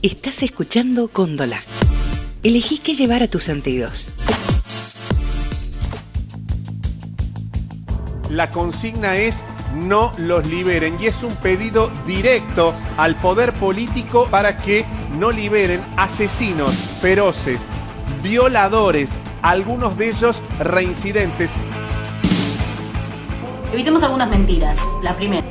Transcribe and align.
Estás 0.00 0.44
escuchando 0.44 1.08
Cóndola. 1.08 1.58
Elegí 2.44 2.78
qué 2.78 2.94
llevar 2.94 3.24
a 3.24 3.26
tus 3.26 3.42
sentidos. 3.42 4.10
La 8.30 8.48
consigna 8.52 9.16
es 9.16 9.42
no 9.74 10.12
los 10.16 10.46
liberen 10.46 10.96
y 11.00 11.06
es 11.06 11.20
un 11.24 11.34
pedido 11.34 11.90
directo 12.06 12.74
al 12.96 13.16
poder 13.16 13.52
político 13.54 14.28
para 14.30 14.56
que 14.56 14.84
no 15.18 15.32
liberen 15.32 15.80
asesinos 15.96 16.70
feroces, 17.00 17.58
violadores, 18.22 19.08
algunos 19.42 19.98
de 19.98 20.10
ellos 20.10 20.40
reincidentes. 20.60 21.50
Evitemos 23.72 24.04
algunas 24.04 24.28
mentiras. 24.30 24.78
La 25.02 25.16
primera, 25.16 25.44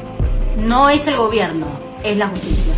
no 0.65 0.89
es 0.89 1.05
el 1.07 1.17
gobierno, 1.17 1.67
es 2.05 2.17
la 2.17 2.29
justicia. 2.29 2.76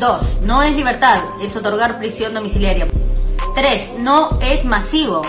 Dos, 0.00 0.40
no 0.40 0.62
es 0.62 0.74
libertad, 0.74 1.20
es 1.42 1.54
otorgar 1.56 1.98
prisión 1.98 2.32
domiciliaria. 2.32 2.86
Tres, 3.54 3.92
no 3.98 4.30
es 4.40 4.64
masivo. 4.64 5.20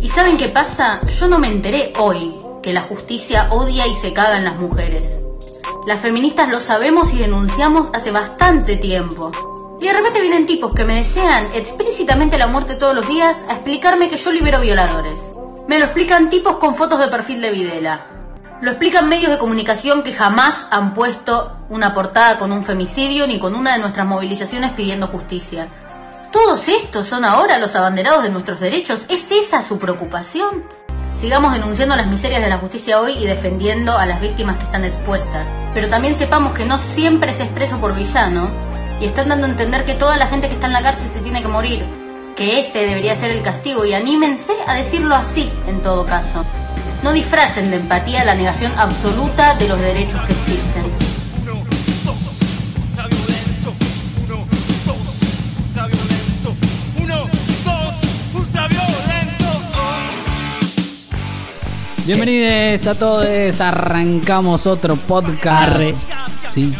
¿Y 0.00 0.08
saben 0.08 0.38
qué 0.38 0.48
pasa? 0.48 0.98
Yo 1.20 1.28
no 1.28 1.38
me 1.38 1.48
enteré 1.48 1.92
hoy 1.98 2.34
que 2.62 2.72
la 2.72 2.80
justicia 2.80 3.52
odia 3.52 3.86
y 3.86 3.94
se 3.94 4.14
caga 4.14 4.38
en 4.38 4.46
las 4.46 4.56
mujeres. 4.56 5.26
Las 5.86 6.00
feministas 6.00 6.48
lo 6.48 6.58
sabemos 6.58 7.12
y 7.12 7.18
denunciamos 7.18 7.90
hace 7.92 8.10
bastante 8.10 8.76
tiempo. 8.78 9.30
Y 9.78 9.84
de 9.84 9.92
repente 9.92 10.22
vienen 10.22 10.46
tipos 10.46 10.74
que 10.74 10.86
me 10.86 10.94
desean 10.94 11.50
explícitamente 11.52 12.38
la 12.38 12.46
muerte 12.46 12.76
todos 12.76 12.94
los 12.94 13.06
días 13.06 13.44
a 13.50 13.52
explicarme 13.52 14.08
que 14.08 14.16
yo 14.16 14.32
libero 14.32 14.60
violadores. 14.60 15.20
Me 15.68 15.78
lo 15.78 15.84
explican 15.84 16.30
tipos 16.30 16.56
con 16.56 16.74
fotos 16.76 16.98
de 16.98 17.08
perfil 17.08 17.42
de 17.42 17.50
Videla. 17.50 18.11
Lo 18.62 18.70
explican 18.70 19.08
medios 19.08 19.32
de 19.32 19.38
comunicación 19.38 20.04
que 20.04 20.12
jamás 20.12 20.68
han 20.70 20.94
puesto 20.94 21.56
una 21.68 21.94
portada 21.94 22.38
con 22.38 22.52
un 22.52 22.62
femicidio 22.62 23.26
ni 23.26 23.40
con 23.40 23.56
una 23.56 23.72
de 23.72 23.80
nuestras 23.80 24.06
movilizaciones 24.06 24.70
pidiendo 24.70 25.08
justicia. 25.08 25.66
¿Todos 26.30 26.68
estos 26.68 27.08
son 27.08 27.24
ahora 27.24 27.58
los 27.58 27.74
abanderados 27.74 28.22
de 28.22 28.30
nuestros 28.30 28.60
derechos? 28.60 29.06
¿Es 29.08 29.32
esa 29.32 29.62
su 29.62 29.80
preocupación? 29.80 30.62
Sigamos 31.12 31.54
denunciando 31.54 31.96
las 31.96 32.06
miserias 32.06 32.40
de 32.40 32.48
la 32.48 32.58
justicia 32.58 33.00
hoy 33.00 33.14
y 33.14 33.26
defendiendo 33.26 33.98
a 33.98 34.06
las 34.06 34.20
víctimas 34.20 34.58
que 34.58 34.64
están 34.64 34.84
expuestas. 34.84 35.48
Pero 35.74 35.88
también 35.88 36.14
sepamos 36.14 36.54
que 36.54 36.64
no 36.64 36.78
siempre 36.78 37.32
es 37.32 37.40
expreso 37.40 37.78
por 37.78 37.96
villano 37.96 38.48
y 39.00 39.06
están 39.06 39.28
dando 39.28 39.48
a 39.48 39.50
entender 39.50 39.84
que 39.84 39.94
toda 39.94 40.16
la 40.18 40.28
gente 40.28 40.46
que 40.46 40.54
está 40.54 40.68
en 40.68 40.74
la 40.74 40.84
cárcel 40.84 41.10
se 41.12 41.18
tiene 41.18 41.42
que 41.42 41.48
morir. 41.48 41.84
Que 42.36 42.60
ese 42.60 42.86
debería 42.86 43.16
ser 43.16 43.32
el 43.32 43.42
castigo 43.42 43.84
y 43.84 43.92
anímense 43.92 44.52
a 44.68 44.74
decirlo 44.74 45.16
así 45.16 45.50
en 45.66 45.80
todo 45.80 46.06
caso. 46.06 46.44
No 47.02 47.12
disfracen 47.12 47.68
de 47.70 47.76
empatía 47.78 48.24
la 48.24 48.36
negación 48.36 48.70
absoluta 48.78 49.56
de 49.56 49.66
los 49.66 49.80
derechos 49.80 50.20
que 50.22 50.32
existen. 50.32 50.92
Bienvenidos 62.06 62.86
a 62.86 62.94
todos, 62.94 63.60
arrancamos 63.60 64.66
otro 64.66 64.94
podcast. 64.94 65.80
Sí. 66.50 66.74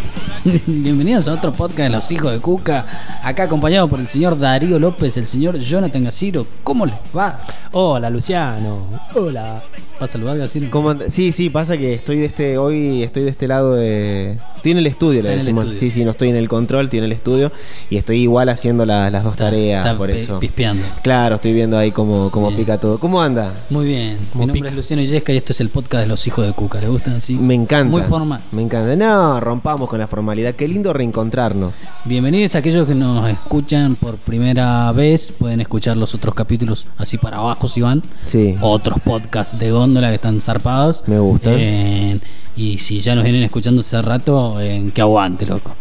Bienvenidos 0.66 1.26
a 1.26 1.34
otro 1.34 1.52
podcast 1.52 1.78
de 1.78 1.88
los 1.90 2.10
hijos 2.12 2.32
de 2.32 2.38
Cuca. 2.38 2.84
Acá 3.24 3.44
acompañado 3.44 3.88
por 3.88 3.98
el 3.98 4.06
señor 4.06 4.38
Darío 4.38 4.78
López, 4.78 5.16
el 5.16 5.26
señor 5.26 5.58
Jonathan 5.58 6.04
Gaciro. 6.04 6.46
¿Cómo 6.62 6.86
les 6.86 6.94
va? 7.16 7.40
Hola 7.72 8.08
Luciano. 8.10 8.86
Hola. 9.14 9.62
¿Va 10.02 10.06
a 10.06 11.10
Sí, 11.10 11.30
sí, 11.30 11.48
pasa 11.48 11.76
que 11.78 11.94
estoy 11.94 12.18
de 12.18 12.24
este, 12.24 12.58
hoy 12.58 13.04
estoy 13.04 13.22
de 13.22 13.30
este 13.30 13.46
lado 13.46 13.74
de... 13.74 14.36
Estoy 14.56 14.72
en 14.72 14.78
el 14.78 14.86
estudio, 14.88 15.20
en 15.20 15.26
el 15.26 15.38
decimos. 15.40 15.64
estudio. 15.64 15.80
Sí, 15.80 15.90
sí, 15.90 16.04
no 16.04 16.10
estoy 16.12 16.28
en 16.30 16.36
el 16.36 16.48
control, 16.48 16.84
estoy 16.86 16.98
en 17.00 17.04
el 17.06 17.12
estudio. 17.12 17.52
Y 17.90 17.96
estoy 17.98 18.18
igual 18.22 18.48
haciendo 18.48 18.84
la- 18.84 19.10
las 19.10 19.22
dos 19.24 19.36
tareas, 19.36 19.84
Está 19.86 19.96
por 19.96 20.08
pe- 20.10 20.20
eso. 20.22 20.40
pispeando. 20.40 20.82
Claro, 21.02 21.36
estoy 21.36 21.52
viendo 21.52 21.78
ahí 21.78 21.90
cómo, 21.92 22.30
cómo 22.30 22.48
Bien. 22.48 22.60
pica 22.60 22.78
todo. 22.78 22.98
¿Cómo 22.98 23.20
anda? 23.22 23.52
Muy 23.70 23.86
bien. 23.86 24.18
Mi 24.34 24.40
nombre 24.40 24.54
pica. 24.54 24.68
es 24.68 24.74
Luciano 24.74 25.02
Yesca 25.02 25.32
y 25.32 25.36
esto 25.36 25.52
es 25.52 25.60
el 25.60 25.68
podcast 25.68 26.02
de 26.02 26.08
los 26.08 26.26
hijos 26.26 26.46
de 26.46 26.52
Cuca. 26.52 26.80
¿Le 26.80 26.88
gustan 26.88 27.14
así? 27.14 27.34
Me 27.34 27.54
encanta. 27.54 27.90
Muy 27.90 28.02
formal. 28.02 28.40
Me 28.52 28.62
encanta. 28.62 28.94
No, 28.96 29.38
rompamos 29.40 29.88
con 29.88 29.98
la 30.00 30.06
formalidad. 30.08 30.54
Qué 30.54 30.66
lindo 30.68 30.92
reencontrarnos. 30.92 31.72
Bienvenidos 32.04 32.54
a 32.54 32.58
aquellos 32.58 32.86
que 32.88 32.94
nos 32.96 33.28
escuchan 33.28 33.94
por 33.96 34.16
primera 34.16 34.90
vez. 34.92 35.32
Pueden 35.38 35.60
escuchar 35.60 35.96
los 35.96 36.14
otros 36.14 36.34
capítulos 36.34 36.86
así 36.98 37.18
para 37.18 37.38
abajo 37.38 37.66
si 37.68 37.80
van. 37.80 38.02
Sí. 38.26 38.54
Otros 38.60 38.98
podcasts 39.04 39.58
de 39.58 39.70
góndola 39.92 40.08
que 40.08 40.14
están 40.14 40.40
zarpados. 40.40 41.04
Me 41.06 41.18
gustan. 41.18 41.54
Eh, 41.58 42.18
y 42.56 42.78
si 42.78 43.00
ya 43.00 43.14
nos 43.14 43.24
vienen 43.24 43.42
escuchando 43.42 43.82
hace 43.82 44.00
rato, 44.00 44.58
eh, 44.58 44.90
que 44.94 45.02
aguante, 45.02 45.44
loco. 45.44 45.74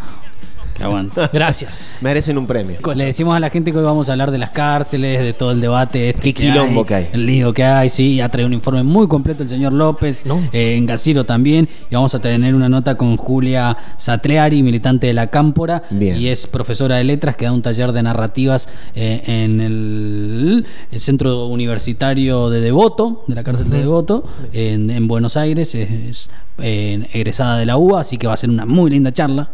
Que 0.81 0.85
aguante. 0.87 1.21
Gracias. 1.31 1.97
Merecen 2.01 2.37
un 2.37 2.47
premio. 2.47 2.77
Le 2.95 3.05
decimos 3.05 3.35
a 3.35 3.39
la 3.39 3.49
gente 3.49 3.71
que 3.71 3.77
hoy 3.77 3.83
vamos 3.83 4.09
a 4.09 4.13
hablar 4.13 4.31
de 4.31 4.37
las 4.39 4.49
cárceles, 4.49 5.21
de 5.21 5.33
todo 5.33 5.51
el 5.51 5.61
debate. 5.61 6.09
Este 6.09 6.21
Qué 6.21 6.33
quilombo 6.33 6.85
que 6.85 6.95
hay. 6.95 7.07
El 7.13 7.25
lío 7.27 7.53
que 7.53 7.63
hay, 7.63 7.89
sí. 7.89 8.19
Ha 8.19 8.29
traído 8.29 8.47
un 8.47 8.53
informe 8.53 8.81
muy 8.83 9.07
completo 9.07 9.43
el 9.43 9.49
señor 9.49 9.73
López, 9.73 10.25
No. 10.25 10.39
eh, 10.51 10.75
en 10.77 10.85
Gaciro 10.87 11.23
también. 11.23 11.69
Y 11.89 11.95
vamos 11.95 12.15
a 12.15 12.19
tener 12.19 12.55
una 12.55 12.67
nota 12.69 12.95
con 12.95 13.15
Julia 13.17 13.77
Satreari, 13.97 14.63
militante 14.63 15.07
de 15.07 15.13
la 15.13 15.27
Cámpora. 15.27 15.83
Bien. 15.91 16.19
Y 16.19 16.29
es 16.29 16.47
profesora 16.47 16.95
de 16.97 17.03
letras 17.03 17.35
que 17.35 17.45
da 17.45 17.51
un 17.51 17.61
taller 17.61 17.91
de 17.91 18.01
narrativas 18.01 18.67
eh, 18.95 19.21
en 19.27 19.61
el, 19.61 20.65
el 20.91 20.99
centro 20.99 21.45
universitario 21.47 22.49
de 22.49 22.59
Devoto, 22.61 23.23
de 23.27 23.35
la 23.35 23.43
cárcel 23.43 23.69
de 23.69 23.77
Devoto, 23.79 24.23
en, 24.51 24.89
en 24.89 25.07
Buenos 25.07 25.37
Aires. 25.37 25.75
Es, 25.75 25.89
es, 25.91 26.29
eh, 26.59 27.07
egresada 27.13 27.57
de 27.57 27.65
la 27.65 27.77
UBA, 27.77 28.01
así 28.01 28.17
que 28.17 28.27
va 28.27 28.33
a 28.33 28.37
ser 28.37 28.49
una 28.49 28.65
muy 28.65 28.89
linda 28.91 29.11
charla. 29.11 29.49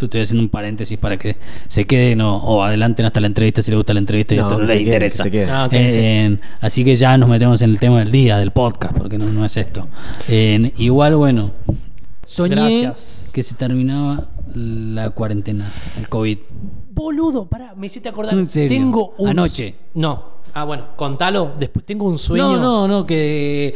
Esto 0.00 0.06
estoy 0.06 0.22
haciendo 0.22 0.42
un 0.44 0.48
paréntesis 0.48 0.96
para 0.98 1.18
que 1.18 1.36
se 1.68 1.86
queden 1.86 2.22
o, 2.22 2.38
o 2.38 2.62
adelanten 2.64 3.04
hasta 3.04 3.20
la 3.20 3.26
entrevista 3.26 3.60
si 3.60 3.70
les 3.70 3.76
gusta 3.76 3.92
la 3.92 4.00
entrevista 4.00 4.34
y 4.34 4.38
No, 4.38 4.44
esto 4.44 4.54
no 4.54 4.60
les 4.62 4.70
se 4.70 4.78
quede, 4.78 4.84
interesa. 4.86 5.30
que. 5.30 5.44
Ah, 5.44 5.68
Eh, 5.70 6.38
así 6.62 6.84
que 6.86 6.96
ya 6.96 7.18
nos 7.18 7.28
metemos 7.28 7.60
en 7.60 7.68
el 7.68 7.78
tema 7.78 7.98
del 7.98 8.10
día, 8.10 8.38
del 8.38 8.50
podcast, 8.50 8.96
porque 8.96 9.18
no, 9.18 9.26
no 9.26 9.44
es 9.44 9.58
esto. 9.58 9.88
Igual, 10.30 11.16
bueno, 11.16 11.50
soñé 12.24 12.54
Gracias. 12.54 13.26
que 13.30 13.42
se 13.42 13.54
terminaba 13.56 14.30
la 14.54 15.10
cuarentena, 15.10 15.70
el 15.98 16.08
COVID. 16.08 16.38
Boludo, 16.92 17.44
pará, 17.46 17.74
me 17.76 17.86
hiciste 17.88 18.08
acordar. 18.08 18.32
¿En 18.32 18.48
serio? 18.48 18.70
Tengo 18.78 19.14
un 19.18 19.28
Anoche. 19.28 19.74
No. 19.92 20.40
Ah, 20.54 20.64
bueno, 20.64 20.84
contalo. 20.96 21.52
Después 21.58 21.84
tengo 21.84 22.06
un 22.08 22.16
sueño. 22.16 22.56
No, 22.56 22.58
no, 22.58 22.88
no, 22.88 23.06
que. 23.06 23.74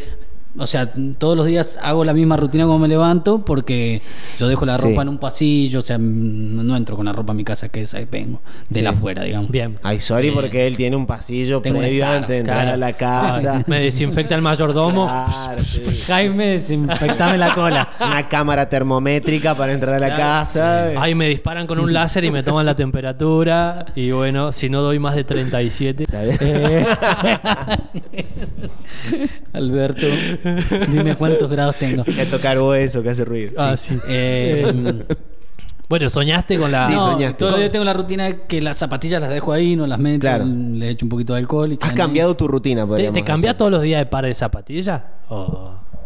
O 0.57 0.67
sea, 0.69 0.89
todos 1.19 1.37
los 1.37 1.47
días 1.47 1.79
hago 1.83 2.05
la 2.05 2.13
misma 2.15 2.37
rutina 2.37 2.65
como 2.65 2.79
me 2.79 2.87
levanto 2.89 3.45
porque 3.45 4.01
yo 4.39 4.47
dejo 4.49 4.65
la 4.65 4.79
Sí. 4.79 4.85
ropa 4.85 5.03
en 5.03 5.09
un 5.09 5.19
pasillo, 5.19 5.81
o 5.81 5.83
sea, 5.83 5.99
no 5.99 6.77
entro 6.77 6.95
con 6.97 7.07
la 7.07 7.13
ropa 7.13 7.33
a 7.33 7.35
mi 7.35 7.43
casa, 7.45 7.69
que 7.69 7.83
es 7.83 7.95
ahí 7.95 8.07
vengo, 8.11 8.41
de 8.69 8.83
la 8.83 8.91
afuera, 8.91 9.23
digamos. 9.25 9.51
Bien. 9.51 9.79
Ay, 9.83 10.01
sorry 10.01 10.29
Eh, 10.29 10.33
porque 10.33 10.67
él 10.67 10.77
tiene 10.77 10.95
un 10.97 11.07
pasillo 11.07 11.61
previo 11.61 12.07
antes 12.07 12.29
de 12.31 12.39
entrar 12.39 12.59
claro. 12.63 12.75
a 12.75 12.77
la 12.77 12.93
casa. 12.93 13.65
Me 13.67 13.81
desinfecta 13.81 14.35
el 14.37 14.43
mayordomo. 14.43 15.07
Claro, 15.07 15.63
sí. 15.65 15.83
Jaime, 16.07 16.47
desinfectame 16.51 17.37
la 17.37 17.53
cola. 17.55 17.89
Una 18.01 18.29
cámara 18.29 18.69
termométrica 18.69 19.55
para 19.57 19.73
entrar 19.73 19.95
a 19.95 19.99
la 19.99 20.17
casa. 20.17 21.01
Ahí 21.03 21.15
me 21.15 21.29
disparan 21.29 21.67
con 21.67 21.79
un 21.81 21.93
láser 21.93 22.25
y 22.25 22.31
me 22.31 22.43
toman 22.45 22.65
la 22.67 22.77
temperatura. 22.77 23.87
Y 23.97 24.11
bueno, 24.13 24.53
si 24.53 24.71
no 24.71 24.83
doy 24.83 24.99
más 24.99 25.15
de 25.17 25.25
37. 25.25 26.05
¿Sabes? 26.11 26.39
Eh, 26.41 26.87
Alberto, 29.53 30.07
dime 30.91 31.15
cuántos 31.17 31.51
grados 31.51 31.77
tengo. 31.77 32.05
Que 32.17 32.27
tocar 32.27 32.59
hueso, 32.61 33.03
que 33.03 33.11
hace 33.11 33.25
ruido. 33.25 33.53
Ah, 33.59 33.77
sí. 33.77 33.99
Eh, 34.09 35.05
Bueno, 35.89 36.09
soñaste 36.09 36.59
con 36.59 36.73
la. 36.73 36.87
Sí, 36.87 36.95
no, 36.95 37.13
soñaste. 37.13 37.45
días 37.59 37.71
tengo 37.71 37.85
la 37.85 37.93
rutina 37.93 38.25
de 38.25 38.43
que 38.47 38.61
las 38.63 38.77
zapatillas 38.79 39.21
las 39.21 39.31
dejo 39.31 39.53
ahí, 39.53 39.77
no 39.77 39.87
las 39.87 39.99
meto, 39.99 40.21
Claro. 40.21 40.45
le 40.47 40.89
echo 40.91 41.05
un 41.05 41.11
poquito 41.11 41.35
de 41.35 41.41
alcohol 41.41 41.73
y 41.73 41.79
Has 41.81 41.91
ahí. 41.91 41.95
cambiado 41.97 42.35
tu 42.37 42.49
rutina, 42.49 42.87
¿Te, 42.97 43.11
te 43.11 43.23
cambias 43.23 43.57
todos 43.57 43.71
los 43.71 43.83
días 43.83 44.01
de 44.01 44.07
par 44.07 44.25
de 44.25 44.33
zapatillas? 44.35 45.03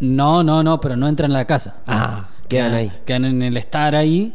No, 0.00 0.42
no, 0.42 0.62
no, 0.62 0.80
pero 0.80 0.96
no 0.96 1.08
entran 1.08 1.30
a 1.30 1.34
la 1.34 1.44
casa. 1.46 1.76
Ah. 1.86 2.26
Quedan 2.48 2.74
ahí. 2.74 2.92
Quedan 3.04 3.24
en 3.26 3.42
el 3.42 3.56
estar 3.56 3.94
ahí. 3.94 4.32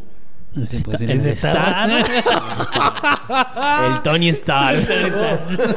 No 0.55 0.67
sé, 0.67 0.79
puede 0.81 0.99
ser 0.99 1.09
¿El 1.09 1.17
en 1.17 1.23
de 1.23 1.31
el 3.87 4.01
Tony 4.03 4.29
Stark. 4.29 4.87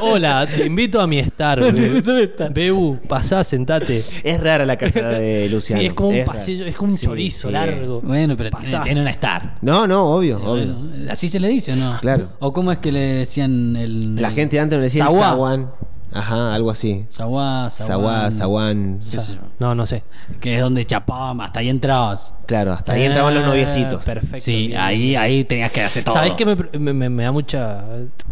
Hola, 0.01 0.45
te 0.47 0.67
invito 0.67 1.01
a 1.01 1.07
mi 1.07 1.17
estar. 1.17 1.59
Be- 1.73 2.31
Bebu, 2.51 2.99
pasá, 3.07 3.43
sentate. 3.43 4.03
es 4.23 4.39
rara 4.39 4.65
la 4.67 4.77
casa 4.77 5.01
de 5.09 5.49
Luciano. 5.49 5.79
Sí, 5.81 5.87
es 5.87 5.93
como 5.93 6.09
un 6.09 6.15
rara. 6.15 6.25
pasillo, 6.25 6.65
es 6.65 6.75
como 6.75 6.91
un 6.91 6.97
Sí, 6.97 7.05
chorizo 7.07 7.47
sí. 7.47 7.53
largo. 7.53 8.01
Bueno, 8.01 8.37
pero 8.37 8.55
tiene, 8.57 8.79
tiene 8.83 9.01
una 9.01 9.09
estar. 9.11 9.55
No, 9.61 9.87
no, 9.87 10.05
obvio, 10.05 10.37
obvio. 10.37 10.73
Bueno, 10.75 10.91
así 11.09 11.27
se 11.27 11.39
le 11.39 11.47
dice, 11.47 11.73
¿o 11.73 11.75
no? 11.75 11.97
Claro. 11.99 12.29
¿O 12.39 12.53
cómo 12.53 12.71
es 12.71 12.77
que 12.77 12.91
le 12.91 12.99
decían 12.99 13.75
el. 13.75 14.15
La 14.21 14.27
el- 14.29 14.35
gente 14.35 14.59
antes 14.59 14.77
me 14.77 14.83
decía. 14.83 15.05
Zaguán. 15.07 15.71
Ajá, 16.13 16.55
algo 16.55 16.71
así. 16.71 17.05
Zaguá, 17.11 17.69
Zaguá, 17.69 18.31
Zaguán. 18.31 18.99
qué 19.11 19.19
sé 19.19 19.33
yo. 19.33 19.39
No, 19.59 19.75
no 19.75 19.85
sé. 19.85 20.03
Que 20.39 20.55
es 20.55 20.61
donde 20.61 20.85
chapaban, 20.85 21.41
hasta 21.41 21.59
ahí 21.59 21.69
entrabas. 21.69 22.33
Claro, 22.45 22.71
hasta 22.73 22.93
ahí 22.93 23.03
entraban 23.03 23.33
los 23.33 23.43
Ah, 23.43 23.47
noviecitos. 23.47 24.05
Perfecto. 24.05 24.39
Sí, 24.39 24.67
bien. 24.67 24.79
ahí, 24.79 25.15
ahí 25.15 25.43
tenías 25.43 25.71
que 25.71 25.81
hacer 25.81 26.03
todo. 26.03 26.15
¿Sabés 26.15 26.33
qué 26.33 26.45
me, 26.45 26.55
me- 26.79 26.93
me- 26.93 27.09
me 27.09 27.23
da 27.23 27.31
mucha. 27.31 27.83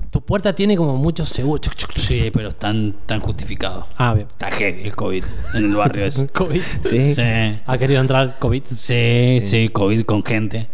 tu 0.09 0.21
puerta 0.21 0.53
tiene 0.55 0.77
como 0.77 0.95
muchos 0.95 1.27
seguros. 1.27 1.69
Sí, 1.95 2.29
pero 2.31 2.49
están 2.49 2.95
tan 3.05 3.19
justificados. 3.19 3.85
Ah, 3.97 4.13
bien. 4.13 4.27
Está 4.29 4.49
heavy 4.51 4.83
el 4.83 4.95
COVID 4.95 5.23
en 5.55 5.65
el 5.65 5.75
barrio 5.75 6.05
ese. 6.05 6.27
COVID. 6.33 6.61
Sí. 6.89 7.13
Sí. 7.13 7.21
Ha 7.65 7.77
querido 7.77 7.99
entrar 7.99 8.37
COVID. 8.39 8.63
Sí, 8.73 9.39
sí, 9.41 9.67
COVID 9.69 10.05
con 10.05 10.23
gente. 10.23 10.69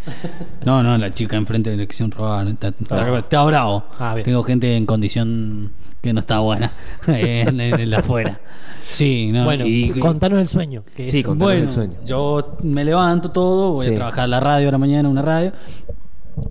No, 0.64 0.84
no, 0.84 0.96
la 1.00 1.12
chica 1.12 1.36
enfrente 1.38 1.76
le 1.76 1.88
quisieron 1.88 2.12
robar. 2.12 2.48
Está, 2.48 2.68
está- 2.68 3.18
está 3.18 3.44
bravo. 3.44 3.86
Ah, 3.98 4.14
bien. 4.14 4.24
Tengo 4.24 4.44
gente 4.44 4.78
en 4.78 4.86
condición 4.86 5.72
que 6.02 6.14
no 6.14 6.20
está 6.20 6.40
buena 6.40 6.72
en, 7.08 7.60
en 7.62 7.80
el 7.80 7.94
afuera. 7.94 8.40
Sí, 8.84 9.30
no. 9.32 9.46
bueno, 9.46 9.66
y- 9.66 9.92
contanos 10.00 10.40
el 10.40 10.48
sueño. 10.48 10.84
que 10.96 11.08
Sí, 11.08 11.20
es- 11.20 11.24
contanos 11.26 11.48
bueno, 11.54 11.64
el 11.64 11.72
sueño. 11.72 11.94
yo 12.06 12.58
me 12.64 12.84
levanto 12.84 13.32
todo, 13.32 13.72
voy 13.74 13.86
Sí. 13.88 13.94
a 13.94 13.96
trabajar 13.96 14.28
la 14.28 14.40
radio 14.40 14.68
a 14.70 14.72
la 14.72 14.78
mañana, 14.78 15.08
una 15.08 15.22
radio. 15.22 15.52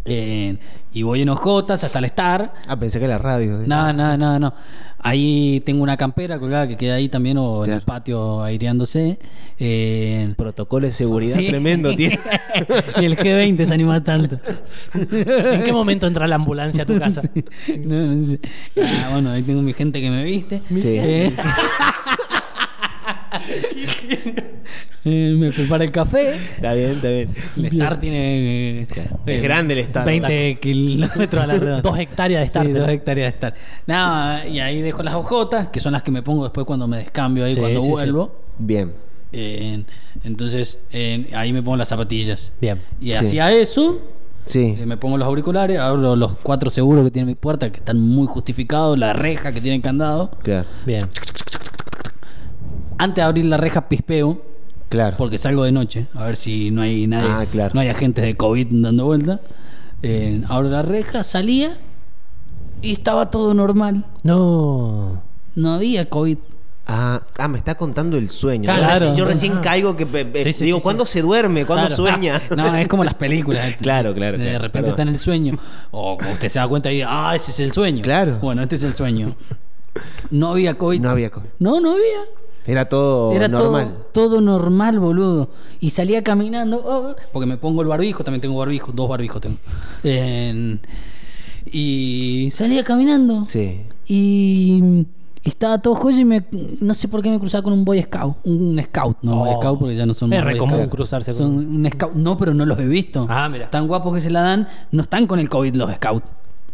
eh, 0.05 0.57
y 0.93 1.03
voy 1.03 1.23
en 1.23 1.29
ojotas 1.31 1.85
hasta 1.85 1.99
el 1.99 2.05
Star. 2.07 2.55
Ah, 2.69 2.77
pensé 2.77 2.99
que 2.99 3.05
era 3.07 3.19
radio. 3.19 3.61
No, 3.67 3.93
no, 3.93 4.17
no, 4.17 4.39
no. 4.39 4.53
Ahí 5.03 5.63
tengo 5.65 5.83
una 5.83 5.97
campera 5.97 6.39
colgada 6.39 6.69
que 6.69 6.77
queda 6.77 6.97
ahí 6.97 7.09
también 7.09 7.39
o 7.39 7.65
en 7.65 7.73
el 7.73 7.81
patio 7.83 8.43
aireándose. 8.43 9.19
Eh, 9.59 10.33
Protocolo 10.37 10.87
de 10.87 10.93
seguridad 10.93 11.37
Sí. 11.39 11.47
tremendo, 11.49 11.95
tío. 11.97 12.11
y 13.01 13.05
el 13.05 13.17
G20 13.17 13.65
se 13.65 13.75
anima 13.75 14.03
tanto. 14.05 14.39
¿En 14.95 15.63
qué 15.65 15.73
momento 15.73 16.07
entra 16.07 16.27
la 16.27 16.37
ambulancia 16.37 16.83
a 16.83 16.87
tu 16.87 16.99
casa? 16.99 17.23
No, 17.85 18.07
no 18.15 18.23
sé. 18.25 18.41
Ah, 18.83 19.09
bueno, 19.13 19.31
ahí 19.31 19.43
tengo 19.43 19.63
mi 19.63 19.73
gente 19.73 20.01
que 20.01 20.11
me 20.11 20.23
viste. 20.25 20.63
Sí. 20.77 20.83
Eh, 20.99 21.33
eh, 25.05 25.35
me 25.37 25.51
prepara 25.53 25.85
el 25.85 25.91
café. 25.91 26.35
Está 26.35 26.75
bien, 26.75 26.91
está 26.93 27.09
bien. 27.09 27.35
El 27.57 27.67
Star 27.67 28.01
tiene. 28.01 28.83
eh, 28.83 28.87
Es 29.27 29.43
grande 29.43 29.75
el 29.75 29.81
Star. 29.81 30.05
20 30.07 30.59
kilómetros 30.61 31.43
a 31.43 31.47
la 31.47 31.55
redonda. 31.59 31.83
Dos 31.83 31.99
hectáreas 31.99 32.41
de 32.43 32.47
Sí, 32.47 32.51
starter. 32.51 32.79
dos 32.79 32.89
hectáreas 32.89 33.25
de 33.27 33.35
estar. 33.35 33.55
Nada, 33.87 34.47
y 34.47 34.61
ahí 34.61 34.83
dejo 34.83 35.03
las 35.03 35.15
hojotas, 35.15 35.69
que 35.69 35.81
son 35.81 35.93
las 35.93 36.03
que 36.03 36.11
me 36.11 36.23
pongo 36.23 36.45
después 36.45 36.67
cuando 36.67 36.87
me 36.89 36.99
descambio 36.99 37.45
ahí, 37.45 37.55
Sí, 37.55 37.61
cuando 37.61 37.81
sí, 37.81 37.87
sí. 37.87 37.93
vuelvo. 37.93 38.35
Bien. 38.59 38.93
Eh, 39.33 39.85
entonces, 40.25 40.79
eh, 40.93 41.29
ahí 41.35 41.53
me 41.53 41.63
pongo 41.63 41.77
las 41.77 41.89
zapatillas. 41.89 42.53
Bien. 42.61 42.81
Y 43.01 43.07
Sí. 43.07 43.15
hacia 43.15 43.53
eso, 43.53 44.01
Sí. 44.45 44.77
eh, 44.81 44.87
me 44.87 44.97
pongo 44.97 45.17
los 45.19 45.27
auriculares, 45.27 45.79
abro 45.79 46.17
los 46.17 46.37
cuatro 46.43 46.69
seguros 46.69 47.05
que 47.05 47.11
tiene 47.11 47.27
mi 47.27 47.35
puerta, 47.37 47.71
que 47.71 47.79
están 47.79 48.01
muy 48.01 48.27
justificados, 48.27 48.99
la 48.99 49.13
reja 49.13 49.53
que 49.53 49.61
tiene 49.61 49.81
candado. 49.81 50.31
Claro. 50.43 50.67
Bien. 50.85 51.05
Antes 52.99 53.17
de 53.17 53.23
abrir 53.23 53.45
la 53.47 53.57
reja, 53.57 53.89
pispeo, 53.89 54.43
Claro. 54.91 55.17
porque 55.17 55.39
salgo 55.39 55.65
de 55.65 55.73
noche, 55.73 56.09
a 56.15 56.27
ver 56.27 56.37
si 56.37 56.71
no 56.71 56.83
hay 56.83 57.07
nadie, 57.07 57.29
Ah, 57.31 57.47
claro. 57.51 57.73
no 57.75 57.81
hay 57.81 57.89
agentes 57.89 58.25
de 58.25 58.37
COVID 58.37 58.67
dando 58.71 59.07
vuelta. 59.07 59.41
Eh, 60.03 60.43
abro 60.49 60.69
la 60.69 60.83
reja, 60.83 61.25
salía 61.25 61.79
y 62.83 62.93
estaba 62.93 63.31
todo 63.31 63.55
normal. 63.55 64.05
No. 64.25 65.23
No 65.55 65.73
había 65.75 66.09
COVID. 66.11 66.39
Ah, 66.93 67.23
ah, 67.39 67.47
me 67.47 67.57
está 67.59 67.77
contando 67.77 68.17
el 68.19 68.31
sueño. 68.31 68.65
Claro. 68.65 68.83
Yo 68.83 68.97
recién- 68.99 69.17
Yo 69.17 69.25
recién 69.27 69.53
Ah. 69.59 69.61
caigo 69.63 69.97
que 69.97 70.07
Sí, 70.45 70.53
sí, 70.53 70.65
digo, 70.65 70.79
sí, 70.79 70.83
¿cuándo 70.83 71.07
se 71.07 71.23
duerme? 71.23 71.65
¿Cuándo 71.65 71.87
Claro. 71.87 72.03
sueña? 72.03 72.43
No, 72.57 72.75
es 72.75 72.89
como 72.89 73.05
las 73.05 73.15
películas. 73.15 73.77
Claro, 73.81 74.13
claro, 74.13 74.39
De 74.39 74.59
repente 74.59 74.91
está 74.91 75.03
en 75.03 75.09
el 75.09 75.21
sueño. 75.21 75.57
O 75.93 76.19
como 76.19 76.33
usted 76.33 76.49
se 76.49 76.59
da 76.59 76.67
cuenta 76.67 76.91
y 76.91 76.97
dice, 76.97 77.07
ah, 77.09 77.33
ese 77.37 77.53
es 77.53 77.61
el 77.61 77.71
sueño. 77.73 78.03
Claro. 78.03 78.39
Bueno, 78.43 78.63
este 78.63 78.75
es 78.75 78.83
el 78.83 78.97
sueño. 78.97 79.35
No 80.33 80.49
había 80.51 80.77
COVID. 80.77 81.01
No 81.01 81.11
había 81.11 81.31
COVID. 81.31 81.49
No, 81.61 81.79
no 81.81 81.93
había. 81.93 82.19
Era 82.67 82.89
todo 82.89 83.33
Era 83.33 83.49
normal. 83.49 83.97
Todo, 84.13 84.29
todo 84.29 84.41
normal, 84.41 84.99
boludo. 85.01 85.49
Y 85.81 85.91
salía 85.91 86.23
caminando, 86.23 86.83
oh, 86.85 87.15
porque 87.33 87.47
me 87.47 87.57
pongo 87.57 87.83
el 87.83 87.89
barbijo, 87.89 88.23
también 88.25 88.41
tengo 88.41 88.59
barbijo, 88.59 88.93
dos 88.93 89.09
barbijos 89.09 89.41
tengo. 89.41 89.57
En- 90.05 90.81
y 91.73 92.49
salía 92.53 92.85
caminando. 92.85 93.45
Sí. 93.45 93.83
Y 94.07 95.07
estaba 95.45 95.79
todo 95.79 95.95
joya 95.95 96.21
y 96.21 96.25
me, 96.25 96.45
no 96.81 96.95
sé 96.95 97.09
por 97.09 97.23
qué 97.23 97.31
me 97.31 97.39
cruzaba 97.39 97.63
con 97.63 97.73
un 97.73 97.85
Boy 97.85 98.03
Scout. 98.03 98.37
Un 98.45 98.81
Scout, 98.85 99.19
no 99.23 99.43
Oh. 99.43 99.45
Boy 99.47 99.55
Scout 99.57 99.79
porque 99.79 99.97
ya 99.97 100.07
no 100.07 100.15
son 100.15 100.33
Es 100.33 100.43
re 100.45 100.57
común 100.57 100.87
cruzarse 100.89 101.31
con- 101.33 101.39
Son 101.39 101.57
un 101.57 101.91
Scout. 101.91 102.15
No, 102.15 102.37
pero 102.37 102.55
no 102.55 102.67
los 102.67 102.79
he 102.79 102.87
visto. 102.89 103.27
Ah, 103.29 103.49
mira. 103.49 103.71
Tan 103.71 103.87
guapos 103.87 104.15
que 104.15 104.21
se 104.21 104.31
la 104.31 104.41
dan, 104.43 104.69
no 104.91 105.03
están 105.03 105.27
con 105.27 105.39
el 105.39 105.49
COVID 105.49 105.75
los 105.77 105.93
Scouts. 105.95 106.27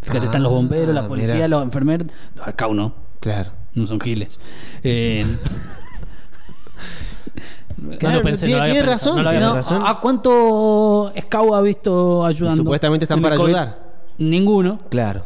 Fíjate, 0.02 0.26
están 0.26 0.42
los 0.42 0.52
bomberos, 0.52 0.94
la 0.94 1.02
Ah, 1.02 1.08
policía, 1.08 1.34
mira. 1.34 1.48
los 1.48 1.62
enfermeros. 1.64 2.08
Los 2.36 2.46
Scouts 2.46 2.76
no. 2.76 2.92
Claro. 3.20 3.50
No 3.76 3.86
son 3.86 4.00
giles. 4.00 4.40
Eh, 4.82 5.24
No 7.76 8.10
lo 8.10 8.22
pensé, 8.22 8.46
no 8.46 8.56
lo 8.56 8.62
había 8.62 8.72
tiene 8.72 8.88
pensado, 8.88 8.92
razón, 8.92 9.16
no 9.16 9.22
lo 9.22 9.28
había 9.28 9.40
tiene 9.40 9.52
no, 9.52 9.54
razón. 9.56 9.82
¿A 9.86 10.00
cuánto 10.00 11.12
scout 11.20 11.54
ha 11.54 11.60
visto 11.60 12.24
ayudando? 12.24 12.62
supuestamente 12.62 13.04
están 13.04 13.20
para 13.20 13.34
ayudar. 13.34 13.78
Ninguno. 14.18 14.78
Claro. 14.88 15.24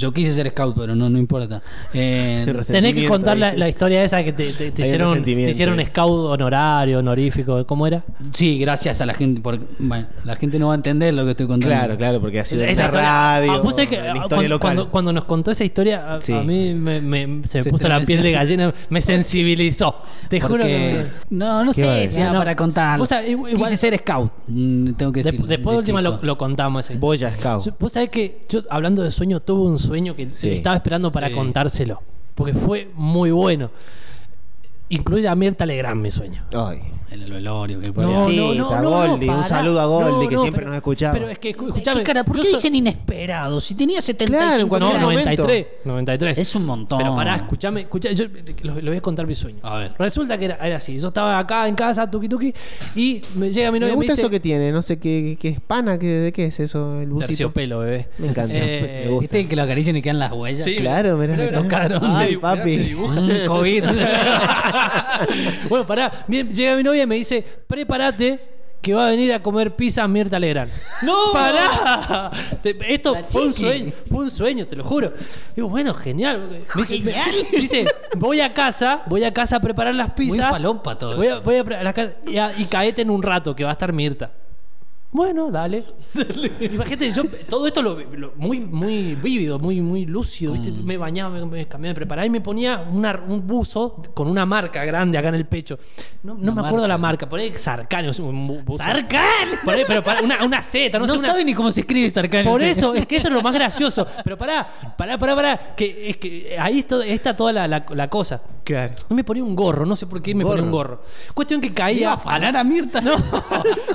Yo 0.00 0.12
quise 0.12 0.32
ser 0.32 0.48
scout, 0.48 0.74
pero 0.78 0.94
no, 0.96 1.10
no 1.10 1.18
importa. 1.18 1.60
Eh, 1.92 2.46
Tenés 2.66 2.94
que 2.94 3.06
contar 3.08 3.36
la, 3.36 3.52
la 3.52 3.68
historia 3.68 4.02
esa 4.04 4.22
que 4.24 4.32
te, 4.32 4.46
hicieron, 4.78 5.22
te 5.22 5.30
hicieron 5.50 5.78
scout 5.84 6.30
honorario, 6.30 7.00
honorífico. 7.00 7.66
¿Cómo 7.66 7.86
era? 7.86 8.02
sí, 8.32 8.58
gracias 8.58 9.00
a 9.00 9.06
la 9.06 9.12
gente. 9.14 9.40
Porque, 9.40 9.64
bueno, 9.78 10.06
la 10.24 10.36
gente 10.36 10.58
no 10.58 10.68
va 10.68 10.72
a 10.74 10.76
entender 10.76 11.12
lo 11.14 11.24
que 11.24 11.30
estoy 11.32 11.46
contando. 11.46 11.74
Claro, 11.74 11.96
claro, 11.98 12.20
porque 12.20 12.40
ha 12.40 12.44
sido 12.44 12.62
en 12.62 12.70
Esa 12.70 12.84
la 12.84 12.90
radio, 12.90 13.52
Ah, 13.52 13.58
vos 13.58 13.74
sabés 13.74 13.88
que, 13.90 13.96
en 13.96 14.04
la 14.04 14.12
ah, 14.12 14.16
historia 14.16 14.28
cuando, 14.28 14.48
local. 14.48 14.58
cuando- 14.60 14.90
cuando 14.90 15.12
nos 15.12 15.24
contó 15.24 15.50
esa 15.50 15.64
historia, 15.64 16.14
a, 16.14 16.20
Sí. 16.20 16.32
a 16.32 16.42
mí 16.42 16.72
me, 16.74 17.00
me- 17.00 17.46
se 17.46 17.58
me 17.58 17.64
Se 17.64 17.70
puso 17.70 17.88
la 17.88 18.00
piel 18.00 18.22
de 18.22 18.32
gallina, 18.32 18.72
me 18.88 19.02
sensibilizó. 19.02 19.96
Te 20.28 20.40
juro 20.40 20.64
que. 20.64 21.04
No, 21.30 21.64
no 21.64 21.72
¿Qué 21.72 21.84
va 21.84 21.92
a 21.92 21.96
sé 21.96 22.08
si 22.08 22.20
era 22.20 22.32
No, 22.32 22.38
para 22.38 22.96
vos 22.98 23.08
sabés, 23.08 23.30
igual- 23.30 23.54
Quise 23.56 23.76
ser 23.76 23.98
scout. 23.98 24.30
mm, 24.46 24.92
tengo 24.92 25.12
que 25.12 25.22
de- 25.22 25.30
decir. 25.32 25.46
después 25.46 25.74
de 25.74 25.78
última 25.78 26.00
lo, 26.02 26.18
lo 26.22 26.38
contamos. 26.38 26.84
historia. 26.84 27.00
Boya 27.00 27.30
Scout. 27.36 27.74
Vos 27.78 27.92
sabés 27.92 28.08
que 28.10 28.40
yo, 28.48 28.62
hablando 28.70 29.02
de 29.02 29.10
sueño, 29.10 29.40
tuve 29.40 29.66
un 29.68 29.78
sueño 29.78 29.89
que 30.16 30.30
Sí. 30.32 30.50
estaba 30.50 30.76
esperando 30.76 31.10
para 31.10 31.28
Sí. 31.28 31.34
contárselo. 31.34 32.00
Porque 32.34 32.54
fue 32.54 32.88
muy 32.94 33.30
bueno. 33.30 33.70
Incluye 34.88 35.28
a 35.28 35.34
Mirta 35.34 35.66
Legrand 35.66 36.00
mi 36.02 36.10
sueño. 36.10 36.44
Ay. 36.52 36.80
En 37.12 37.22
el 37.22 37.32
velorio. 37.32 37.80
Que 37.80 37.88
No, 37.90 38.28
Sí, 38.28 38.36
no, 38.36 38.54
no, 38.54 38.70
está 38.70 38.82
Goldi, 38.82 39.26
no, 39.26 39.38
un 39.38 39.48
saludo 39.48 39.80
a 39.80 39.86
Goldi, 39.86 40.28
que 40.28 40.38
siempre 40.38 40.58
pero- 40.60 40.68
nos 40.68 40.76
escuchaba. 40.76 41.12
Pero 41.14 41.28
es 41.28 41.38
que, 41.40 41.56
escu- 41.56 41.66
escuchame. 41.68 41.98
¿Qué 41.98 42.04
cara? 42.04 42.24
¿Por 42.24 42.36
qué 42.36 42.44
so- 42.44 42.56
dicen 42.56 42.74
inesperado? 42.76 43.60
Si 43.60 43.74
tenía 43.74 44.00
75 44.00 44.38
Claro, 44.40 44.54
en 44.56 44.62
No, 44.62 44.68
cualquier 44.68 45.00
momento. 45.00 45.42
93. 45.42 45.66
93. 45.84 46.38
Es 46.38 46.54
un 46.54 46.66
montón. 46.66 46.98
Pero 46.98 47.14
pará, 47.16 47.34
escuchame, 47.36 47.80
escuchame, 47.82 48.14
yo 48.14 48.26
lo, 48.62 48.74
lo 48.80 48.90
voy 48.90 48.96
a 48.96 49.00
contar 49.00 49.26
mi 49.26 49.34
sueño. 49.34 49.58
A 49.62 49.76
ver. 49.78 49.92
Resulta 49.98 50.38
que 50.38 50.44
era, 50.46 50.54
era 50.64 50.76
así. 50.76 50.98
Yo 51.00 51.08
estaba 51.08 51.38
acá 51.38 51.66
en 51.66 51.74
casa, 51.74 52.08
tuki 52.08 52.28
tuki, 52.28 52.54
y 52.94 53.20
me 53.34 53.50
llega 53.50 53.72
mi 53.72 53.80
Me 53.80 53.86
novia 53.86 53.92
y 53.94 53.96
me 53.96 53.96
gusta 53.96 54.12
dice. 54.12 54.22
eso 54.22 54.30
que 54.30 54.38
tiene, 54.40 54.70
no 54.70 54.80
sé 54.82 54.98
qué, 55.00 55.36
qué 55.40 55.48
es 55.48 55.60
pana, 55.60 55.98
qué, 55.98 56.06
¿de 56.06 56.32
qué 56.32 56.44
es 56.46 56.60
eso? 56.60 57.00
El 57.00 57.08
busito. 57.08 57.26
Terciopelo, 57.26 57.80
bebé. 57.80 58.08
Me 58.18 58.28
encanta. 58.28 58.52
Eh, 58.56 59.02
me 59.06 59.10
gusta. 59.10 59.20
¿Viste 59.36 59.48
que 59.48 59.56
lo 59.56 59.62
acarician 59.64 59.96
y 59.96 60.02
quedan 60.02 60.20
las 60.20 60.30
huellas? 60.32 60.64
Sí. 60.64 60.76
Claro, 60.76 61.16
mirá. 61.16 61.36
Los 61.50 61.64
carones. 61.66 62.08
Ay, 62.12 62.36
papi. 62.36 62.94
COVID. 63.48 63.84
bueno, 65.68 65.86
pará. 65.86 66.24
Bien, 66.28 66.48
llega 66.52 66.76
mi 66.76 66.82
novia 66.82 66.99
y 67.02 67.06
me 67.06 67.14
dice: 67.16 67.44
prepárate. 67.66 68.58
Que 68.80 68.94
va 68.94 69.08
a 69.08 69.10
venir 69.10 69.30
a 69.34 69.42
comer 69.42 69.76
pizza 69.76 70.08
Mirta 70.08 70.38
Legrand. 70.38 70.72
¡No! 71.02 71.34
¡Pará! 71.34 72.30
Esto 72.88 73.14
fue 73.28 73.44
un 73.44 73.52
sueño, 73.52 73.92
fue 74.08 74.18
un 74.20 74.30
sueño, 74.30 74.66
te 74.66 74.74
lo 74.74 74.84
juro. 74.84 75.12
Digo, 75.54 75.68
bueno, 75.68 75.92
genial. 75.92 76.48
Me 76.74 76.80
dice, 76.80 76.98
me- 77.00 77.58
dice, 77.60 77.84
voy 78.16 78.40
a 78.40 78.54
casa, 78.54 79.02
voy 79.04 79.22
a 79.24 79.34
casa 79.34 79.56
a 79.56 79.60
preparar 79.60 79.94
las 79.94 80.12
pizzas. 80.12 80.50
falopa 80.50 80.96
todo 80.96 81.16
Voy 81.18 81.26
a, 81.28 81.40
voy 81.40 81.56
a 81.56 81.60
a 81.60 81.84
la 81.84 81.92
casa 81.92 82.14
y, 82.26 82.38
a- 82.38 82.52
y 82.56 82.64
caete 82.64 83.02
en 83.02 83.10
un 83.10 83.22
rato 83.22 83.54
que 83.54 83.64
va 83.64 83.68
a 83.68 83.72
estar 83.74 83.92
Mirta. 83.92 84.30
Bueno, 85.12 85.50
dale. 85.52 85.84
Imagínate, 86.60 87.10
yo 87.12 87.24
todo 87.48 87.66
esto 87.66 87.82
lo, 87.82 87.98
lo- 87.98 88.32
muy, 88.36 88.60
muy 88.60 89.16
vívido, 89.16 89.58
muy, 89.58 89.80
muy 89.80 90.06
lúcido. 90.06 90.52
¿viste? 90.52 90.70
Mm. 90.70 90.84
Me 90.84 90.96
bañaba, 90.96 91.30
me, 91.30 91.44
me 91.46 91.66
cambiaba, 91.66 91.90
me 91.90 91.94
preparaba 91.94 92.26
y 92.26 92.30
me 92.30 92.40
ponía 92.40 92.84
una- 92.88 93.20
un 93.26 93.44
buzo 93.46 94.00
con 94.14 94.28
una 94.28 94.46
marca 94.46 94.84
grande 94.84 95.18
acá 95.18 95.28
en 95.28 95.34
el 95.34 95.46
pecho. 95.46 95.78
No, 96.22 96.34
no 96.34 96.54
me 96.54 96.60
acuerdo 96.66 96.86
la 96.86 96.96
marca, 96.98 97.26
bu- 98.48 98.64
buzo. 98.64 98.82
¡Sarcan! 98.84 99.20
Ahí, 99.64 99.84
pero 99.86 100.02
para, 100.04 100.22
una, 100.22 100.44
una 100.44 100.62
Z, 100.62 100.96
no, 100.98 101.06
No, 101.06 101.12
sé. 101.14 101.18
una- 101.18 101.28
sabe 101.28 101.44
ni 101.44 101.54
cómo 101.54 101.72
se 101.72 101.80
escribe 101.80 102.08
Sarkan. 102.10 102.44
por 102.44 102.62
eso, 102.62 102.94
es 102.94 103.04
que 103.06 103.16
eso 103.16 103.28
es 103.28 103.34
lo 103.34 103.42
más 103.42 103.54
gracioso. 103.54 104.06
Pero 104.22 104.36
pará, 104.38 104.94
pará, 104.96 105.18
pará, 105.18 105.34
pará. 105.34 105.74
Que, 105.76 106.10
es 106.10 106.16
que 106.18 106.56
ahí 106.58 106.78
está, 106.80 107.04
está 107.04 107.36
toda 107.36 107.52
la, 107.52 107.66
la- 107.66 107.84
la 107.94 108.08
cosa. 108.08 108.40
Claro. 108.62 108.94
Me 109.08 109.24
ponía 109.24 109.42
un 109.42 109.56
gorro, 109.56 109.84
no 109.84 109.96
sé 109.96 110.06
por 110.06 110.22
qué 110.22 110.32
me 110.34 110.44
ponía 110.44 110.62
un 110.62 110.70
gorro. 110.70 111.02
Cuestión 111.34 111.60
que 111.60 111.74
caía. 111.74 112.00
Iba 112.02 112.12
a 112.12 112.60
a 112.60 112.64
Mirta. 112.64 113.00
No. 113.10 113.16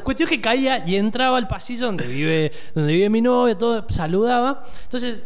Cuestión 0.03 0.27
que 0.27 0.41
caía 0.41 0.83
y 0.85 0.95
entraba 1.05 1.37
al 1.37 1.47
pasillo 1.47 1.85
donde 1.87 2.05
vive, 2.07 2.51
donde 2.73 2.93
vive 2.93 3.09
mi 3.09 3.21
novia, 3.21 3.57
todo, 3.57 3.85
saludaba. 3.89 4.63
Entonces, 4.83 5.23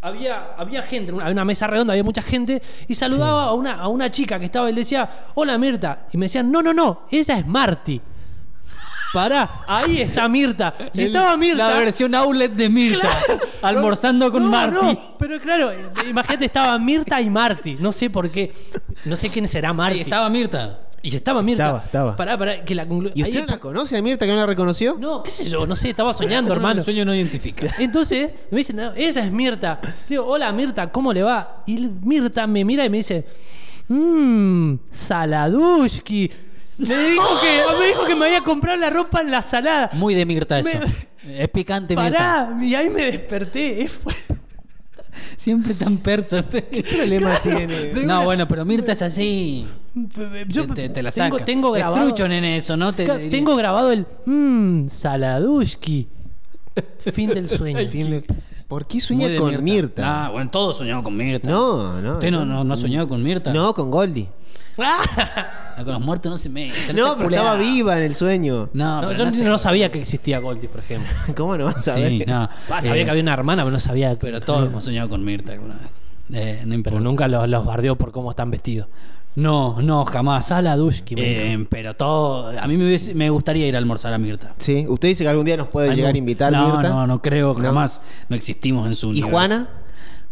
había, 0.00 0.54
había 0.58 0.82
gente, 0.82 1.12
había 1.12 1.30
una 1.30 1.44
mesa 1.44 1.66
redonda, 1.68 1.92
había 1.92 2.02
mucha 2.04 2.22
gente, 2.22 2.60
y 2.88 2.94
saludaba 2.94 3.44
a, 3.44 3.52
una, 3.54 3.74
a 3.74 3.88
una 3.88 4.10
chica 4.10 4.38
que 4.38 4.46
estaba 4.46 4.68
y 4.68 4.72
le 4.72 4.80
decía, 4.80 5.08
hola 5.34 5.56
Mirta. 5.58 6.06
Y 6.12 6.18
me 6.18 6.26
decían, 6.26 6.50
no, 6.50 6.60
no, 6.62 6.74
no, 6.74 7.02
esa 7.10 7.38
es 7.38 7.46
Marty. 7.46 8.00
Pará, 9.12 9.60
ahí 9.68 10.00
está 10.00 10.26
Mirta. 10.26 10.72
Y 10.94 11.02
estaba 11.02 11.36
Mirta. 11.36 11.68
La 11.70 11.78
versión 11.78 12.14
outlet 12.14 12.50
de 12.50 12.68
Mirta. 12.70 13.08
Claro. 13.26 13.40
Almorzando 13.60 14.32
con 14.32 14.42
No, 14.44 14.48
Marty. 14.50 14.74
no, 14.74 15.16
pero 15.18 15.38
claro, 15.38 15.70
imagínate, 16.08 16.46
estaba 16.46 16.78
Mirta 16.78 17.20
y 17.20 17.28
Marty. 17.28 17.76
No 17.78 17.92
sé 17.92 18.08
por 18.08 18.30
qué. 18.30 18.50
No 19.04 19.14
sé 19.14 19.28
quién 19.28 19.46
será 19.46 19.72
Marty. 19.74 19.98
Ahí 19.98 20.00
estaba 20.04 20.30
Mirta. 20.30 20.80
Y 21.02 21.16
estaba 21.16 21.42
Mirta. 21.42 21.64
Estaba, 21.64 21.84
estaba. 21.84 22.16
Pará, 22.16 22.38
pará, 22.38 22.64
que 22.64 22.74
la 22.76 22.86
conclu- 22.86 23.10
¿Y 23.14 23.22
ahí 23.22 23.30
usted 23.30 23.40
no 23.46 23.52
la 23.52 23.58
conoce 23.58 23.96
a 23.96 24.02
Mirta 24.02 24.24
que 24.24 24.30
no 24.32 24.38
la 24.38 24.46
reconoció? 24.46 24.96
No, 25.00 25.22
qué 25.22 25.30
sé 25.30 25.44
yo, 25.48 25.66
no 25.66 25.74
sé, 25.74 25.90
estaba 25.90 26.12
soñando, 26.14 26.52
hermano. 26.52 26.78
El 26.80 26.84
sueño 26.84 27.04
no 27.04 27.14
identifica. 27.14 27.66
Entonces 27.78 28.30
me 28.50 28.58
dice, 28.58 28.72
no, 28.72 28.92
esa 28.94 29.24
es 29.24 29.32
Mirta. 29.32 29.80
Le 29.82 29.92
digo, 30.16 30.26
hola 30.26 30.52
Mirta, 30.52 30.90
¿cómo 30.92 31.12
le 31.12 31.22
va? 31.24 31.64
Y 31.66 31.76
Mirta 32.04 32.46
me 32.46 32.64
mira 32.64 32.84
y 32.84 32.90
me 32.90 32.98
dice, 32.98 33.24
mmm, 33.88 34.74
Saladushki. 34.92 36.30
Me 36.78 36.96
dijo, 37.10 37.40
que, 37.40 37.62
me 37.80 37.86
dijo 37.88 38.04
que 38.06 38.14
me 38.16 38.26
había 38.26 38.40
comprado 38.40 38.78
la 38.78 38.90
ropa 38.90 39.20
en 39.20 39.30
la 39.30 39.42
salada. 39.42 39.90
Muy 39.94 40.14
de 40.14 40.24
Mirta 40.26 40.58
eso. 40.58 40.70
Me- 40.78 41.12
Es 41.42 41.48
picante, 41.50 41.94
Mirta. 41.96 42.48
Pará, 42.50 42.64
y 42.64 42.74
ahí 42.74 42.90
me 42.90 43.02
desperté. 43.04 43.82
Es 43.82 43.92
fue- 43.92 44.14
Siempre 45.36 45.74
tan 45.74 45.98
persa. 45.98 46.44
¿Qué 46.48 46.82
problema 46.82 47.34
tiene? 47.42 47.92
No, 48.04 48.24
bueno, 48.24 48.46
pero 48.48 48.64
Mirta 48.64 48.92
es 48.92 49.02
así. 49.02 49.66
Yo 50.48 50.66
te, 50.68 50.88
te 50.88 51.02
la 51.02 51.10
tengo, 51.10 51.36
saca. 51.36 51.44
tengo 51.44 51.72
grabado. 51.72 52.06
trucho, 52.06 52.26
nene, 52.28 52.56
eso, 52.56 52.76
¿no? 52.76 52.92
Te 52.92 53.06
tengo 53.28 53.56
grabado 53.56 53.92
el 53.92 54.06
mmm, 54.26 54.86
Saladushki. 54.88 56.08
Fin 57.12 57.30
del 57.30 57.48
sueño. 57.50 57.88
Fin 57.88 58.10
de- 58.10 58.24
¿Por 58.68 58.86
qué 58.86 59.00
sueña 59.02 59.28
con 59.36 59.62
Mirta? 59.62 60.24
Ah, 60.26 60.30
bueno, 60.30 60.50
todos 60.50 60.78
soñamos 60.78 61.04
con 61.04 61.14
Mirta. 61.14 61.46
No, 61.50 62.00
no. 62.00 62.14
¿Usted 62.14 62.30
no, 62.30 62.46
no, 62.46 62.64
no 62.64 62.72
ha 62.72 62.76
soñado 62.78 63.06
con 63.06 63.22
Mirta? 63.22 63.52
No, 63.52 63.74
con 63.74 63.90
Goldie. 63.90 64.28
Ah, 65.76 65.84
Con 65.84 65.92
los 65.94 66.00
muertos 66.02 66.30
no 66.30 66.38
se 66.38 66.48
mete. 66.48 66.92
No, 66.94 67.16
pero 67.16 67.30
estaba 67.30 67.56
viva 67.56 67.96
en 67.96 68.02
el 68.04 68.14
sueño. 68.14 68.68
No, 68.72 69.00
No, 69.02 69.08
pero 69.08 69.18
yo 69.30 69.44
no 69.44 69.50
no, 69.50 69.58
sabía 69.58 69.90
que 69.90 70.00
existía 70.00 70.38
Goldie, 70.38 70.68
por 70.68 70.80
ejemplo. 70.80 71.10
¿Cómo 71.36 71.56
no 71.56 71.66
vas 71.66 71.86
a 71.88 71.96
ver? 71.96 72.08
Sí, 72.10 72.24
no. 72.26 72.42
Ah, 72.70 72.80
sabía 72.82 73.02
Eh, 73.02 73.04
que 73.04 73.10
había 73.10 73.22
una 73.22 73.34
hermana, 73.34 73.62
pero 73.62 73.72
no 73.72 73.80
sabía 73.80 74.10
que. 74.14 74.20
Pero 74.26 74.40
todos 74.40 74.66
hemos 74.68 74.84
soñado 74.84 75.08
con 75.08 75.24
Mirta 75.24 75.52
alguna 75.52 75.74
vez. 75.74 75.88
Eh, 76.32 76.62
no 76.64 76.74
importa. 76.74 76.98
Pero 76.98 77.04
nunca 77.04 77.28
los, 77.28 77.48
los 77.48 77.64
bardeó 77.64 77.96
por 77.96 78.12
cómo 78.12 78.30
están 78.30 78.50
vestidos. 78.50 78.86
No, 79.34 79.80
no, 79.80 80.04
jamás. 80.04 80.46
Saladushki, 80.48 81.14
me 81.16 81.22
dijo. 81.22 81.40
Eh, 81.62 81.66
pero 81.70 81.94
todo. 81.94 82.48
A 82.60 82.66
mí 82.68 82.76
me, 82.76 82.84
hubiese- 82.84 83.14
me 83.14 83.30
gustaría 83.30 83.66
ir 83.66 83.74
a 83.74 83.78
almorzar 83.78 84.12
a 84.12 84.18
Mirta. 84.18 84.54
Sí, 84.58 84.84
usted 84.88 85.08
dice 85.08 85.24
que 85.24 85.30
algún 85.30 85.46
día 85.46 85.56
nos 85.56 85.68
puede 85.68 85.94
llegar 85.94 86.14
a 86.14 86.18
invitar, 86.18 86.52
no, 86.52 86.66
Mirta. 86.68 86.88
No, 86.90 87.06
no 87.06 87.22
creo, 87.22 87.54
No. 87.54 87.60
jamás. 87.60 88.02
No 88.28 88.36
existimos 88.36 88.86
en 88.86 88.94
su 88.94 89.06
¿Y 89.06 89.10
universo. 89.10 89.30
Juana? 89.32 89.68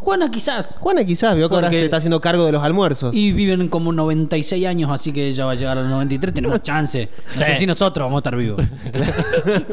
Juana 0.00 0.30
quizás. 0.30 0.76
Juana 0.80 1.04
quizás, 1.04 1.36
vio 1.36 1.48
que 1.50 1.54
ahora 1.54 1.68
se 1.68 1.84
está 1.84 1.98
haciendo 1.98 2.20
cargo 2.22 2.46
de 2.46 2.52
los 2.52 2.62
almuerzos. 2.62 3.14
Y 3.14 3.32
viven 3.32 3.68
como 3.68 3.92
96 3.92 4.66
años, 4.66 4.90
así 4.90 5.12
que 5.12 5.28
ella 5.28 5.44
va 5.44 5.52
a 5.52 5.54
llegar 5.54 5.76
a 5.76 5.82
los 5.82 5.90
93. 5.90 6.34
Tenemos 6.34 6.62
chance. 6.62 7.10
No 7.38 7.44
sé 7.44 7.54
Sí. 7.54 7.60
si 7.60 7.66
nosotros 7.66 8.06
vamos 8.06 8.16
a 8.16 8.20
estar 8.20 8.36
vivos. 8.36 8.64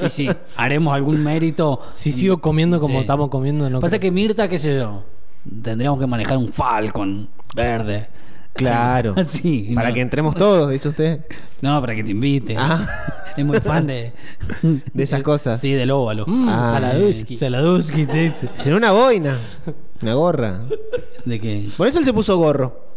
y 0.05 0.09
si 0.09 0.29
haremos 0.57 0.93
algún 0.93 1.23
mérito. 1.23 1.79
Si 1.91 2.11
sigo 2.11 2.39
comiendo 2.39 2.79
como 2.81 2.95
Sí. 2.95 3.01
estamos 3.01 3.29
comiendo, 3.29 3.69
no. 3.69 3.79
Pasa 3.79 3.99
creo. 3.99 4.01
que 4.01 4.11
Mirta, 4.11 4.47
qué 4.49 4.57
sé 4.57 4.77
yo, 4.77 5.03
tendríamos 5.63 5.99
que 5.99 6.07
manejar 6.07 6.37
un 6.37 6.51
Falcon 6.51 7.29
verde. 7.55 8.07
Claro. 8.53 9.13
Sí, 9.27 9.71
Para 9.75 9.89
no. 9.89 9.93
que 9.93 10.01
entremos 10.01 10.35
todos, 10.35 10.69
dice 10.71 10.89
usted. 10.89 11.21
No, 11.61 11.79
para 11.79 11.95
que 11.95 12.03
te 12.03 12.11
invite. 12.11 12.55
Ah. 12.57 12.85
Es 13.37 13.45
muy 13.45 13.59
fan 13.59 13.85
de. 13.85 14.13
De 14.93 15.03
esas 15.03 15.21
cosas. 15.21 15.61
Sí, 15.61 15.71
del 15.73 15.91
óvalo. 15.91 16.25
Mm, 16.27 16.49
Ah, 16.49 16.69
Saladushki. 16.71 17.37
Saladushki 17.37 18.05
te 18.07 18.17
dice. 18.17 18.49
Llenó 18.63 18.77
una 18.77 18.91
boina. 18.91 19.37
Una 20.01 20.13
gorra. 20.13 20.61
¿De 21.25 21.39
qué? 21.39 21.69
Por 21.77 21.87
eso 21.87 21.99
él 21.99 22.05
se 22.05 22.13
puso 22.13 22.37
gorro. 22.37 22.87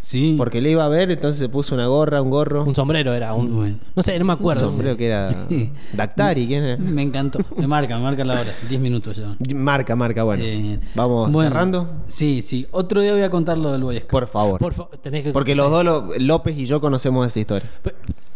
Sí. 0.00 0.36
Porque 0.38 0.60
le 0.62 0.70
iba 0.70 0.84
a 0.84 0.88
ver, 0.88 1.10
entonces 1.10 1.38
se 1.38 1.48
puso 1.48 1.74
una 1.74 1.86
gorra, 1.88 2.22
un 2.22 2.30
gorro. 2.30 2.64
Un 2.64 2.74
sombrero 2.74 3.12
era. 3.12 3.34
Un, 3.34 3.54
Bueno. 3.54 3.78
No 3.94 4.02
sé, 4.02 4.18
no 4.18 4.24
me 4.24 4.32
Un 4.32 4.38
acuerdo. 4.38 4.66
sombrero 4.66 4.96
que 4.96 5.06
era. 5.06 5.46
Dactari, 5.92 6.46
¿quién 6.46 6.64
era? 6.64 6.76
Me 6.78 7.02
encantó. 7.02 7.40
Me 7.56 7.66
marca, 7.66 7.96
me 7.98 8.04
marca 8.04 8.24
la 8.24 8.40
hora. 8.40 8.50
10 8.68 8.80
minutos 8.80 9.16
ya. 9.16 9.36
Marca, 9.54 9.96
marca, 9.96 10.22
bueno. 10.22 10.42
Eh, 10.44 10.80
Vamos 10.94 11.30
bueno, 11.32 11.50
cerrando. 11.50 11.90
Sí, 12.06 12.42
sí. 12.42 12.66
Otro 12.70 13.02
día 13.02 13.12
voy 13.12 13.22
a 13.22 13.28
contar 13.30 13.58
lo 13.58 13.72
del 13.72 13.82
Boy 13.82 13.96
Scout. 13.98 14.10
Por 14.10 14.26
favor. 14.28 14.58
Por 14.60 14.98
tenés 14.98 15.24
que. 15.24 15.32
Porque 15.32 15.54
los 15.54 15.70
dos, 15.70 16.16
López 16.18 16.56
y 16.56 16.64
yo, 16.66 16.80
conocemos 16.80 17.26
esa 17.26 17.40
historia. 17.40 17.68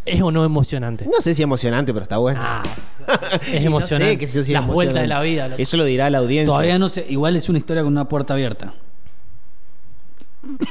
¿Es 0.05 0.21
o 0.21 0.31
no 0.31 0.45
emocionante? 0.45 1.05
No 1.07 1.21
sé 1.21 1.35
si 1.35 1.43
emocionante, 1.43 1.93
pero 1.93 2.03
está 2.05 2.17
bueno. 2.19 2.41
Ah, 2.43 2.63
es 3.47 3.61
no 3.61 3.67
emocionante. 3.69 4.13
sé 4.15 4.19
que 4.19 4.29
sí, 4.29 4.43
sí, 4.43 4.53
Las 4.53 4.67
vueltas 4.67 5.01
de 5.03 5.07
la 5.07 5.21
vida. 5.21 5.49
loco. 5.49 5.63
Eso 5.63 5.77
lo 5.77 5.85
dirá 5.85 6.11
la 6.11 6.19
audiencia. 6.19 6.47
Todavía 6.47 6.79
no 6.79 6.89
sé. 6.89 7.07
Igual 7.09 7.37
es 7.37 7.49
una 7.49 7.59
historia 7.59 7.83
con 7.83 7.93
una 7.93 8.09
puerta 8.09 8.35
abierta. 8.35 8.75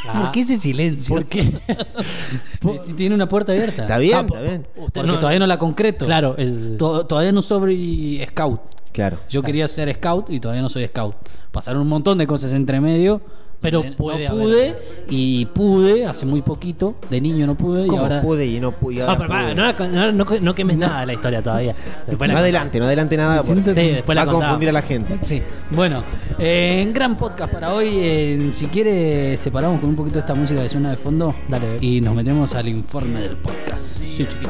Ah, 0.09 0.21
¿Por 0.23 0.31
qué 0.31 0.41
ese 0.41 0.59
silencio? 0.59 1.15
¿Por 1.15 1.25
qué? 1.25 1.49
Si 2.83 2.93
tiene 2.93 3.15
una 3.15 3.27
puerta 3.27 3.53
abierta. 3.53 3.83
Está 3.83 3.97
bien, 3.97 4.17
Ah, 4.17 4.21
está 4.27 4.41
bien. 4.41 4.67
Porque 4.75 5.03
no- 5.03 5.17
todavía 5.17 5.39
no 5.39 5.47
la 5.47 5.57
concreto. 5.57 6.05
Claro, 6.05 6.35
el. 6.37 6.75
To- 6.77 7.05
todavía 7.07 7.31
no 7.31 7.41
soy 7.41 8.21
scout. 8.29 8.59
Claro. 8.91 9.17
Yo 9.29 9.41
quería 9.41 9.67
ser 9.69 9.93
scout 9.95 10.29
y 10.29 10.39
todavía 10.41 10.61
no 10.61 10.69
soy 10.69 10.85
scout. 10.87 11.15
Pasaron 11.51 11.81
un 11.81 11.87
montón 11.87 12.17
de 12.17 12.27
cosas 12.27 12.51
entre 12.53 12.81
medio. 12.81 13.21
Pero 13.61 13.83
puede 13.95 14.25
no 14.27 14.31
haber. 14.31 14.43
pude 14.43 14.75
y 15.09 15.45
pude 15.45 16.05
hace 16.07 16.25
muy 16.25 16.41
poquito. 16.41 16.95
De 17.11 17.21
niño 17.21 17.45
no 17.45 17.53
pude 17.55 17.85
y 17.85 17.87
¿Cómo 17.87 18.01
ahora 18.01 18.21
pude 18.21 18.47
y 18.47 18.59
no 18.59 18.71
pude? 18.71 18.95
y 18.95 18.97
No, 18.97 19.03
ahora 19.03 19.17
pero 19.17 19.29
pará, 19.29 19.43
pude? 19.45 19.55
no, 19.55 20.11
no, 20.11 20.25
no, 20.25 20.39
no 20.41 20.55
quemes 20.55 20.77
nada 20.77 21.01
de 21.01 21.05
la 21.05 21.13
historia 21.13 21.41
todavía. 21.43 21.75
Después 22.07 22.27
la 22.27 22.33
No 22.33 22.39
adelante, 22.39 22.79
no 22.79 22.85
adelante 22.85 23.17
nada. 23.17 23.43
Sí, 23.43 23.53
porque 23.53 23.71
después 23.93 24.15
la 24.15 24.25
va 24.25 24.31
a 24.31 24.35
confundir 24.35 24.69
a 24.69 24.71
la 24.71 24.81
gente. 24.81 25.17
Sí, 25.21 25.41
bueno, 25.69 26.03
eh, 26.39 26.89
gran 26.91 27.15
podcast 27.17 27.53
para 27.53 27.71
hoy. 27.73 27.89
eh, 28.01 28.49
si 28.51 28.65
quiere, 28.67 29.37
separamos 29.37 29.79
con 29.79 29.89
un 29.89 29.95
poquito 29.95 30.17
esta 30.17 30.33
música 30.33 30.63
que 30.63 30.69
suena 30.69 30.89
de 30.89 30.97
fondo 30.97 31.35
Dale. 31.47 31.77
y 31.81 32.01
nos 32.01 32.15
metemos 32.15 32.55
al 32.55 32.67
informe 32.67 33.19
del 33.21 33.37
podcast. 33.37 33.83
Sí, 33.83 34.25
chiquito. 34.25 34.49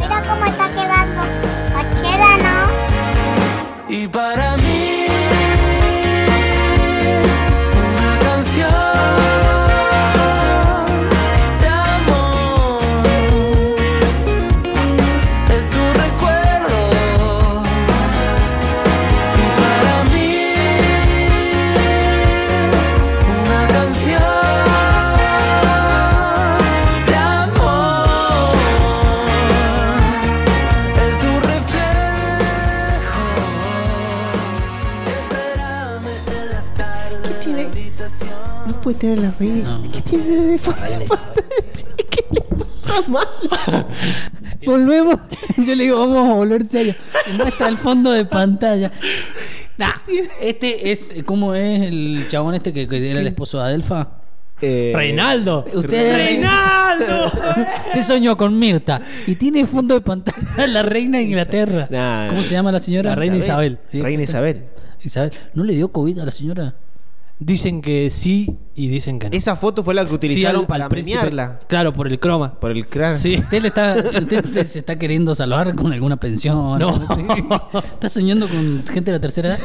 Mira 0.00 0.22
cómo 0.28 0.44
está 0.46 0.68
quedando. 0.70 1.22
¿no? 2.42 3.94
Y 3.94 4.08
para 4.08 4.56
mí, 4.56 5.05
Reina. 39.00 39.78
No. 39.78 39.92
¿Qué 39.92 40.02
tiene 40.02 40.40
de 40.40 40.58
fondo? 40.58 40.80
¿Qué 42.10 42.24
le 42.32 42.40
pasa 42.40 43.08
mal? 43.08 43.86
Volvemos. 44.66 45.20
Yo 45.58 45.74
le 45.74 45.84
digo, 45.84 45.98
vamos 45.98 46.30
a 46.30 46.34
volver 46.34 46.66
serio. 46.66 46.94
Y 47.28 47.36
muestra 47.36 47.68
el 47.68 47.78
fondo 47.78 48.10
de 48.12 48.24
pantalla. 48.24 48.90
Nah, 49.78 49.92
este 50.40 50.90
es 50.90 51.16
como 51.24 51.54
es 51.54 51.82
el 51.82 52.26
chabón 52.28 52.54
este 52.54 52.72
que, 52.72 52.88
que 52.88 53.10
era 53.10 53.20
el 53.20 53.26
esposo 53.26 53.58
de 53.58 53.64
Adelfa. 53.64 54.08
Eh, 54.60 54.92
Reinaldo. 54.94 55.66
Usted 55.72 56.14
Reinaldo. 56.14 57.26
Usted 57.88 58.02
soñó 58.02 58.36
con 58.36 58.58
Mirta 58.58 59.02
y 59.26 59.34
tiene 59.34 59.66
fondo 59.66 59.94
de 59.94 60.00
pantalla 60.00 60.66
la 60.66 60.82
reina 60.82 61.18
de 61.18 61.24
Inglaterra. 61.24 61.86
Nah. 61.90 62.28
¿Cómo 62.28 62.42
se 62.42 62.52
llama 62.52 62.72
la 62.72 62.80
señora? 62.80 63.10
La 63.10 63.16
reina 63.16 63.36
Isabel. 63.36 63.78
Reina 63.92 64.22
Isabel. 64.22 64.64
Isabel. 65.02 65.32
¿No 65.54 65.62
le 65.62 65.74
dio 65.74 65.88
COVID 65.88 66.18
a 66.20 66.24
la 66.24 66.32
señora? 66.32 66.74
Dicen 67.38 67.82
que 67.82 68.08
sí 68.10 68.56
y 68.74 68.88
dicen 68.88 69.18
que 69.18 69.28
no. 69.28 69.36
Esa 69.36 69.56
foto 69.56 69.82
fue 69.84 69.92
la 69.94 70.02
que 70.02 70.08
Sí, 70.08 70.14
utilizaron 70.14 70.62
al- 70.62 70.66
para 70.66 70.84
al 70.84 70.90
príncipe. 70.90 71.18
premiarla. 71.20 71.58
Claro, 71.68 71.92
por 71.92 72.06
el 72.08 72.18
croma. 72.18 72.58
Por 72.58 72.70
el 72.70 72.86
cráneo. 72.86 73.18
Sí. 73.18 73.36
¿Usted, 73.36 73.60
le 73.60 73.68
está, 73.68 73.94
usted 73.94 74.66
se 74.66 74.78
está 74.78 74.98
queriendo 74.98 75.34
salvar 75.34 75.74
con 75.74 75.92
alguna 75.92 76.16
pensión? 76.18 76.78
No. 76.78 76.94
¿Está 77.94 78.08
soñando 78.08 78.48
con 78.48 78.82
gente 78.86 79.10
de 79.10 79.18
la 79.18 79.20
tercera 79.20 79.48
edad? 79.50 79.58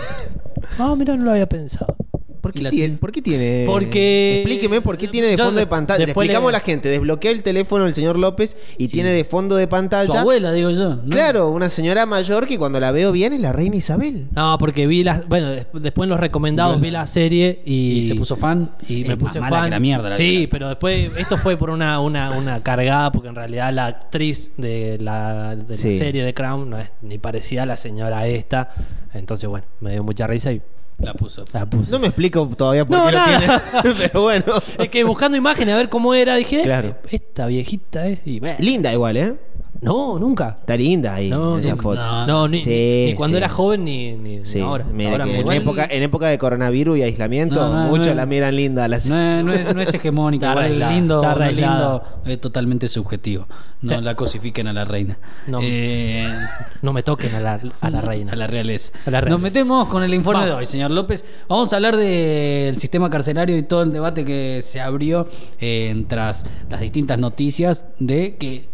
Ah, 0.80 0.94
mira, 0.98 1.16
no 1.16 1.24
lo 1.24 1.32
había 1.32 1.48
pensado. 1.48 1.96
¿Por 2.42 2.52
qué, 2.54 2.60
tiene, 2.62 2.72
tiene. 2.76 2.98
¿Por 2.98 3.12
qué 3.12 3.22
tiene? 3.22 3.64
Porque- 3.68 4.42
Explíqueme 4.42 4.82
por 4.82 4.98
qué 4.98 5.08
tiene 5.08 5.28
de 5.28 5.38
Yo 5.38 5.46
fondo 5.46 5.60
de 5.60 5.68
pantalla. 5.68 6.06
Le 6.06 6.12
explicamos 6.12 6.52
le- 6.52 6.58
a 6.58 6.60
la 6.60 6.66
gente. 6.66 6.90
Desbloquea 6.90 7.30
el 7.32 7.44
teléfono 7.44 7.86
del 7.86 7.94
señor 7.94 8.18
López 8.18 8.58
y 8.80 8.88
tiene 8.88 9.12
de 9.12 9.24
fondo 9.24 9.56
de 9.56 9.66
Su 9.66 9.70
pantalla. 9.70 10.20
abuela, 10.22 10.52
digo 10.52 10.72
yo. 10.72 10.96
¿no? 10.96 11.10
Claro, 11.10 11.50
una 11.52 11.70
señora 11.70 12.06
mayor 12.08 12.48
que 12.48 12.58
cuando 12.58 12.80
la 12.80 12.92
veo 12.92 13.12
bien 13.12 13.34
es 13.34 13.40
la 13.42 13.54
reina 13.54 13.76
Isabel. 13.76 14.28
No, 14.36 14.58
porque 14.58 14.88
vi 14.88 15.04
las. 15.04 15.28
Bueno, 15.28 15.52
des- 15.52 15.68
después 15.74 16.06
en 16.06 16.10
los 16.10 16.20
recomendados 16.20 16.74
Bueno. 16.74 16.84
vi 16.84 16.90
la 16.92 17.06
serie 17.06 17.62
y. 17.64 18.00
Y 18.00 18.04
se 18.08 18.16
puso 18.16 18.36
fan. 18.36 18.72
Y 18.88 19.02
Es 19.04 19.08
me 19.08 19.16
más 19.16 19.24
puse 19.24 19.40
mala 19.40 19.56
fan. 19.58 19.66
que 19.66 19.70
la 19.72 19.80
mierda, 19.80 20.10
la 20.10 20.16
sí, 20.16 20.48
pero 20.50 20.68
después. 20.70 21.12
Esto 21.18 21.38
fue 21.38 21.58
por 21.58 21.70
una, 21.70 22.00
una, 22.00 22.32
una 22.32 22.64
cargada, 22.64 23.12
porque 23.12 23.28
en 23.30 23.36
realidad 23.36 23.72
la 23.72 23.86
actriz 23.86 24.52
de 24.58 24.98
la, 25.00 25.56
de 25.56 25.68
la 25.70 25.76
serie 25.76 26.24
de 26.24 26.34
Crown 26.34 26.70
no 26.72 26.78
es 26.80 26.90
ni 27.04 27.20
parecida 27.20 27.64
a 27.64 27.66
la 27.68 27.76
señora 27.76 28.26
esta. 28.26 28.70
Entonces, 29.14 29.48
bueno, 29.48 29.66
me 29.80 29.92
dio 29.92 30.04
mucha 30.04 30.26
risa 30.26 30.52
y 30.52 30.62
La 31.02 31.14
puso. 31.14 31.44
la 31.54 31.66
puse. 31.70 31.92
No 31.92 32.00
me 32.00 32.08
explico 32.08 32.48
todavía 32.56 32.86
por 32.86 32.98
No, 32.98 33.06
qué 33.08 33.12
nada. 33.14 33.64
lo 33.74 33.82
tiene. 33.82 33.96
Pero 34.08 34.22
bueno. 34.22 34.46
Es 34.78 34.90
que 34.90 35.04
buscando 35.04 35.38
imágenes 35.38 35.74
a 35.74 35.78
ver 35.78 35.90
cómo 35.90 36.14
era, 36.14 36.36
dije, 36.36 36.62
Claro. 36.62 36.90
"Eh, 36.90 36.96
esta 37.12 37.48
viejita 37.48 38.08
es. 38.08 38.20
Y, 38.26 38.40
Linda 38.60 38.94
igual, 38.94 39.18
¿eh? 39.18 39.36
No, 39.82 40.20
nunca. 40.20 40.56
Está 40.60 40.78
linda 40.78 41.16
ahí 41.16 41.30
No, 41.32 41.58
esa 41.58 41.76
foto. 41.76 41.96
No, 42.00 42.28
no, 42.28 42.48
ni, 42.48 42.62
Sí, 42.62 42.70
ni- 42.70 43.06
ni 43.12 43.16
cuando 43.16 43.36
sí. 43.38 43.44
era 43.44 43.50
joven 43.50 43.84
ni, 43.84 44.14
ni, 44.14 44.38
ni 44.40 44.46
Sí, 44.46 44.60
ahora. 44.60 44.86
mira 44.94 45.26
en, 45.28 45.52
época, 45.52 45.88
en 45.90 46.04
época 46.04 46.28
de 46.28 46.38
coronavirus 46.38 47.00
y 47.00 47.02
aislamiento, 47.02 47.68
No, 47.68 47.88
muchos 47.90 48.08
no. 48.10 48.14
la 48.14 48.26
miran 48.28 48.56
linda. 48.56 48.88
Las... 48.88 49.10
No, 49.10 49.20
es- 49.20 49.44
no 49.44 49.54
es, 49.54 49.74
no 49.74 49.82
es 49.82 49.92
hegemónica, 49.94 50.48
Está 50.50 50.52
igual 50.54 50.66
arreglada, 50.66 50.94
lindo, 50.94 51.16
está 51.24 51.36
no 51.36 51.42
arreglada. 51.44 51.92
lindo 52.04 52.32
es 52.32 52.40
totalmente 52.42 52.88
subjetivo. 52.88 53.48
No 53.82 54.00
la 54.02 54.14
cosifiquen 54.16 54.68
a 54.68 54.74
la 54.74 54.86
reina. 54.86 55.18
No. 55.48 55.58
Eh, 55.62 56.28
No 56.84 56.94
me 56.94 57.02
toquen 57.04 57.34
a 57.36 57.40
la, 57.40 57.60
a 57.82 57.90
la 57.90 58.02
reina. 58.02 58.34
A 58.34 58.36
la 58.36 58.46
realeza. 58.48 58.94
A 59.06 59.10
la 59.12 59.22
realeza. 59.22 59.30
Nos 59.32 59.42
metemos 59.42 59.88
con 59.88 60.04
el 60.04 60.14
informe 60.14 60.42
Vamos. 60.42 60.56
de 60.56 60.60
hoy, 60.60 60.66
señor 60.68 60.92
López. 60.92 61.26
Vamos 61.48 61.74
a 61.74 61.78
hablar 61.78 61.96
del 61.98 62.78
sistema 62.80 63.10
carcelario 63.10 63.58
y 63.58 63.64
todo 63.64 63.82
el 63.84 63.92
debate 63.92 64.26
que 64.26 64.62
se 64.64 64.80
abrió 64.80 65.28
eh, 65.60 66.06
tras 66.08 66.46
las 66.70 66.82
distintas 66.82 67.18
noticias 67.18 67.86
de 68.00 68.36
que 68.38 68.70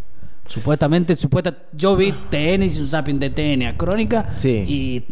supuestamente, 0.47 1.15
supuesta, 1.15 1.55
yo 1.73 1.95
vi 1.95 2.13
TN, 2.29 2.63
hice 2.63 2.81
un 2.81 2.87
zapping 2.89 3.19
de 3.19 3.29
TN 3.29 3.63
a 3.67 3.77
Crónica 3.77 4.33
Sí. 4.35 4.63
y 4.67 5.03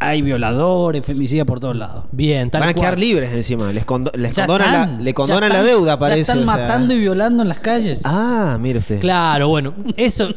hay 0.00 0.20
violadores, 0.22 1.04
femicidas 1.04 1.46
por 1.46 1.60
todos 1.60 1.76
lados. 1.76 2.04
Bien, 2.10 2.50
tal 2.50 2.60
Van 2.60 2.70
a 2.70 2.72
cual. 2.74 2.82
quedar 2.86 2.98
libres 2.98 3.32
encima. 3.32 3.72
Les, 3.72 3.84
condo- 3.84 4.10
les 4.16 4.34
Ya 4.34 4.46
condonan, 4.46 4.74
están, 4.74 4.92
la, 4.98 4.98
le 5.04 5.10
ya 5.10 5.14
condonan 5.14 5.48
la 5.52 5.62
deuda, 5.62 5.92
ya 5.92 5.98
parece. 5.98 6.20
están 6.22 6.38
o 6.38 6.44
sea. 6.44 6.56
matando 6.56 6.94
y 6.94 6.98
violando 6.98 7.42
en 7.42 7.48
las 7.48 7.58
calles. 7.60 8.00
Ah, 8.04 8.56
mire 8.60 8.80
usted. 8.80 9.00
Claro, 9.00 9.48
bueno, 9.48 9.74
eso, 9.96 10.28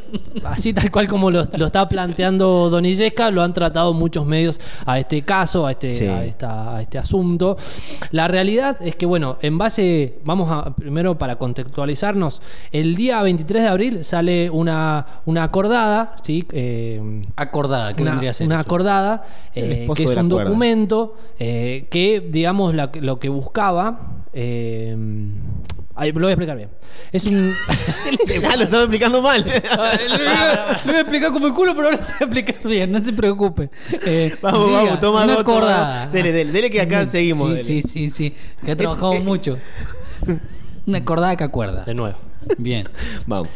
así 0.44 0.72
tal 0.74 0.92
cual 0.92 1.08
como 1.08 1.32
lo, 1.32 1.48
lo 1.58 1.66
está 1.66 1.90
planteando 1.90 2.70
Don 2.70 2.86
Illesca, 2.86 3.32
lo 3.32 3.42
han 3.42 3.54
tratado 3.54 3.94
muchos 3.94 4.26
medios 4.26 4.60
a 4.86 5.00
este 5.00 5.24
caso, 5.24 5.66
a 5.66 5.72
este, 5.72 5.94
Sí. 5.94 6.06
a, 6.06 6.24
esta- 6.26 6.76
a 6.76 6.82
este 6.82 6.98
asunto. 7.00 7.58
La 8.12 8.28
realidad 8.28 8.78
es 8.82 8.96
que, 8.96 9.06
bueno, 9.08 9.38
en 9.42 9.58
base, 9.58 10.20
vamos 10.26 10.50
a, 10.52 10.76
primero 10.76 11.18
para 11.18 11.38
contextualizarnos, 11.38 12.42
el 12.72 12.96
día 12.96 13.22
23 13.24 13.64
de 13.64 13.70
abril 13.70 14.04
sale 14.04 14.50
una, 14.50 15.06
una 15.26 15.44
acordada, 15.44 16.16
¿sí? 16.22 16.46
Eh, 16.52 17.24
Acordada, 17.36 17.94
que 17.96 18.02
una, 18.04 18.12
vendría 18.12 18.32
a 18.32 18.34
ser 18.34 18.48
una 18.48 18.56
eso? 18.58 18.62
acordada, 18.64 19.24
eh, 19.56 19.88
que 19.96 20.04
es 20.04 20.16
un 20.16 20.30
cuerda. 20.30 20.44
documento 20.50 21.16
eh, 21.40 21.88
que, 21.90 22.20
digamos, 22.22 22.74
la- 22.76 22.92
lo 23.02 23.20
que 23.20 23.30
buscaba. 23.30 24.12
eh, 24.34 24.96
ahí, 25.96 26.12
lo 26.12 26.20
voy 26.22 26.28
a 26.28 26.32
explicar 26.32 26.58
bien. 26.58 26.70
Es 27.12 27.26
un. 27.26 27.54
Ah, 28.50 28.56
lo 28.58 28.64
estaba 28.64 28.84
explicando 28.84 29.22
mal. 29.22 29.44
Le 29.46 29.60
voy 29.60 30.28
a- 30.28 30.82
le 30.84 30.92
voy 30.92 30.96
a 30.96 31.00
explicar 31.02 31.32
como 31.32 31.48
el 31.48 31.54
culo, 31.54 31.74
pero 31.76 31.88
ahora 31.88 31.98
lo 32.00 32.04
voy 32.04 32.16
a 32.20 32.24
explicar 32.24 32.56
bien, 32.68 32.92
no 32.92 33.00
se 33.02 33.14
preocupe. 33.14 33.70
Eh, 34.06 34.36
vamos, 34.42 34.68
diga, 34.68 34.84
vamos, 34.84 35.00
toma 35.00 35.24
una 35.24 35.36
dos. 35.44 36.12
Dele, 36.12 36.32
dele, 36.32 36.52
dele 36.52 36.70
que 36.70 36.82
acá 36.82 37.06
seguimos. 37.08 37.48
Sí, 37.50 37.56
dele. 37.56 37.64
sí, 37.64 37.82
sí, 37.82 38.10
sí, 38.10 38.34
que 38.64 38.72
ha 38.72 38.76
trabajado 38.78 39.14
mucho. 39.16 39.58
Una 40.88 41.00
acordada 41.00 41.36
que 41.36 41.44
acuerda. 41.44 41.84
de 41.86 41.94
nuevo. 41.94 42.18
Bien. 42.58 42.88
Vamos. 43.26 43.50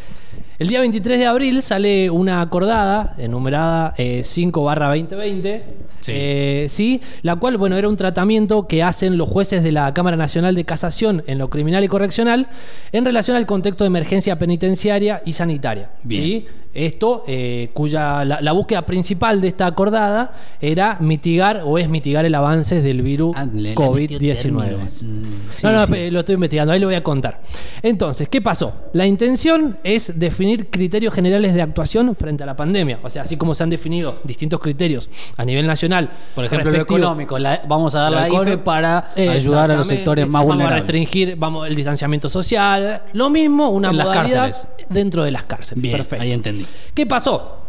El 0.60 0.68
día 0.68 0.80
23 0.80 1.18
de 1.18 1.26
abril 1.26 1.62
sale 1.62 2.10
una 2.10 2.42
acordada 2.42 3.14
enumerada 3.18 3.94
eh, 3.96 4.20
5 4.24 4.62
barra 4.62 4.88
2020, 4.88 5.64
Sí. 6.00 6.12
eh, 6.14 6.66
sí, 6.70 7.00
la 7.22 7.36
cual, 7.36 7.58
bueno, 7.58 7.76
era 7.76 7.86
un 7.88 7.96
tratamiento 7.96 8.66
que 8.66 8.82
hacen 8.82 9.18
los 9.18 9.28
jueces 9.28 9.62
de 9.62 9.70
la 9.72 9.92
Cámara 9.92 10.16
Nacional 10.16 10.54
de 10.54 10.64
Casación 10.64 11.22
en 11.26 11.36
lo 11.38 11.50
criminal 11.50 11.82
y 11.84 11.88
correccional 11.88 12.46
en 12.92 13.04
relación 13.04 13.36
al 13.36 13.44
contexto 13.44 13.84
de 13.84 13.88
emergencia 13.88 14.38
penitenciaria 14.38 15.20
y 15.26 15.32
sanitaria. 15.34 15.90
Bien. 16.02 16.22
¿sí? 16.22 16.46
Esto, 16.72 17.24
eh, 17.26 17.70
cuya 17.74 18.24
la, 18.24 18.40
la 18.40 18.52
búsqueda 18.52 18.86
principal 18.86 19.40
de 19.40 19.48
esta 19.48 19.66
acordada 19.66 20.32
era 20.60 20.96
mitigar 21.00 21.62
o 21.66 21.76
es 21.78 21.88
mitigar 21.88 22.24
el 22.24 22.34
avance 22.34 22.80
del 22.80 23.02
virus 23.02 23.34
Ah, 23.36 23.44
le- 23.44 23.60
le 23.60 23.68
metió 23.70 23.84
COVID-19. 23.92 24.34
términos. 24.40 25.02
Mm. 25.02 25.22
Sí, 25.50 25.66
no, 25.66 25.72
no, 25.72 25.86
sí. 25.86 26.10
lo 26.10 26.20
estoy 26.20 26.36
investigando, 26.36 26.72
ahí 26.72 26.78
lo 26.80 26.86
voy 26.86 26.94
a 26.94 27.02
contar. 27.02 27.42
Entonces, 27.82 28.28
¿qué 28.28 28.40
pasó? 28.40 28.72
La 28.92 29.04
intención 29.04 29.78
es 29.82 30.18
definir 30.18 30.49
criterios 30.58 31.14
generales 31.14 31.54
de 31.54 31.62
actuación 31.62 32.14
frente 32.14 32.42
a 32.42 32.46
la 32.46 32.56
pandemia. 32.56 32.98
O 33.02 33.10
sea, 33.10 33.22
así 33.22 33.36
como 33.36 33.54
se 33.54 33.62
han 33.62 33.70
definido 33.70 34.20
distintos 34.24 34.60
criterios 34.60 35.08
a 35.36 35.44
nivel 35.44 35.66
nacional. 35.66 36.10
Por 36.34 36.44
ejemplo, 36.44 36.70
lo 36.70 36.78
económico. 36.80 37.38
la- 37.38 37.62
vamos 37.68 37.94
a 37.94 38.00
dar 38.00 38.12
la 38.12 38.28
IFE 38.28 38.58
para 38.58 39.10
ayudar 39.16 39.70
a 39.70 39.76
los 39.76 39.86
sectores 39.86 40.26
más 40.26 40.40
Vamos 40.40 40.52
a 40.52 40.54
vulnerables. 40.56 40.80
restringir 40.82 41.36
vamos, 41.36 41.66
el 41.68 41.74
distanciamiento 41.76 42.28
social. 42.28 43.02
Lo 43.12 43.30
mismo, 43.30 43.68
una 43.70 43.90
En 43.90 43.96
las 43.96 44.08
cárceles. 44.08 44.68
dentro 44.88 45.24
de 45.24 45.30
las 45.30 45.44
cárceles. 45.44 45.82
Bien, 45.82 45.96
Perfecto. 45.96 46.22
ahí 46.22 46.32
entendí. 46.32 46.66
¿Qué 46.94 47.06
pasó? 47.06 47.59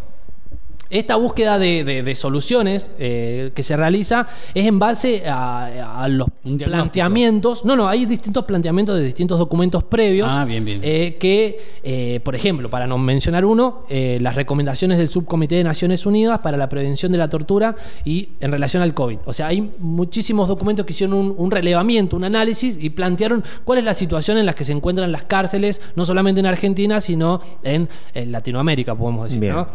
Esta 0.92 1.16
búsqueda 1.16 1.58
de, 1.58 1.84
de- 1.84 2.04
de 2.04 2.16
soluciones 2.16 2.92
eh, 3.00 3.52
que 3.56 3.64
se 3.64 3.76
realiza 3.78 4.28
es 4.54 4.66
en 4.68 4.78
base 4.78 5.24
a, 5.28 6.04
a 6.04 6.08
los 6.08 6.28
planteamientos. 6.44 7.66
No, 7.66 7.76
no, 7.76 7.88
hay 7.88 8.06
distintos 8.06 8.46
planteamientos 8.46 8.98
de 8.98 9.04
distintos 9.06 9.40
documentos 9.40 9.84
previos. 9.84 10.30
Ah, 10.32 10.46
bien, 10.46 10.64
bien, 10.66 10.82
bien. 10.82 10.92
eh, 10.94 11.18
que, 11.20 11.60
eh, 11.84 12.20
por 12.24 12.36
ejemplo, 12.36 12.70
para 12.70 12.88
no 12.88 12.98
mencionar 12.98 13.46
uno, 13.46 13.86
eh, 13.90 14.20
las 14.22 14.36
recomendaciones 14.36 14.98
del 14.98 15.10
Subcomité 15.10 15.56
de 15.56 15.64
Naciones 15.64 16.06
Unidas 16.06 16.40
para 16.40 16.58
la 16.58 16.68
Prevención 16.70 17.12
de 17.12 17.18
la 17.18 17.30
Tortura 17.30 17.76
y 18.06 18.30
en 18.40 18.52
relación 18.52 18.84
al 18.84 18.94
COVID. 18.94 19.20
O 19.26 19.34
sea, 19.34 19.48
hay 19.48 19.72
muchísimos 19.80 20.48
documentos 20.48 20.86
que 20.86 20.92
hicieron 20.94 21.16
un, 21.18 21.34
un 21.38 21.52
relevamiento, 21.52 22.16
un 22.18 22.24
análisis 22.26 22.78
y 22.80 22.90
plantearon 22.90 23.44
cuál 23.64 23.80
es 23.80 23.86
la 23.86 23.94
situación 23.96 24.38
en 24.38 24.46
la 24.46 24.54
que 24.54 24.64
se 24.64 24.74
encuentran 24.74 25.12
las 25.12 25.24
cárceles, 25.26 25.82
no 25.96 26.06
solamente 26.06 26.40
en 26.40 26.46
Argentina, 26.48 27.00
sino 27.00 27.40
en, 27.64 27.88
en 28.14 28.32
Latinoamérica, 28.32 28.94
podemos 28.96 29.24
decir. 29.26 29.40
Bien. 29.40 29.56
¿no? 29.56 29.68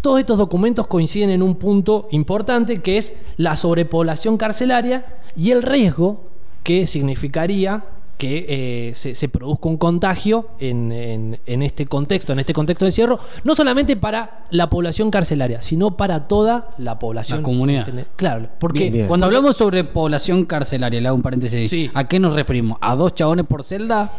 Todos 0.00 0.20
estos 0.20 0.38
documentos 0.38 0.86
coinciden 0.86 1.30
en 1.30 1.42
un 1.42 1.56
punto 1.56 2.08
importante 2.10 2.80
que 2.80 2.96
es 2.98 3.12
la 3.36 3.56
sobrepoblación 3.56 4.36
carcelaria 4.36 5.04
y 5.36 5.50
el 5.50 5.62
riesgo 5.62 6.24
que 6.62 6.86
significaría 6.86 7.84
que 8.16 8.44
eh, 8.50 8.92
se, 8.94 9.14
se 9.14 9.30
produzca 9.30 9.66
un 9.70 9.78
contagio 9.78 10.48
en, 10.58 10.92
en- 10.92 11.40
en 11.46 11.62
este 11.62 11.86
contexto, 11.86 12.34
en 12.34 12.38
este 12.40 12.52
contexto 12.52 12.84
de 12.84 12.90
encierro, 12.90 13.18
no 13.44 13.54
solamente 13.54 13.96
para 13.96 14.44
la 14.50 14.68
población 14.68 15.10
carcelaria, 15.10 15.62
sino 15.62 15.96
para 15.96 16.28
toda 16.28 16.74
la 16.76 16.98
población. 16.98 17.38
La 17.38 17.42
comunidad. 17.44 17.88
Claro, 18.16 18.48
porque 18.58 18.80
Bien, 18.80 18.92
Bien. 18.92 19.06
Cuando 19.08 19.24
hablamos 19.24 19.56
sobre 19.56 19.84
población 19.84 20.44
carcelaria, 20.44 21.00
le 21.00 21.08
hago 21.08 21.16
un 21.16 21.22
paréntesis. 21.22 21.70
Sí. 21.70 21.90
¿A 21.94 22.08
qué 22.08 22.18
nos 22.20 22.34
referimos? 22.34 22.76
¿A 22.82 22.94
dos 22.94 23.14
chabones 23.14 23.46
por 23.46 23.64
celda? 23.64 24.12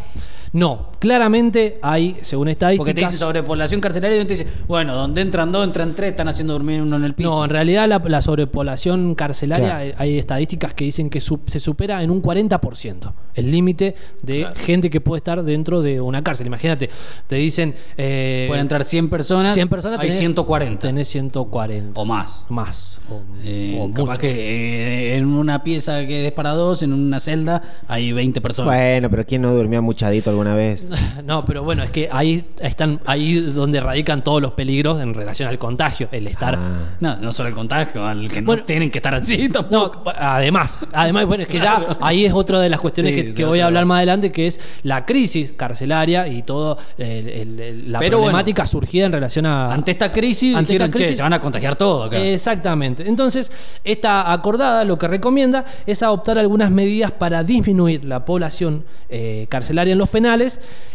No, 0.54 0.88
claramente 1.00 1.80
hay, 1.82 2.18
según 2.22 2.50
estadísticas... 2.50 2.80
Porque 2.86 2.94
te 2.94 3.08
dice 3.08 3.18
sobre 3.18 3.42
población 3.42 3.80
carcelaria 3.80 4.22
y 4.22 4.26
te 4.26 4.34
dice, 4.36 4.48
bueno, 4.68 4.94
donde 4.94 5.22
entran 5.22 5.52
dos, 5.52 5.64
entran 5.66 5.94
tres, 5.96 6.10
están 6.12 6.28
haciendo 6.28 6.54
dormir 6.54 6.82
uno 6.82 6.98
en 6.98 7.06
el 7.06 7.14
piso. 7.14 7.30
No, 7.30 7.44
en 7.46 7.50
realidad 7.50 7.88
la, 7.88 8.00
la 8.00 8.22
sobrepoblación 8.22 9.16
carcelaria, 9.16 9.68
Claro. 9.80 9.96
hay- 9.98 10.18
estadísticas 10.20 10.74
que 10.74 10.84
dicen 10.86 11.10
que 11.10 11.22
su- 11.22 11.40
se 11.48 11.60
supera 11.60 12.04
en 12.04 12.12
un 12.12 12.22
40% 12.22 13.14
el 13.34 13.50
límite 13.50 13.96
de 14.22 14.46
gente 14.58 14.90
que 14.90 15.00
puede 15.00 15.20
estar 15.20 15.42
dentro 15.44 15.82
de 15.82 16.02
una 16.02 16.22
cárcel. 16.22 16.48
Imagínate, 16.48 16.90
te 17.28 17.36
dicen... 17.38 17.74
eh, 17.98 18.46
Pueden 18.50 18.64
entrar 18.64 18.84
100 18.84 19.10
personas, 19.10 19.54
100 19.54 19.70
personas, 19.70 20.00
hay 20.02 20.10
tenés- 20.10 20.18
140 20.18 20.88
Tenés 20.88 21.08
140. 21.08 22.00
o 22.00 22.06
más. 22.06 22.44
Más. 22.50 23.00
O, 23.10 23.22
Eh, 23.44 23.78
o 23.80 23.90
capaz 23.92 24.10
mucho. 24.12 24.20
que 24.22 25.14
eh, 25.14 25.18
en 25.18 25.28
una 25.28 25.64
pieza 25.64 26.06
que 26.06 26.28
es 26.28 26.34
para 26.34 26.52
dos, 26.52 26.84
en 26.84 26.92
una 26.92 27.20
celda, 27.22 27.62
hay 27.88 28.12
20 28.12 28.42
personas. 28.42 28.76
Bueno, 28.76 29.10
pero 29.10 29.26
¿quién 29.26 29.42
no 29.44 29.54
durmió 29.54 29.82
muchadito 29.82 30.30
alguna 30.30 30.41
vez? 30.56 30.88
No, 31.24 31.46
pero 31.46 31.64
bueno, 31.64 31.84
es 31.84 31.92
que 31.92 32.10
ahí 32.12 32.44
están 32.60 33.00
ahí 33.06 33.36
donde 33.40 33.80
radican 33.80 34.24
todos 34.24 34.42
los 34.42 34.52
peligros 34.54 35.00
en 35.02 35.14
relación 35.14 35.48
al 35.50 35.58
contagio, 35.60 36.10
el 36.12 36.28
estar... 36.28 36.56
Ah. 36.58 36.96
No, 37.00 37.16
no 37.18 37.32
solo 37.32 37.50
el 37.50 37.56
contagio, 37.56 38.06
al 38.06 38.28
que 38.28 38.42
Bueno, 38.42 38.62
no 38.62 38.66
tienen 38.66 38.90
que 38.90 38.98
estar 38.98 39.14
así 39.14 39.50
No, 39.70 39.92
además, 40.18 40.80
además, 40.92 41.26
bueno, 41.28 41.44
es 41.44 41.50
que 41.50 41.60
ya 41.60 41.98
ahí 42.02 42.26
es 42.26 42.34
otra 42.34 42.60
de 42.60 42.70
las 42.70 42.80
cuestiones 42.80 43.14
Sí, 43.28 43.34
que, 43.34 43.46
voy 43.46 43.60
a 43.60 43.68
hablar 43.68 43.86
más 43.86 43.98
adelante, 43.98 44.32
que 44.32 44.48
es 44.48 44.60
la 44.84 45.06
crisis 45.06 45.54
carcelaria 45.56 46.28
y 46.28 46.42
todo 46.44 46.78
el- 46.98 47.30
el- 47.30 47.60
el- 47.60 47.92
la 47.92 48.00
Pero 48.00 48.18
problemática 48.20 48.66
surgida 48.66 49.06
en 49.06 49.12
relación 49.12 49.46
a... 49.46 49.72
Ante 49.74 49.92
esta 49.92 50.12
crisis, 50.12 50.56
Ante 50.56 50.74
dijeron, 50.74 50.88
esta 50.90 50.98
che, 50.98 51.04
crisis- 51.06 51.18
se 51.18 51.24
van 51.24 51.34
a 51.34 51.40
contagiar 51.40 51.76
todos 51.76 52.08
acá. 52.08 52.18
Exactamente. 52.20 53.08
Entonces, 53.08 53.52
esta 53.84 54.32
acordada 54.34 54.84
lo 54.86 54.98
que 54.98 55.08
recomienda 55.08 55.66
es 55.86 56.02
adoptar 56.04 56.38
algunas 56.40 56.72
medidas 56.72 57.12
para 57.12 57.44
disminuir 57.44 58.04
la 58.06 58.26
población 58.26 58.84
eh, 59.10 59.46
carcelaria 59.50 59.92
en 59.92 59.98
los 60.00 60.10
penales. 60.10 60.31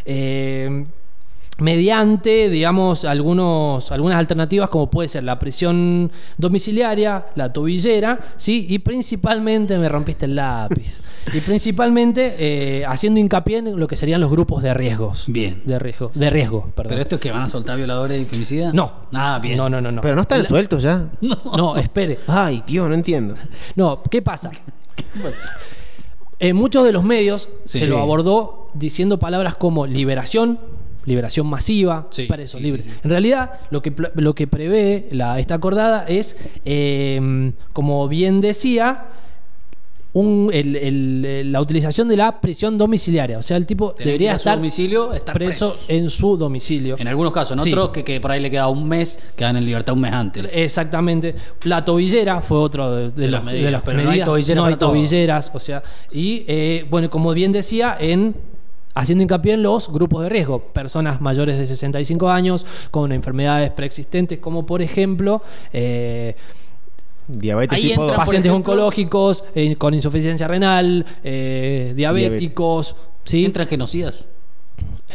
Eh, 0.05 0.87
mediante, 1.59 2.51
digamos, 2.51 3.05
algunos, 3.05 3.91
algunas 3.91 4.19
alternativas 4.19 4.69
como 4.69 4.91
puede 4.91 5.09
ser 5.09 5.25
la 5.25 5.39
prisión 5.39 6.11
domiciliaria, 6.37 7.27
la 7.35 7.53
tobillera, 7.53 8.19
¿sí? 8.37 8.67
Y 8.69 8.81
principalmente, 8.81 9.79
me 9.79 9.89
rompiste 9.89 10.27
el 10.27 10.37
lápiz, 10.37 11.01
y 11.33 11.41
principalmente 11.41 12.35
eh, 12.39 12.85
haciendo 12.87 13.21
hincapié 13.21 13.59
en 13.59 13.81
lo 13.81 13.87
que 13.89 13.97
serían 13.97 14.21
los 14.21 14.31
grupos 14.31 14.63
de 14.63 14.75
riesgos. 14.75 15.25
Bien. 15.29 15.63
De 15.65 15.79
riesgo, 15.79 16.11
de 16.15 16.31
riesgo, 16.31 16.71
perdón. 16.75 16.91
¿Pero 16.91 17.01
esto 17.01 17.15
es 17.17 17.21
que 17.21 17.33
van 17.33 17.43
a 17.43 17.49
soltar 17.49 17.77
violadores 17.77 18.21
y 18.21 18.25
femicidas? 18.27 18.75
No. 18.75 18.93
Ah, 19.13 19.39
bien. 19.43 19.57
No, 19.57 19.69
no, 19.71 19.81
no, 19.81 19.91
no. 19.91 20.03
Pero 20.03 20.15
no 20.15 20.23
están 20.23 20.47
sueltos 20.47 20.83
ya. 20.83 21.09
No, 21.21 21.77
espere. 21.79 22.21
Ay, 22.27 22.61
tío, 22.67 22.89
no 22.89 22.95
entiendo. 22.95 23.35
No, 23.75 24.03
¿qué 24.11 24.21
pasa? 24.21 24.51
En 26.39 26.57
muchos 26.57 26.85
de 26.85 26.93
los 26.93 27.03
medios 27.05 27.49
Sí. 27.65 27.79
se 27.81 27.87
lo 27.87 27.99
abordó 27.99 28.69
diciendo 28.75 29.19
palabras 29.19 29.55
como 29.55 29.87
liberación, 29.87 30.59
liberación 31.07 31.47
masiva, 31.47 32.07
Sí, 32.11 32.25
presos 32.27 32.61
libres. 32.61 32.87
En 33.03 33.11
realidad, 33.11 33.53
lo 33.71 33.81
que, 33.81 33.93
lo 34.15 34.35
que 34.35 34.47
prevé 34.47 35.09
la, 35.13 35.39
esta 35.39 35.55
acordada 35.55 36.05
es, 36.07 36.37
eh, 36.65 37.53
como 37.73 38.07
bien 38.09 38.41
decía, 38.41 39.07
un, 40.19 40.51
el- 40.53 40.77
el- 40.77 41.53
la 41.53 41.61
utilización 41.61 42.09
de 42.09 42.17
la 42.17 42.41
prisión 42.41 42.79
domiciliaria. 42.79 43.39
O 43.39 43.43
sea, 43.43 43.57
el 43.59 43.67
tipo 43.67 43.91
Tener 43.93 44.07
debería 44.07 44.35
estar 44.35 44.57
domicilio, 44.57 45.13
estar 45.13 45.35
preso 45.35 45.77
en 45.89 46.09
su 46.09 46.37
domicilio. 46.39 46.97
En 46.99 47.07
algunos 47.09 47.33
casos, 47.33 47.59
en 47.59 47.65
Sí. 47.65 47.73
otros 47.73 47.91
que, 47.91 48.03
que 48.03 48.19
por 48.21 48.31
ahí 48.31 48.41
le 48.41 48.51
queda 48.51 48.69
un 48.69 48.89
mes, 48.89 49.19
quedan 49.37 49.57
en 49.59 49.67
libertad 49.67 49.95
un 49.95 50.01
mes 50.01 50.13
antes. 50.15 50.57
Exactamente. 50.57 51.35
La 51.65 51.85
tobillera 51.85 52.41
fue 52.41 52.57
otro 52.59 52.91
de, 52.95 53.03
de 53.05 53.11
De 53.11 53.23
los- 53.29 53.31
las 53.33 53.45
medidas, 53.45 53.65
de 53.67 53.71
las 53.73 53.83
pero 53.83 53.97
no 53.97 54.01
hay 54.05 54.07
medidas. 54.07 54.27
tobillera 54.27 54.55
No 54.61 54.65
hay 54.67 54.73
para 54.73 54.79
todo. 54.79 54.91
tobilleras, 54.91 55.51
o 55.53 55.59
sea, 55.59 55.83
y 56.13 56.45
eh, 56.49 56.87
bueno, 56.89 57.11
como 57.11 57.33
bien 57.35 57.53
decía, 57.53 57.97
en 58.01 58.35
haciendo 58.95 59.21
hincapié 59.23 59.53
en 59.53 59.63
los 59.63 59.93
grupos 59.93 60.23
de 60.23 60.31
riesgo, 60.31 60.61
personas 60.61 61.21
mayores 61.21 61.59
de 61.59 61.67
65 61.67 62.31
años 62.31 62.65
con 62.91 63.13
enfermedades 63.13 63.71
preexistentes, 63.73 64.39
como 64.39 64.65
por 64.65 64.81
ejemplo 64.81 65.43
eh, 65.75 66.35
Diabetes 67.29 67.77
Ahí 67.77 67.83
tipo 67.89 68.03
entra, 68.03 68.07
2. 68.07 68.15
por 68.17 68.25
pacientes 68.25 68.51
ejemplo- 68.51 68.73
oncológicos 68.73 69.45
eh, 69.55 69.77
con 69.77 69.95
insuficiencia 69.95 70.47
renal, 70.47 71.05
eh, 71.25 71.93
diabéticos, 71.97 72.95
¿sí? 73.25 73.45
¿Entran 73.45 73.67
genocidas? 73.67 74.29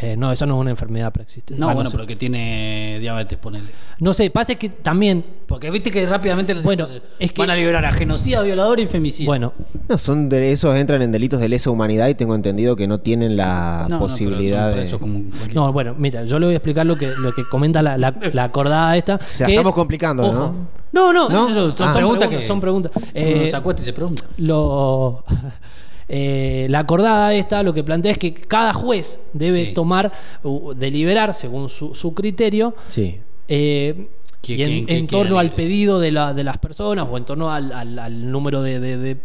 Eh, 0.01 0.15
no, 0.17 0.31
eso 0.31 0.45
no 0.45 0.55
es 0.55 0.61
una 0.61 0.69
enfermedad 0.71 1.11
preexistente. 1.11 1.59
No, 1.59 1.69
Ah, 1.69 1.73
bueno, 1.73 1.89
sé. 1.89 1.97
pero 1.97 2.07
que 2.07 2.15
tiene 2.15 2.97
diabetes, 2.99 3.37
ponele. 3.37 3.69
No 3.99 4.13
sé, 4.13 4.29
pasa 4.31 4.55
que 4.55 4.69
también, 4.69 5.23
Porque 5.47 5.69
viste 5.69 5.91
que 5.91 6.05
rápidamente 6.07 6.53
Bueno, 6.55 6.87
es 7.19 7.31
que- 7.33 7.41
van 7.41 7.49
a 7.51 7.55
liberar 7.55 7.85
a 7.85 7.91
genocida, 7.91 8.41
violador 8.41 8.79
y 8.79 8.87
femicida. 8.87 9.27
bueno, 9.27 9.53
No, 9.89 9.97
son 9.97 10.29
de 10.29 10.51
esos 10.53 10.75
entran 10.77 11.01
en 11.01 11.11
delitos 11.11 11.39
de 11.41 11.49
lesa 11.49 11.69
humanidad 11.69 12.07
y 12.07 12.15
tengo 12.15 12.33
entendido 12.35 12.75
que 12.77 12.87
no 12.87 12.99
tienen 13.01 13.35
la 13.37 13.85
No, 13.89 13.89
no, 13.89 13.99
pero 13.99 13.99
posibilidad 13.99 14.71
son 14.71 14.83
de. 14.83 14.97
como 14.99 15.23
No, 15.53 15.73
bueno, 15.73 15.93
mira, 15.97 16.23
yo 16.23 16.39
le 16.39 16.47
voy 16.47 16.53
a 16.53 16.57
explicar 16.57 16.85
lo 16.85 16.95
que, 16.97 17.07
lo 17.21 17.31
que 17.33 17.43
comenta 17.51 17.81
la, 17.83 17.97
la, 17.97 18.15
la 18.33 18.43
acordada 18.45 18.95
esta. 18.97 19.19
sea, 19.33 19.45
que 19.45 19.53
estamos 19.53 19.71
es- 19.71 19.75
complicando, 19.75 20.23
ojo, 20.23 20.33
¿no? 20.33 20.80
No, 20.91 21.13
no, 21.13 21.29
¿No? 21.29 21.73
son, 21.73 21.87
Ah. 21.89 21.93
preguntas 21.93 22.27
que- 22.29 22.41
son 22.41 22.59
preguntas. 22.59 22.91
Uno 22.95 23.05
Eh, 23.13 23.47
se 23.47 23.55
acuesta 23.55 23.81
y 23.81 23.85
se 23.85 23.93
pregunta. 23.93 24.25
lo, 24.37 25.23
eh, 26.09 26.67
la 26.69 26.79
acordada 26.79 27.33
esta 27.33 27.63
lo 27.63 27.73
que 27.73 27.83
plantea 27.83 28.11
es 28.11 28.17
que 28.17 28.33
cada 28.33 28.73
juez 28.73 29.19
debe 29.33 29.67
Sí. 29.67 29.73
tomar, 29.73 30.11
uh, 30.43 30.73
deliberar 30.73 31.33
según 31.33 31.69
su, 31.69 31.95
su 31.95 32.13
criterio. 32.13 32.75
Sí. 32.87 33.19
eh, 33.53 34.07
¿Qué- 34.41 34.53
y 34.55 34.61
en, 34.63 34.85
qué 34.87 35.03
torno 35.03 35.37
al 35.39 35.51
pedido 35.53 35.99
de, 35.99 36.09
la- 36.11 36.33
de 36.33 36.43
las 36.43 36.57
personas 36.57 37.07
o 37.11 37.17
en 37.17 37.25
torno 37.25 37.51
al, 37.51 37.71
al- 37.73 37.99
al 37.99 38.31
número 38.31 38.61
de, 38.63 38.79
de- 38.79 38.97
de- 38.97 39.17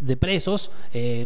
de 0.00 0.16
presos, 0.16 0.70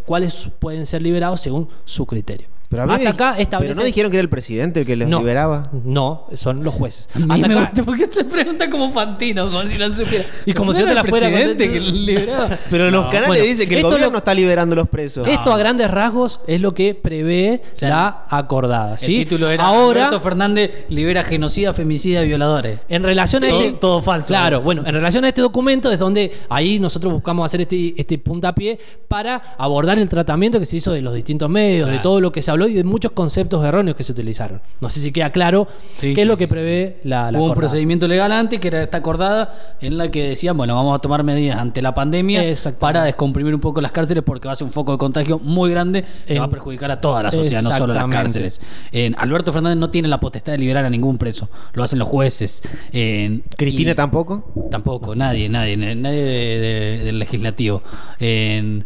cuáles 0.05 0.51
pueden 0.59 0.85
ser 0.85 1.01
liberados 1.01 1.41
según 1.41 1.69
su 1.85 2.07
criterio. 2.07 2.49
Pero, 2.75 2.83
a 2.83 2.87
mí 2.87 3.05
Hasta 3.05 3.11
acá 3.11 3.39
establece- 3.39 3.69
pero 3.69 3.75
no 3.81 3.85
dijeron 3.85 4.11
que 4.11 4.17
era 4.19 4.23
el 4.23 4.29
presidente 4.29 4.81
el 4.81 4.87
que 4.87 4.97
los 4.97 5.09
no, 5.09 5.19
liberaba. 5.21 5.71
No, 5.85 6.27
son 6.35 6.65
los 6.65 6.75
jueces. 6.75 7.09
A 7.15 7.19
mí 7.19 7.27
Hasta 7.31 7.49
me 7.49 7.55
acá- 7.55 7.65
gusta 7.71 7.83
porque 7.85 8.07
se 8.07 8.25
pregunta 8.25 8.69
como 8.71 8.91
Fantino, 8.93 9.47
como 9.47 9.63
si 9.63 9.79
no 9.79 9.93
supiera. 9.93 10.25
Y 10.47 10.53
como 10.53 10.73
¿No 10.73 10.77
si 10.79 10.83
yo 10.83 10.89
te 10.89 10.95
la 10.95 11.05
fuera 11.05 11.27
a 11.29 11.31
presidente 11.31 11.65
que 11.71 11.79
contestar? 11.79 11.95
liberaba. 12.05 12.59
Pero 12.71 12.91
los 12.91 13.05
No, 13.05 13.11
canales 13.11 13.29
bueno, 13.29 13.45
dicen 13.45 13.69
que 13.69 13.75
el 13.75 13.79
esto 13.81 13.89
gobierno 13.91 14.13
lo- 14.13 14.19
está 14.19 14.35
liberando 14.35 14.75
los 14.77 14.89
presos. 14.89 15.27
Esto 15.29 15.53
a 15.53 15.59
grandes 15.59 15.91
rasgos 15.91 16.41
es 16.47 16.61
lo 16.61 16.75
que 16.75 16.95
prevé 16.95 17.63
sea, 17.73 17.89
la 17.89 18.27
acordada. 18.29 18.99
¿sí? 18.99 19.19
El 19.19 19.25
título 19.29 19.49
era 19.51 19.65
Ahora, 19.65 20.07
Alberto 20.07 20.21
Fernández 20.21 20.71
libera 20.89 21.23
genocida, 21.23 21.73
femicida 21.73 22.23
y 22.25 22.27
violadores. 22.29 22.81
en 22.89 23.03
relación 23.03 23.45
a 23.45 23.49
Todo- 23.49 23.61
este, 23.61 23.79
todo 23.79 24.03
falso. 24.03 24.27
Claro, 24.29 24.61
bueno, 24.61 24.83
en 24.87 24.95
relación 24.95 25.25
a 25.25 25.29
este 25.29 25.41
documento 25.41 25.91
es 25.93 25.99
donde 25.99 26.33
ahí 26.49 26.79
nosotros 26.81 27.13
buscamos 27.13 27.45
hacer 27.47 27.61
este, 27.63 27.95
este 27.97 28.19
puntapié 28.19 28.79
para 29.09 29.37
abordar 29.59 29.99
el 29.99 30.09
tratamiento 30.09 30.59
que 30.59 30.67
se 30.67 30.77
hizo 30.77 30.93
de 30.93 31.03
los 31.03 31.15
distintos 31.15 31.49
medios, 31.49 31.91
de 31.91 31.99
todo 31.99 32.21
lo 32.21 32.33
que 32.33 32.43
se 32.43 32.51
habló 32.51 32.63
y 32.68 32.74
de 32.74 32.85
muchos 32.85 33.12
conceptos 33.12 33.64
erróneos 33.64 33.96
que 33.96 34.03
se 34.03 34.12
utilizaron. 34.12 34.61
No 34.81 34.90
sé 34.90 35.00
si 35.00 35.12
queda 35.12 35.31
claro 35.31 35.68
Sí, 35.94 36.14
qué 36.14 36.22
es 36.22 36.24
sí, 36.24 36.29
lo 36.29 36.37
que 36.37 36.46
sí, 36.46 36.53
prevé 36.53 37.00
la, 37.05 37.31
la 37.33 37.38
Hubo 37.38 37.48
un 37.48 37.55
procedimiento 37.55 38.07
legal 38.09 38.33
antes 38.33 38.61
que 38.61 38.68
era 38.68 38.83
esta 38.83 38.98
acordada 38.98 39.53
en 39.81 39.96
la 39.98 40.11
que 40.11 40.29
decían, 40.29 40.57
bueno, 40.57 40.74
vamos 40.74 40.94
a 40.96 40.98
tomar 41.00 41.22
medidas 41.22 41.59
ante 41.59 41.83
la 41.83 41.94
pandemia 41.94 42.42
para 42.79 43.05
descomprimir 43.05 43.55
un 43.55 43.61
poco 43.61 43.81
las 43.81 43.92
cárceles 43.92 44.22
porque 44.24 44.46
va 44.48 44.53
a 44.53 44.57
ser 44.57 44.64
un 44.66 44.70
foco 44.72 44.92
de 44.92 44.98
contagio 44.98 45.38
muy 45.38 45.70
grande 45.70 46.05
que 46.27 46.35
En- 46.35 46.40
va 46.40 46.46
a 46.46 46.50
perjudicar 46.50 46.90
a 46.90 47.00
toda 47.00 47.22
la 47.22 47.31
sociedad, 47.33 47.62
no 47.62 47.70
solo 47.77 47.92
a 47.92 47.96
las 47.96 48.07
cárceles. 48.09 48.61
En 48.92 49.14
Alberto 49.18 49.53
Fernández 49.53 49.79
no 49.79 49.90
tiene 49.90 50.09
la 50.09 50.20
potestad 50.20 50.53
de 50.53 50.59
liberar 50.59 50.85
a 50.85 50.90
ningún 50.90 51.18
preso, 51.18 51.48
lo 51.72 51.83
hacen 51.85 51.98
los 51.98 52.09
jueces. 52.09 52.62
En- 52.92 53.42
Cristina 53.57 53.92
y- 53.92 53.94
tampoco. 53.94 54.53
Tampoco, 54.70 55.14
nadie, 55.14 55.48
nadie, 55.48 55.77
nadie 55.77 56.22
de- 56.22 56.61
de- 56.61 57.05
del 57.05 57.18
legislativo. 57.18 57.83
En- 58.20 58.85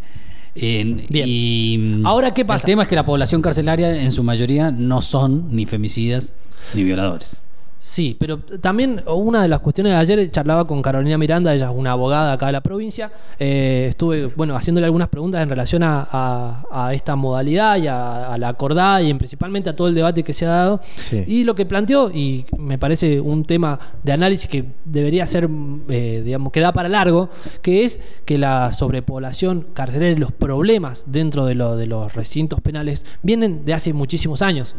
en- 0.60 1.06
Bien. 1.08 1.26
Y 1.28 2.02
Ahora, 2.04 2.32
¿qué 2.34 2.44
pasa? 2.44 2.66
El 2.66 2.72
tema 2.72 2.82
es 2.82 2.88
que 2.88 2.94
la 2.96 3.04
población 3.04 3.42
carcelaria 3.42 4.02
en 4.02 4.12
su 4.12 4.22
mayoría 4.22 4.70
no 4.70 5.02
son 5.02 5.46
ni 5.50 5.66
femicidas 5.66 6.32
ni 6.74 6.84
violadores. 6.84 7.36
Sí, 7.80 8.16
pero 8.18 8.38
también 8.60 9.02
una 9.06 9.42
de 9.42 9.48
las 9.48 9.60
cuestiones 9.60 9.92
de 9.92 9.98
ayer 9.98 10.30
charlaba 10.32 10.66
con 10.66 10.82
Carolina 10.82 11.16
Miranda, 11.16 11.54
ella 11.54 11.66
es 11.70 11.72
una 11.76 11.92
abogada 11.92 12.32
acá 12.32 12.46
de 12.46 12.52
la 12.52 12.60
provincia. 12.60 13.12
eh, 13.38 13.86
estuve, 13.90 14.26
bueno, 14.26 14.56
haciéndole 14.56 14.84
algunas 14.86 15.08
preguntas 15.08 15.40
en 15.44 15.48
relación 15.48 15.84
a, 15.84 16.06
a- 16.10 16.64
a 16.72 16.92
esta 16.94 17.14
modalidad 17.14 17.76
y 17.76 17.86
a, 17.86 18.32
a 18.34 18.38
la 18.38 18.48
acordada 18.48 19.00
y 19.00 19.10
en 19.10 19.18
principalmente 19.18 19.70
a 19.70 19.76
todo 19.76 19.86
el 19.86 19.94
debate 19.94 20.24
que 20.24 20.34
se 20.34 20.44
ha 20.44 20.50
dado. 20.50 20.80
Sí. 20.96 21.22
Y 21.28 21.44
lo 21.44 21.54
que 21.54 21.66
planteó, 21.66 22.10
y 22.10 22.44
me 22.58 22.78
parece 22.78 23.20
un 23.20 23.44
tema 23.44 23.78
de 24.02 24.10
análisis 24.12 24.48
que 24.50 24.64
debería 24.84 25.24
ser, 25.26 25.48
eh, 25.88 26.22
digamos, 26.24 26.52
que 26.52 26.58
da 26.60 26.72
para 26.72 26.88
largo, 26.88 27.28
que 27.62 27.84
es 27.84 28.00
que 28.24 28.38
la 28.38 28.72
sobrepoblación 28.72 29.64
carcelaria 29.72 30.16
y 30.16 30.20
los 30.20 30.32
problemas 30.32 31.04
dentro 31.06 31.46
de, 31.46 31.54
lo- 31.54 31.76
de 31.76 31.86
los 31.86 32.12
recintos 32.14 32.60
penales 32.60 33.06
vienen 33.22 33.64
de 33.64 33.72
hace 33.74 33.92
muchísimos 33.92 34.42
años. 34.42 34.74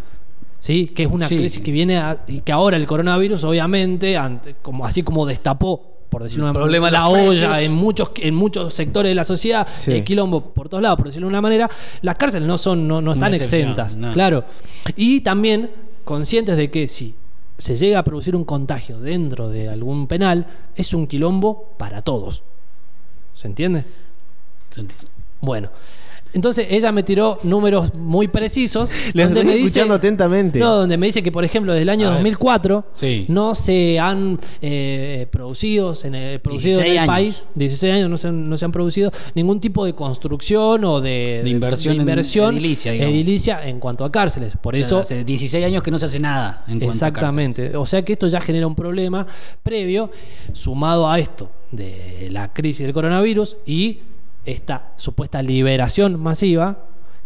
¿Sí? 0.59 0.87
Que 0.87 1.03
es 1.03 1.09
una 1.11 1.27
Sí. 1.27 1.37
crisis 1.37 1.61
que 1.61 1.71
viene 1.71 1.97
a- 1.97 2.23
y 2.27 2.41
que 2.41 2.51
ahora 2.51 2.77
el 2.77 2.85
coronavirus, 2.85 3.43
obviamente, 3.43 4.17
ante- 4.17 4.55
como, 4.61 4.85
así 4.85 5.03
como 5.03 5.25
destapó, 5.25 5.81
por 6.09 6.23
decirlo 6.23 6.45
de 6.45 6.51
una 6.51 6.59
problema 6.59 6.89
la 6.89 7.07
olla 7.07 7.61
en 7.61 7.71
muchos, 7.73 8.09
en 8.17 8.33
muchos 8.33 8.73
sectores 8.73 9.11
de 9.11 9.15
la 9.15 9.23
sociedad, 9.23 9.67
Sí. 9.77 9.91
el 9.91 10.03
quilombo 10.03 10.41
por 10.53 10.67
todos 10.67 10.81
lados, 10.81 10.97
por 10.97 11.05
decirlo 11.07 11.27
de 11.27 11.29
una 11.29 11.41
manera, 11.41 11.69
las 12.01 12.15
cárceles 12.15 12.47
no 12.47 12.57
son, 12.57 12.87
no, 12.87 12.99
no 13.01 13.13
están 13.13 13.33
exentas. 13.33 13.95
no. 13.95 14.11
Claro. 14.13 14.43
Y 14.95 15.21
también 15.21 15.69
conscientes 16.05 16.57
de 16.57 16.71
que 16.71 16.87
si 16.87 17.13
se 17.59 17.75
llega 17.75 17.99
a 17.99 18.03
producir 18.03 18.35
un 18.35 18.43
contagio 18.45 18.99
dentro 18.99 19.49
de 19.49 19.69
algún 19.69 20.07
penal, 20.07 20.47
es 20.75 20.93
un 20.95 21.05
quilombo 21.05 21.73
para 21.77 22.01
todos. 22.01 22.41
¿Se 23.35 23.47
entiende? 23.47 23.83
¿Se 24.71 24.81
entiende? 24.81 25.05
Bueno. 25.41 25.69
Entonces 26.33 26.67
ella 26.69 26.91
me 26.91 27.01
tiró 27.03 27.39
números 27.43 27.95
muy 27.95 28.27
precisos. 28.27 28.89
Les 29.13 29.25
donde 29.25 29.39
estoy 29.41 29.45
me 29.45 29.57
dice- 29.57 29.67
escuchando 29.67 29.95
atentamente. 29.95 30.59
No, 30.59 30.75
donde 30.75 30.97
me 30.97 31.07
dice 31.07 31.23
que, 31.23 31.31
por 31.31 31.43
ejemplo, 31.43 31.73
desde 31.73 31.83
el 31.83 31.89
año 31.89 32.07
A 32.07 32.11
ver. 32.11 32.17
2004 32.19 32.85
Sí. 32.93 33.25
no 33.29 33.55
se 33.55 33.99
han 33.99 34.39
eh, 34.61 35.25
producido, 35.31 35.93
en 36.03 36.15
el, 36.15 36.39
producido 36.39 36.79
en 36.81 36.85
16 36.85 36.91
el 36.91 36.97
años. 36.99 37.07
país, 37.07 37.43
16 37.55 37.93
años 37.93 38.09
no 38.09 38.17
se, 38.17 38.27
han, 38.27 38.49
no 38.49 38.57
se 38.57 38.65
han 38.65 38.71
producido 38.71 39.11
ningún 39.33 39.59
tipo 39.59 39.85
de 39.85 39.93
construcción 39.95 40.83
o 40.85 41.01
de, 41.01 41.41
De 41.43 41.49
inversión 41.49 41.95
en- 41.95 42.01
inversión 42.01 42.55
edilicia, 42.55 42.93
edilicia 42.93 43.67
en 43.67 43.79
cuanto 43.79 44.03
a 44.05 44.11
cárceles. 44.11 44.53
Por 44.61 44.75
O 44.75 44.77
sea, 44.77 44.85
eso 44.85 44.97
hace 44.99 45.23
16 45.23 45.65
años 45.65 45.81
que 45.81 45.89
no 45.91 45.97
se 45.97 46.05
hace 46.05 46.19
nada 46.19 46.63
en 46.67 46.79
cuanto 46.79 47.05
a 47.05 47.07
Exactamente. 47.09 47.75
O 47.75 47.85
sea 47.85 48.03
que 48.03 48.13
esto 48.13 48.27
ya 48.27 48.39
genera 48.39 48.67
un 48.67 48.75
problema 48.75 49.25
previo, 49.63 50.11
sumado 50.53 51.09
a 51.09 51.19
esto 51.19 51.49
de 51.71 52.27
la 52.31 52.51
crisis 52.53 52.85
del 52.85 52.93
coronavirus 52.93 53.57
y 53.65 53.99
esta 54.45 54.91
supuesta 54.97 55.41
liberación 55.41 56.19
masiva, 56.19 56.77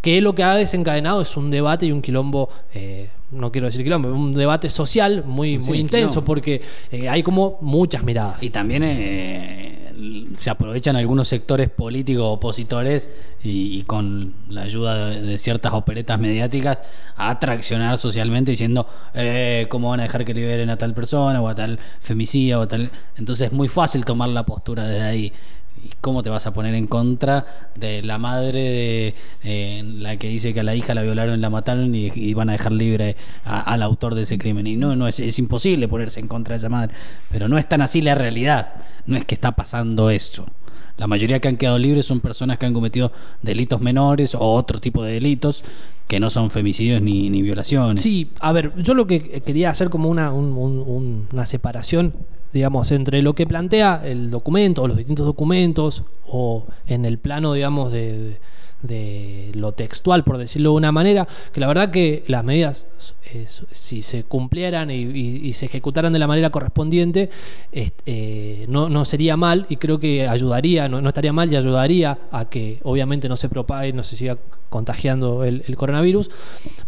que 0.01 0.19
lo 0.21 0.35
que 0.35 0.43
ha 0.43 0.55
desencadenado 0.55 1.21
es 1.21 1.37
un 1.37 1.49
debate 1.49 1.85
y 1.85 1.91
un 1.91 2.01
quilombo, 2.01 2.49
eh, 2.73 3.09
no 3.31 3.51
quiero 3.51 3.67
decir 3.67 3.83
quilombo, 3.83 4.09
un 4.09 4.33
debate 4.33 4.69
social 4.69 5.23
muy, 5.25 5.61
Sí, 5.63 5.69
muy 5.69 5.79
intenso, 5.79 6.09
quilombo. 6.09 6.25
porque 6.25 6.61
eh, 6.91 7.07
hay 7.07 7.23
como 7.23 7.57
muchas 7.61 8.03
miradas. 8.03 8.43
Y 8.43 8.49
también 8.49 8.83
eh, 8.83 9.93
se 10.39 10.49
aprovechan 10.49 10.97
algunos 10.97 11.29
sectores 11.29 11.69
políticos 11.69 12.25
opositores 12.27 13.09
y, 13.43 13.79
y 13.79 13.83
con 13.83 14.33
la 14.49 14.63
ayuda 14.63 15.07
de, 15.09 15.21
de 15.21 15.37
ciertas 15.37 15.71
operetas 15.71 16.19
mediáticas 16.19 16.79
a 17.15 17.39
traccionar 17.39 17.97
socialmente 17.97 18.51
diciendo 18.51 18.85
eh, 19.13 19.67
cómo 19.69 19.91
van 19.91 20.01
a 20.01 20.03
dejar 20.03 20.25
que 20.25 20.33
liberen 20.33 20.69
a 20.69 20.77
tal 20.77 20.93
persona 20.93 21.41
o 21.41 21.47
a 21.47 21.55
tal 21.55 21.79
femicida 22.01 22.59
o 22.59 22.63
a 22.63 22.67
tal... 22.67 22.91
Entonces 23.15 23.47
es 23.47 23.53
muy 23.53 23.69
fácil 23.69 24.03
tomar 24.03 24.27
la 24.29 24.43
postura 24.43 24.83
desde 24.85 25.03
ahí. 25.05 25.33
¿Y 25.83 25.89
cómo 25.99 26.23
te 26.23 26.29
vas 26.29 26.47
a 26.47 26.53
poner 26.53 26.73
en 26.75 26.87
contra 26.87 27.45
de 27.75 28.01
la 28.03 28.17
madre 28.17 28.61
de 28.61 29.13
eh, 29.43 29.83
la 29.97 30.17
que 30.17 30.29
dice 30.29 30.53
que 30.53 30.61
a 30.61 30.63
la 30.63 30.75
hija 30.75 30.93
la 30.93 31.01
violaron, 31.03 31.41
la 31.41 31.49
mataron 31.49 31.93
y, 31.93 32.09
y 32.15 32.33
van 32.33 32.49
a 32.49 32.53
dejar 32.53 32.71
libre 32.71 33.17
a- 33.43 33.59
al 33.61 33.83
autor 33.83 34.15
de 34.15 34.21
ese 34.23 34.37
crimen? 34.37 34.65
Y 34.67 34.75
no, 34.77 34.95
no 34.95 35.07
es, 35.07 35.19
es 35.19 35.37
imposible 35.39 35.87
ponerse 35.89 36.19
en 36.21 36.27
contra 36.27 36.53
de 36.53 36.59
esa 36.59 36.69
madre. 36.69 36.93
Pero 37.29 37.47
no 37.49 37.57
es 37.57 37.67
tan 37.67 37.81
así 37.81 38.01
la 38.01 38.15
realidad. 38.15 38.75
No 39.05 39.17
es 39.17 39.25
que 39.25 39.35
está 39.35 39.51
pasando 39.51 40.09
eso. 40.09 40.45
La 40.97 41.07
mayoría 41.07 41.39
que 41.39 41.47
han 41.47 41.57
quedado 41.57 41.79
libres 41.79 42.05
son 42.05 42.19
personas 42.19 42.57
que 42.59 42.67
han 42.67 42.73
cometido 42.73 43.11
delitos 43.41 43.81
menores 43.81 44.35
o 44.35 44.39
otro 44.41 44.79
tipo 44.79 45.03
de 45.03 45.13
delitos 45.13 45.63
que 46.07 46.19
no 46.19 46.29
son 46.29 46.49
femicidios 46.49 47.01
ni, 47.01 47.29
ni 47.29 47.41
violaciones. 47.41 48.01
Sí, 48.01 48.29
a 48.39 48.51
ver, 48.51 48.71
yo 48.81 48.93
lo 48.93 49.07
que 49.07 49.41
quería 49.41 49.69
hacer 49.69 49.89
como 49.89 50.09
una, 50.09 50.31
un- 50.31 50.53
un- 50.57 50.83
un- 50.85 51.27
una 51.33 51.45
separación, 51.45 52.13
digamos, 52.53 52.91
entre 52.91 53.21
lo 53.21 53.33
que 53.33 53.47
plantea 53.47 54.01
el 54.05 54.29
documento 54.29 54.83
o 54.83 54.87
los 54.87 54.97
distintos 54.97 55.25
documentos 55.25 56.03
o 56.27 56.65
en 56.87 57.05
el 57.05 57.17
plano, 57.17 57.53
digamos, 57.53 57.91
de 57.91 58.37
lo 59.53 59.71
textual, 59.73 60.23
por 60.23 60.37
decirlo 60.37 60.71
de 60.71 60.75
una 60.75 60.91
manera, 60.91 61.27
que 61.51 61.59
la 61.59 61.67
verdad 61.67 61.91
que 61.91 62.23
las 62.27 62.43
medidas, 62.43 62.85
eh, 63.33 63.47
si 63.71 64.01
se 64.01 64.23
cumplieran 64.23 64.91
y, 64.91 65.53
se 65.53 65.65
ejecutaran 65.65 66.13
de 66.13 66.19
la 66.19 66.27
manera 66.27 66.49
correspondiente, 66.49 67.29
eh, 67.71 68.65
no, 68.67 68.89
no 68.89 69.05
sería 69.05 69.37
mal 69.37 69.65
y 69.69 69.77
creo 69.77 69.99
que 69.99 70.27
ayudaría, 70.27 70.87
no, 70.87 71.01
no 71.01 71.09
estaría 71.09 71.33
mal 71.33 71.51
y 71.51 71.55
ayudaría 71.55 72.17
a 72.31 72.49
que 72.49 72.79
obviamente 72.83 73.29
no 73.29 73.37
se 73.37 73.49
propague, 73.49 73.93
no 73.93 74.03
se 74.03 74.15
siga 74.15 74.37
contagiando 74.73 75.43
el, 75.43 75.75
coronavirus, 75.77 76.31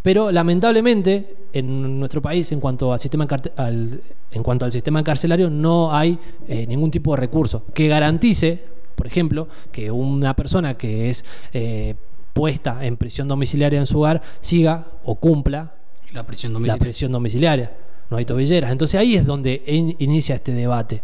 pero 0.02 0.32
lamentablemente 0.32 1.36
en 1.54 2.00
nuestro 2.00 2.20
país 2.20 2.52
en 2.52 2.60
cuanto 2.60 2.92
al 2.92 3.00
sistema 3.00 3.28
en 3.56 4.44
cuanto 4.44 4.66
al 4.66 4.72
sistema 4.72 5.04
carcelario 5.04 5.52
no 5.52 5.96
hay 5.96 6.18
eh, 6.48 6.66
ningún 6.66 6.90
tipo 6.90 7.12
de 7.12 7.18
recurso 7.18 7.64
que 7.76 7.88
garantice 7.88 8.75
por 8.96 9.08
ejemplo, 9.08 9.48
que 9.72 9.92
una 9.92 10.36
persona 10.36 10.76
que 10.76 11.10
es 11.10 11.24
eh, 11.54 11.96
puesta 12.34 12.86
en 12.86 12.98
prisión 12.98 13.28
domiciliaria 13.28 13.80
en 13.80 13.86
su 13.86 14.00
hogar 14.00 14.22
siga 14.42 14.88
o 15.04 15.16
cumpla 15.16 15.74
La 16.14 16.24
prisión 16.26 16.52
la 16.54 16.56
domiciliaria. 16.58 16.80
prisión 16.80 17.12
domiciliaria. 17.12 17.72
No 18.10 18.18
hay 18.18 18.26
tobilleras. 18.26 18.72
Entonces 18.72 19.00
ahí 19.00 19.16
es 19.16 19.26
donde 19.26 19.64
in- 19.68 19.96
inicia 20.00 20.36
este 20.36 20.54
debate. 20.54 21.02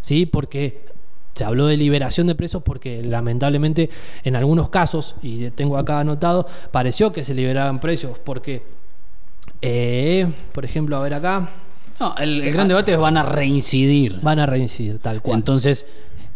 ¿Sí? 0.00 0.24
Porque 0.26 0.86
se 1.34 1.44
habló 1.44 1.66
de 1.66 1.76
liberación 1.76 2.26
de 2.26 2.34
presos 2.34 2.62
porque 2.62 3.02
lamentablemente 3.02 3.90
en 4.24 4.34
algunos 4.36 4.70
casos, 4.70 5.14
y 5.22 5.50
tengo 5.50 5.76
acá 5.78 6.00
anotado, 6.00 6.46
pareció 6.72 7.12
que 7.12 7.22
se 7.24 7.34
liberaban 7.34 7.80
presos 7.80 8.18
porque, 8.18 8.62
eh, 9.62 10.26
por 10.52 10.64
ejemplo, 10.64 10.96
a 10.96 11.00
ver 11.02 11.14
acá, 11.14 11.50
No, 12.00 12.14
el, 12.18 12.42
el 12.42 12.52
gran 12.52 12.68
debate 12.68 12.92
es 12.92 12.98
van 12.98 13.16
a 13.16 13.22
reincidir. 13.24 14.20
van 14.20 14.38
a 14.38 14.46
reincidir 14.46 14.98
tal 15.00 15.20
cual. 15.20 15.38
Entonces, 15.38 15.86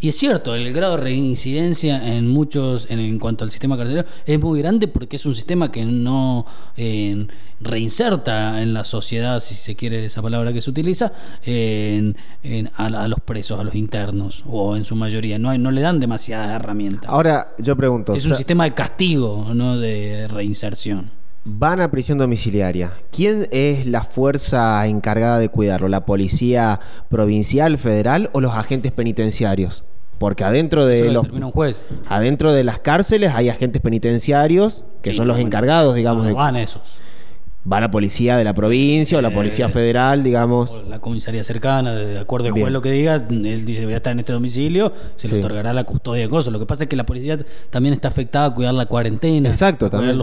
y 0.02 0.08
es 0.08 0.16
cierto, 0.16 0.54
el 0.54 0.72
grado 0.72 0.96
de 0.96 1.02
reincidencia 1.04 2.14
en 2.16 2.28
muchos, 2.28 2.90
en, 2.90 2.98
en 2.98 3.18
cuanto 3.18 3.44
al 3.44 3.50
sistema 3.50 3.76
carcelario, 3.78 4.10
es 4.26 4.38
muy 4.40 4.60
grande 4.60 4.88
porque 4.88 5.16
es 5.16 5.24
un 5.24 5.34
sistema 5.34 5.70
que 5.72 5.84
no 5.86 6.44
eh, 6.76 7.26
reinserta 7.60 8.60
en 8.62 8.74
la 8.74 8.84
sociedad, 8.84 9.40
si 9.40 9.54
se 9.54 9.74
quiere 9.76 10.04
esa 10.04 10.20
palabra 10.20 10.52
que 10.52 10.60
se 10.60 10.70
utiliza, 10.70 11.12
en- 11.44 12.16
en- 12.42 12.68
a, 12.76 12.86
a 12.86 13.08
los 13.08 13.20
presos, 13.20 13.58
a 13.58 13.64
los 13.64 13.74
internos, 13.74 14.42
o 14.46 14.76
en 14.76 14.84
su 14.84 14.94
mayoría. 14.96 15.38
No, 15.38 15.50
hay- 15.50 15.58
no 15.58 15.70
le 15.70 15.80
dan 15.80 16.00
demasiadas 16.00 16.50
herramientas. 16.60 17.08
Ahora, 17.08 17.54
yo 17.58 17.76
pregunto, 17.76 18.14
es 18.14 18.26
un 18.26 18.36
sistema 18.36 18.64
de 18.64 18.74
castigo, 18.74 19.46
no 19.54 19.78
de 19.78 20.28
reinserción. 20.28 21.10
van 21.44 21.80
a 21.80 21.90
prisión 21.90 22.18
domiciliaria. 22.18 22.92
¿Quién 23.10 23.48
es 23.50 23.86
la 23.86 24.04
fuerza 24.04 24.86
encargada 24.86 25.38
de 25.40 25.48
cuidarlo? 25.48 25.88
¿La 25.88 26.06
policía 26.06 26.78
provincial, 27.08 27.78
federal 27.78 28.30
o 28.32 28.40
los 28.40 28.52
agentes 28.52 28.92
penitenciarios? 28.92 29.82
Porque 30.18 30.44
adentro 30.44 30.86
de 30.86 31.06
lo 31.06 31.12
los 31.12 31.22
determina 31.24 31.46
un 31.46 31.52
juez. 31.52 31.80
adentro 32.08 32.52
de 32.52 32.62
las 32.64 32.78
cárceles 32.78 33.32
hay 33.34 33.48
agentes 33.48 33.82
penitenciarios 33.82 34.84
que 35.02 35.10
Sí, 35.10 35.16
son 35.16 35.26
los 35.28 35.36
bueno. 35.36 35.48
encargados, 35.48 35.94
digamos, 35.94 36.24
de 36.26 36.32
van 36.32 36.56
esos. 36.56 36.82
va 37.70 37.80
la 37.80 37.90
policía 37.90 38.36
de 38.36 38.44
la 38.44 38.54
provincia 38.54 39.18
o 39.18 39.20
la 39.20 39.28
Eh, 39.28 39.34
policía 39.34 39.68
federal, 39.68 40.22
digamos. 40.22 40.70
O 40.72 40.82
la 40.88 41.00
comisaría 41.00 41.42
cercana, 41.44 41.94
de 41.94 42.18
acuerdo 42.18 42.46
al 42.48 42.52
juez 42.52 42.72
lo 42.72 42.82
que 42.82 42.90
diga, 42.92 43.14
él 43.30 43.64
dice 43.64 43.84
voy 43.84 43.94
a 43.94 43.96
estar 43.96 44.12
en 44.12 44.20
este 44.20 44.32
domicilio, 44.32 44.92
se 45.16 45.28
Sí. 45.28 45.34
le 45.34 45.40
otorgará 45.40 45.72
la 45.72 45.84
custodia 45.84 46.22
de 46.22 46.28
cosas. 46.28 46.52
Lo 46.52 46.58
que 46.60 46.66
pasa 46.66 46.84
es 46.84 46.88
que 46.88 46.96
la 46.96 47.06
policía 47.06 47.38
también 47.70 47.92
está 47.94 48.08
afectada 48.08 48.46
a 48.46 48.54
cuidar 48.54 48.74
la 48.74 48.86
cuarentena, 48.86 49.48
Exacto, 49.48 49.86
a 49.86 49.90
cuidar 49.90 50.16
también. 50.16 50.18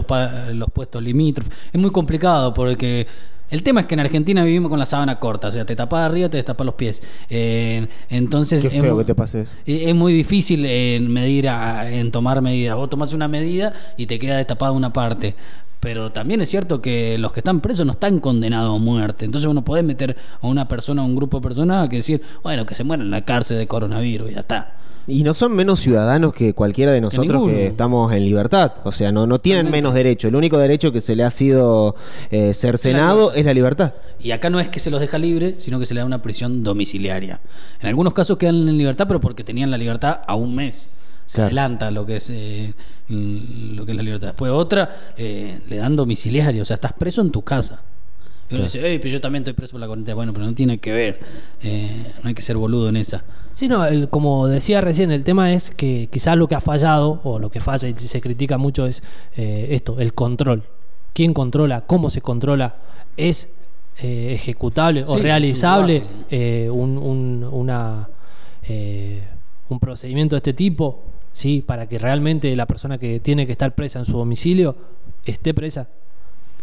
los, 0.48 0.54
los 0.56 0.70
puestos 0.70 1.02
limítrofes. 1.02 1.52
Es 1.72 1.80
muy 1.80 1.90
complicado 1.90 2.52
porque 2.54 3.06
el 3.50 3.62
tema 3.62 3.80
es 3.80 3.86
que 3.86 3.94
en 3.94 4.00
Argentina 4.00 4.44
vivimos 4.44 4.70
con 4.70 4.78
la 4.78 4.86
sábana 4.86 5.18
corta, 5.18 5.48
o 5.48 5.52
sea, 5.52 5.64
te 5.64 5.74
tapas 5.76 6.00
arriba, 6.10 6.28
te 6.28 6.36
destapas 6.36 6.64
los 6.64 6.74
pies. 6.74 7.02
Eh, 7.28 7.86
entonces 8.08 8.62
Qué 8.62 8.68
es 8.68 8.82
feo 8.82 8.96
que 8.98 9.04
te 9.04 9.14
pases. 9.14 9.50
y 9.66 9.84
Es 9.84 9.94
muy 9.94 10.12
difícil 10.12 10.64
en 10.66 11.12
medir, 11.12 11.48
a- 11.48 11.90
en 11.90 12.10
tomar 12.10 12.40
medidas. 12.42 12.76
Vos 12.76 12.88
tomás 12.90 13.12
una 13.12 13.28
medida 13.28 13.72
y 13.96 14.06
te 14.06 14.18
queda 14.18 14.36
destapada 14.36 14.72
una 14.72 14.92
parte. 14.92 15.34
Pero 15.80 16.12
también 16.12 16.42
es 16.42 16.50
cierto 16.50 16.82
que 16.82 17.16
los 17.16 17.32
que 17.32 17.40
están 17.40 17.60
presos 17.60 17.86
no 17.86 17.92
están 17.92 18.20
condenados 18.20 18.76
a 18.76 18.78
muerte. 18.82 19.24
Entonces 19.24 19.48
uno 19.50 19.64
puede 19.64 19.82
meter 19.82 20.14
a 20.42 20.46
una 20.46 20.68
persona, 20.68 21.00
a 21.00 21.04
un 21.06 21.16
grupo 21.16 21.38
de 21.38 21.42
personas, 21.42 21.88
que 21.88 21.96
decir, 21.96 22.20
bueno, 22.42 22.66
que 22.66 22.74
se 22.74 22.84
muera 22.84 23.02
en 23.02 23.10
la 23.10 23.24
cárcel 23.24 23.56
de 23.56 23.66
coronavirus 23.66 24.30
y 24.30 24.34
ya 24.34 24.40
está. 24.40 24.74
Y 25.06 25.24
no 25.24 25.34
son 25.34 25.52
menos 25.56 25.80
ciudadanos 25.80 26.32
que 26.32 26.54
cualquiera 26.54 26.92
de 26.92 27.00
nosotros 27.00 27.48
que 27.48 27.66
estamos 27.66 28.12
en 28.12 28.24
libertad. 28.24 28.74
O 28.84 28.92
sea, 28.92 29.10
no, 29.10 29.26
no 29.26 29.40
tienen 29.40 29.70
menos 29.70 29.92
derecho. 29.94 30.28
El 30.28 30.36
único 30.36 30.56
derecho 30.58 30.92
que 30.92 31.00
se 31.00 31.16
le 31.16 31.24
ha 31.24 31.30
sido 31.30 31.96
eh, 32.30 32.54
cercenado 32.54 33.32
es 33.32 33.44
la 33.44 33.52
libertad. 33.54 33.94
Y 34.20 34.30
acá 34.30 34.50
no 34.50 34.60
es 34.60 34.68
que 34.68 34.78
se 34.78 34.90
los 34.90 35.00
deja 35.00 35.18
libre, 35.18 35.56
sino 35.60 35.80
que 35.80 35.86
se 35.86 35.94
le 35.94 36.00
da 36.00 36.06
una 36.06 36.22
prisión 36.22 36.62
domiciliaria. 36.62 37.40
En 37.80 37.88
algunos 37.88 38.14
casos 38.14 38.36
quedan 38.38 38.68
en 38.68 38.78
libertad, 38.78 39.06
pero 39.08 39.20
porque 39.20 39.42
tenían 39.42 39.70
la 39.70 39.78
libertad 39.78 40.20
a 40.26 40.34
un 40.36 40.54
mes. 40.54 40.88
Se 41.26 41.36
Claro. 41.36 41.46
adelanta 41.46 41.90
lo 41.90 42.04
que 42.06 42.16
es 42.16 42.28
eh, 42.30 42.74
lo 43.08 43.84
que 43.84 43.92
es 43.92 43.96
la 43.96 44.02
libertad. 44.02 44.28
Después 44.28 44.52
otra, 44.52 44.90
eh, 45.16 45.60
le 45.68 45.76
dan 45.76 45.96
domiciliario, 45.96 46.62
o 46.62 46.64
sea, 46.64 46.74
estás 46.74 46.92
preso 46.92 47.20
en 47.22 47.30
tu 47.30 47.42
casa. 47.42 47.82
Y 48.50 48.54
uno 48.56 48.64
dice, 48.64 48.84
"Ey, 48.86 48.98
pero 48.98 49.10
yo 49.12 49.20
también 49.20 49.42
estoy 49.42 49.54
preso 49.54 49.72
por 49.72 49.80
la 49.80 49.86
cuarentena. 49.86 50.14
Bueno, 50.16 50.32
pero 50.32 50.44
no 50.44 50.54
tiene 50.54 50.78
que 50.78 50.92
ver. 50.92 51.20
Eh, 51.62 52.12
no 52.22 52.28
hay 52.28 52.34
que 52.34 52.42
ser 52.42 52.56
boludo 52.56 52.88
en 52.88 52.96
esa. 52.96 53.22
Sí, 53.54 53.68
no, 53.68 53.84
el- 53.86 54.08
como 54.08 54.46
decía 54.48 54.80
recién, 54.80 55.10
el 55.12 55.22
tema 55.24 55.52
es 55.52 55.70
que 55.70 56.08
quizás 56.12 56.36
lo 56.36 56.48
que 56.48 56.54
ha 56.56 56.60
fallado, 56.60 57.20
o 57.22 57.38
lo 57.38 57.50
que 57.50 57.60
falla 57.60 57.88
y 57.88 57.94
se 57.94 58.20
critica 58.20 58.58
mucho, 58.58 58.86
es 58.86 59.02
eh, 59.36 59.68
esto, 59.70 60.00
el 60.00 60.14
control. 60.14 60.64
¿Quién 61.12 61.32
controla? 61.32 61.82
¿Cómo 61.86 62.10
se 62.10 62.20
controla? 62.20 62.74
¿Es 63.16 63.52
eh, 64.02 64.32
ejecutable 64.34 65.04
o 65.04 65.16
Sí, 65.16 65.22
realizable 65.22 66.02
un, 66.70 66.96
un- 66.98 67.44
una, 67.52 68.08
un 69.68 69.78
procedimiento 69.78 70.34
de 70.34 70.38
este 70.38 70.52
tipo? 70.54 71.04
¿Sí? 71.32 71.62
Para 71.64 71.88
que 71.88 71.98
realmente 71.98 72.54
la 72.56 72.66
persona 72.66 72.98
que 72.98 73.20
tiene 73.20 73.46
que 73.46 73.52
estar 73.52 73.74
presa 73.74 74.00
en 74.00 74.04
su 74.04 74.12
domicilio 74.12 74.74
esté 75.24 75.54
presa. 75.54 75.88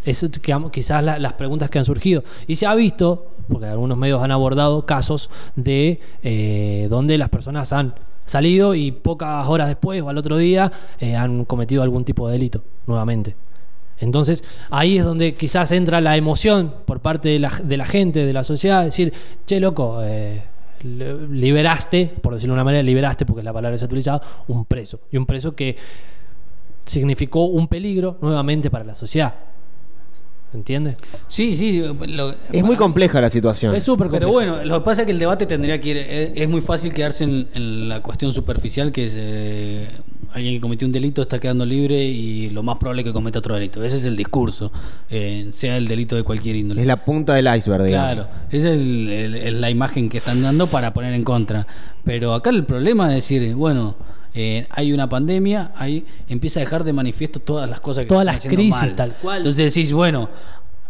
Es 0.09 0.25
quizás 0.71 1.03
la- 1.03 1.19
las 1.19 1.33
preguntas 1.33 1.69
que 1.69 1.79
han 1.79 1.85
surgido. 1.85 2.23
Y 2.47 2.55
se 2.55 2.65
ha 2.65 2.73
visto, 2.75 3.33
porque 3.47 3.65
algunos 3.67 3.97
medios 3.97 4.21
han 4.23 4.31
abordado 4.31 4.85
casos 4.85 5.29
de 5.55 5.99
eh, 6.23 6.87
donde 6.89 7.17
las 7.17 7.29
personas 7.29 7.73
han 7.73 7.93
salido 8.25 8.75
y 8.75 8.91
pocas 8.91 9.47
horas 9.47 9.67
después 9.67 10.01
o 10.01 10.09
al 10.09 10.17
otro 10.17 10.37
día 10.37 10.71
eh, 10.99 11.15
han 11.15 11.45
cometido 11.45 11.81
algún 11.83 12.03
tipo 12.03 12.27
de 12.27 12.33
delito 12.33 12.63
nuevamente. 12.85 13.35
Entonces 13.99 14.43
ahí 14.69 14.97
es 14.97 15.05
donde 15.05 15.33
quizás 15.35 15.71
entra 15.71 16.01
la 16.01 16.17
emoción 16.17 16.73
por 16.85 16.99
parte 16.99 17.29
de 17.29 17.39
la, 17.39 17.49
gente, 17.85 18.25
de 18.25 18.33
la 18.33 18.43
sociedad, 18.43 18.83
decir, 18.83 19.11
che, 19.45 19.59
loco, 19.59 19.99
eh, 20.03 20.43
li- 20.83 21.27
liberaste, 21.31 22.13
por 22.21 22.33
decirlo 22.33 22.53
de 22.53 22.57
una 22.57 22.63
manera, 22.63 22.83
liberaste, 22.83 23.25
porque 23.25 23.41
es 23.41 23.45
la 23.45 23.53
palabra 23.53 23.73
que 23.75 23.79
se 23.79 23.85
ha 23.85 23.87
utilizado, 23.87 24.21
un 24.49 24.65
preso. 24.65 24.99
Y 25.11 25.17
un 25.17 25.25
preso 25.25 25.55
que 25.55 25.75
significó 26.85 27.45
un 27.45 27.67
peligro 27.67 28.17
nuevamente 28.21 28.69
para 28.69 28.83
la 28.85 28.95
sociedad. 28.95 29.33
¿Entiendes? 30.53 30.95
Sí, 31.27 31.55
sí. 31.57 31.83
lo- 32.07 32.33
Es 32.51 32.63
muy 32.63 32.77
compleja 32.77 33.19
la 33.21 33.29
situación. 33.29 33.75
Es 33.75 33.83
súper 33.83 34.07
Pero 34.07 34.27
complejo. 34.27 34.53
bueno, 34.53 34.65
lo 34.65 34.79
que 34.79 34.85
pasa 34.85 35.01
es 35.01 35.05
que 35.05 35.11
el 35.11 35.19
debate 35.19 35.45
tendría 35.45 35.79
que 35.81 35.89
ir. 35.89 35.97
Es, 35.97 36.31
es 36.35 36.49
muy 36.49 36.61
fácil 36.61 36.93
quedarse 36.93 37.25
en, 37.25 37.47
en 37.53 37.89
la 37.89 38.01
cuestión 38.01 38.31
superficial, 38.33 38.91
que 38.93 39.03
es 39.05 39.15
eh, 39.17 39.87
alguien 40.31 40.55
que 40.55 40.61
cometió 40.61 40.87
un 40.87 40.93
delito 40.93 41.21
está 41.21 41.39
quedando 41.39 41.65
libre 41.65 42.01
y 42.03 42.49
lo 42.51 42.63
más 42.63 42.77
probable 42.77 43.01
es 43.01 43.07
que 43.07 43.13
cometa 43.13 43.39
otro 43.39 43.55
delito. 43.55 43.83
Ese 43.83 43.97
es 43.97 44.05
el 44.05 44.15
discurso, 44.15 44.71
eh, 45.09 45.47
sea 45.51 45.75
el 45.77 45.85
delito 45.87 46.15
de 46.15 46.23
cualquier 46.23 46.55
índole. 46.55 46.79
Es 46.81 46.87
la 46.87 47.03
punta 47.03 47.33
del 47.35 47.53
iceberg, 47.55 47.83
digamos. 47.83 48.13
Claro, 48.25 48.29
esa 48.49 48.69
es 48.71 48.77
el- 48.79 49.59
la 49.61 49.69
imagen 49.69 50.07
que 50.07 50.17
están 50.19 50.41
dando 50.41 50.67
para 50.67 50.93
poner 50.93 51.13
en 51.13 51.23
contra. 51.25 51.67
Pero 52.05 52.33
acá 52.33 52.51
el 52.51 52.63
problema 52.63 53.09
es 53.09 53.15
decir, 53.15 53.53
bueno, 53.53 53.95
eh, 54.39 54.67
hay 54.69 54.93
una 54.93 55.09
pandemia, 55.09 55.71
ahí 55.75 56.05
empieza 56.29 56.59
a 56.59 56.61
dejar 56.61 56.83
de 56.83 56.93
manifiesto 56.93 57.39
todas 57.39 57.67
las 57.67 57.81
cosas 57.81 58.05
que 58.05 58.09
Todas 58.09 58.23
las 58.23 58.45
crisis, 58.45 58.81
mal. 58.81 58.95
tal 58.95 59.13
cual. 59.13 59.37
Entonces 59.37 59.73
decís, 59.73 59.91
bueno, 59.91 60.29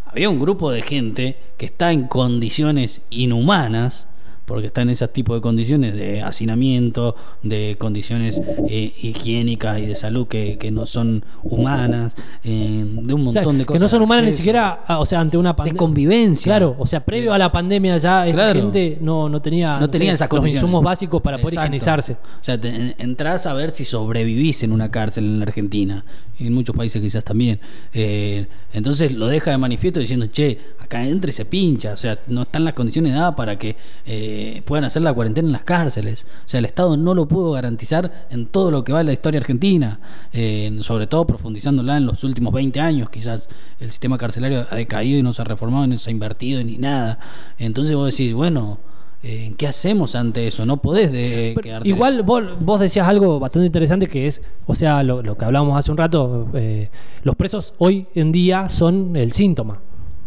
había 0.05 0.29
un 0.29 0.37
grupo 0.37 0.69
de 0.69 0.81
gente 0.81 1.37
que 1.55 1.67
está 1.67 1.93
en 1.93 2.07
condiciones 2.07 3.01
inhumanas, 3.09 4.07
porque 4.47 4.67
está 4.67 4.81
en 4.81 4.89
ese 4.89 5.07
tipo 5.09 5.35
de 5.35 5.41
condiciones 5.41 5.93
de 5.93 6.21
hacinamiento, 6.21 7.15
de 7.43 7.75
condiciones 7.77 8.41
eh, 8.69 8.93
higiénicas 9.01 9.77
y 9.79 9.85
de 9.85 9.95
salud 9.95 10.25
que, 10.27 10.57
que 10.57 10.71
no 10.71 10.85
son 10.85 11.23
humanas, 11.43 12.15
eh, 12.45 12.83
de 12.85 13.13
un 13.13 13.27
O 13.27 13.31
sea, 13.31 13.41
montón 13.43 13.57
de 13.59 13.65
cosas. 13.65 13.79
que 13.79 13.83
no 13.83 13.87
son 13.89 14.01
humanas 14.03 14.23
ni 14.25 14.31
siquiera, 14.33 14.79
ah, 14.87 14.99
o 14.99 15.05
sea, 15.05 15.19
ante 15.19 15.37
una 15.37 15.49
de 15.49 15.55
pandemia. 15.55 15.77
convivencia. 15.77 16.49
Claro, 16.49 16.75
o 16.79 16.85
sea, 16.87 17.03
previo 17.03 17.33
a 17.33 17.37
la 17.37 17.51
pandemia 17.51 17.97
ya 17.97 18.25
esta 18.25 18.35
Claro. 18.37 18.61
gente 18.61 18.97
no, 19.01 19.27
no 19.27 19.41
tenía, 19.41 19.79
no 19.79 19.89
tenía 19.89 20.11
sé, 20.11 20.23
esas 20.25 20.31
los 20.31 20.47
insumos 20.47 20.81
básicos 20.81 21.21
para 21.21 21.37
poder 21.37 21.55
Exacto. 21.55 21.67
higienizarse. 21.67 22.13
O 22.13 22.43
sea, 22.43 22.59
te, 22.59 22.69
en- 22.69 22.95
entras 22.99 23.45
a 23.47 23.53
ver 23.53 23.71
si 23.71 23.83
sobrevivís 23.83 24.63
en 24.63 24.71
una 24.71 24.89
cárcel 24.89 25.25
en 25.25 25.39
la 25.39 25.45
Argentina 25.45 26.05
y 26.39 26.47
en 26.47 26.53
muchos 26.53 26.73
países 26.75 27.01
quizás 27.01 27.23
también. 27.23 27.59
Eh, 27.93 28.45
entonces 28.73 29.11
lo 29.11 29.27
deja 29.27 29.51
de 29.51 29.57
manifiesto 29.57 29.99
diciendo, 29.99 30.27
che, 30.27 30.57
acá 30.79 31.05
entra 31.05 31.29
y 31.31 31.33
se 31.33 31.43
pincha. 31.45 31.91
O 31.93 31.97
sea, 31.97 32.17
no 32.27 32.43
están 32.43 32.63
las 32.63 32.73
condiciones 32.73 33.13
dadas 33.13 33.33
para 33.35 33.57
que 33.57 33.75
eh, 34.05 34.35
puedan 34.65 34.83
hacer 34.85 35.01
la 35.01 35.13
cuarentena 35.13 35.47
en 35.47 35.51
las 35.51 35.63
cárceles. 35.63 36.25
O 36.45 36.49
sea, 36.49 36.59
el 36.59 36.65
Estado 36.65 36.97
no 36.97 37.13
lo 37.13 37.27
pudo 37.27 37.51
garantizar 37.51 38.27
en 38.29 38.45
todo 38.47 38.71
lo 38.71 38.83
que 38.83 38.91
va 38.93 38.99
de 38.99 39.05
la 39.05 39.13
historia 39.13 39.39
argentina. 39.39 39.99
Eh, 40.33 40.77
sobre 40.81 41.07
todo 41.07 41.25
profundizándola 41.25 41.97
en 41.97 42.05
los 42.05 42.23
últimos 42.23 42.53
20 42.53 42.79
años, 42.79 43.09
quizás 43.09 43.47
el 43.79 43.89
sistema 43.89 44.17
carcelario 44.17 44.65
ha 44.69 44.75
decaído 44.75 45.19
y 45.19 45.23
no 45.23 45.33
se 45.33 45.41
ha 45.41 45.45
reformado, 45.45 45.87
ni 45.87 45.97
se 45.97 46.09
ha 46.09 46.11
invertido 46.11 46.63
ni 46.63 46.77
nada. 46.77 47.19
Entonces 47.59 47.95
vos 47.95 48.09
decís, 48.11 48.33
bueno 48.33 48.79
Eh, 49.23 49.55
¿Qué 49.57 49.65
hacemos 49.67 50.13
ante 50.15 50.47
eso? 50.47 50.63
No 50.67 50.77
podés 50.77 51.11
de, 51.11 51.55
quedarte- 51.61 51.87
igual 51.89 52.21
vos, 52.21 52.43
vos 52.59 52.79
decías 52.79 53.07
algo 53.07 53.39
bastante 53.39 53.65
interesante 53.65 54.05
que 54.05 54.27
es, 54.27 54.43
o 54.67 54.75
sea, 54.75 55.01
lo, 55.01 55.23
lo 55.23 55.35
que 55.35 55.43
hablábamos 55.43 55.75
hace 55.77 55.89
un 55.91 55.97
rato, 55.97 56.47
eh, 56.53 56.89
los 57.23 57.35
presos 57.35 57.73
hoy 57.79 58.05
en 58.13 58.31
día 58.31 58.69
son 58.69 59.15
el 59.15 59.31
síntoma. 59.31 59.79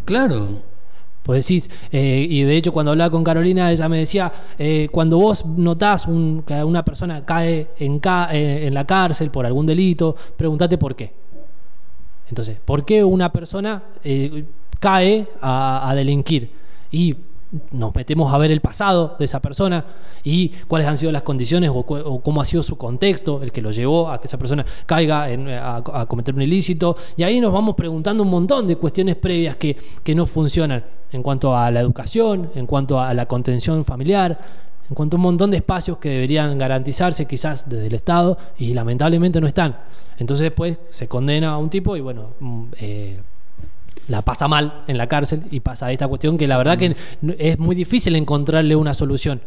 Claro. 0.04 0.62
Pues 1.30 1.46
decís, 1.46 1.70
eh, 1.92 2.26
y 2.28 2.42
de 2.42 2.56
hecho 2.56 2.72
cuando 2.72 2.90
hablaba 2.90 3.08
con 3.12 3.22
Carolina, 3.22 3.70
ella 3.70 3.88
me 3.88 3.98
decía, 3.98 4.32
eh, 4.58 4.88
cuando 4.90 5.16
vos 5.16 5.46
notás 5.46 6.08
que 6.44 6.64
una 6.64 6.84
persona 6.84 7.24
cae 7.24 7.68
en, 7.78 8.00
ca- 8.00 8.30
eh, 8.32 8.66
en 8.66 8.74
la 8.74 8.84
cárcel 8.84 9.30
por 9.30 9.46
algún 9.46 9.64
delito, 9.64 10.16
pregúntate 10.36 10.76
por 10.76 10.96
qué. 10.96 11.12
Entonces, 12.28 12.56
¿por 12.64 12.84
qué 12.84 13.04
una 13.04 13.30
persona 13.30 13.80
cae 14.80 15.28
a, 15.40 15.88
a 15.88 15.94
delinquir? 15.94 16.50
Y 16.90 17.14
nos 17.72 17.94
metemos 17.94 18.32
a 18.32 18.38
ver 18.38 18.50
el 18.50 18.60
pasado 18.60 19.16
de 19.18 19.24
esa 19.24 19.40
persona 19.40 19.84
y 20.22 20.48
cuáles 20.68 20.86
han 20.86 20.96
sido 20.96 21.10
las 21.10 21.22
condiciones 21.22 21.70
o, 21.72 21.82
cómo 22.22 22.40
ha 22.40 22.44
sido 22.44 22.62
su 22.62 22.76
contexto, 22.76 23.42
el 23.42 23.50
que 23.50 23.60
lo 23.60 23.70
llevó 23.72 24.08
a 24.10 24.20
que 24.20 24.28
esa 24.28 24.38
persona 24.38 24.64
caiga 24.86 25.30
en- 25.30 25.48
a, 25.48 25.82
cometer 26.08 26.34
un 26.34 26.42
ilícito. 26.42 26.96
Y 27.16 27.22
ahí 27.22 27.40
nos 27.40 27.52
vamos 27.52 27.74
preguntando 27.74 28.22
un 28.22 28.30
montón 28.30 28.66
de 28.66 28.76
cuestiones 28.76 29.16
previas 29.16 29.56
que, 29.56 29.76
que 30.02 30.14
no 30.14 30.26
funcionan 30.26 30.84
en 31.12 31.22
cuanto 31.22 31.56
a 31.56 31.70
la 31.70 31.80
educación, 31.80 32.50
en 32.54 32.66
cuanto 32.66 33.00
a 33.00 33.12
la 33.14 33.26
contención 33.26 33.84
familiar, 33.84 34.38
en 34.88 34.94
cuanto 34.94 35.16
a 35.16 35.18
un 35.18 35.22
montón 35.22 35.50
de 35.50 35.56
espacios 35.58 35.98
que 35.98 36.10
deberían 36.10 36.56
garantizarse 36.58 37.26
quizás 37.26 37.68
desde 37.68 37.86
el 37.86 37.94
Estado 37.94 38.38
y 38.58 38.74
lamentablemente 38.74 39.40
no 39.40 39.46
están. 39.46 39.76
Entonces 40.18 40.44
después 40.44 40.80
se 40.90 41.08
condena 41.08 41.52
a 41.52 41.58
un 41.58 41.70
tipo 41.70 41.96
y 41.96 42.00
bueno, 42.00 42.34
mm, 42.40 42.64
eh, 42.80 43.20
la 44.10 44.22
pasa 44.22 44.46
mal 44.48 44.82
en 44.88 44.98
la 44.98 45.06
cárcel 45.06 45.42
y 45.50 45.60
pasa 45.60 45.90
esta 45.92 46.06
cuestión 46.08 46.36
que 46.36 46.46
la 46.46 46.58
verdad 46.58 46.76
que 46.76 46.86
n- 47.22 47.36
es 47.38 47.58
muy 47.58 47.74
difícil 47.76 48.14
encontrarle 48.16 48.76
una 48.76 48.92
solución. 48.92 49.40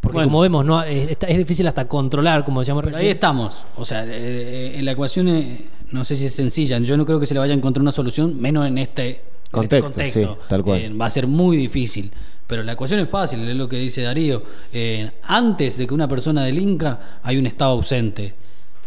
Porque 0.00 0.14
Bueno. 0.16 0.28
como 0.28 0.40
vemos, 0.40 0.64
no 0.64 0.82
es, 0.82 1.10
está- 1.10 1.26
es 1.26 1.36
difícil 1.38 1.66
hasta 1.66 1.86
controlar, 1.86 2.44
como 2.44 2.60
decíamos 2.60 2.82
Pero 2.84 2.96
ahí 2.96 3.02
recién. 3.02 3.16
estamos. 3.16 3.66
O 3.76 3.84
sea, 3.84 4.04
eh, 4.04 4.78
eh, 4.78 4.82
la 4.82 4.92
ecuación 4.92 5.28
eh, 5.28 5.66
no 5.92 6.04
sé 6.04 6.16
si 6.16 6.26
es 6.26 6.34
sencilla. 6.34 6.78
Yo 6.78 6.96
no 6.96 7.04
creo 7.04 7.20
que 7.20 7.26
se 7.26 7.34
le 7.34 7.40
vaya 7.40 7.52
a 7.52 7.56
encontrar 7.56 7.82
una 7.82 7.92
solución, 7.92 8.40
menos 8.40 8.66
en 8.66 8.78
este 8.78 9.02
en 9.08 9.10
este 9.10 9.22
Contexto, 9.50 9.88
contexto. 9.92 10.20
sí, 10.42 10.48
tal 10.48 10.62
cual. 10.64 10.80
Eh, 10.80 10.88
va 10.90 11.06
a 11.06 11.10
ser 11.10 11.26
muy 11.26 11.56
difícil. 11.56 12.10
Pero 12.46 12.62
la 12.64 12.72
ecuación 12.72 12.98
es 13.00 13.08
fácil, 13.10 13.46
es 13.48 13.54
lo 13.56 13.68
que 13.68 13.76
dice 13.76 14.02
Darío. 14.02 14.42
Eh, 14.72 15.10
antes 15.24 15.76
de 15.76 15.86
que 15.86 15.94
una 15.94 16.08
persona 16.08 16.44
delinca, 16.44 17.18
hay 17.22 17.36
un 17.36 17.46
estado 17.46 17.72
ausente. 17.72 18.32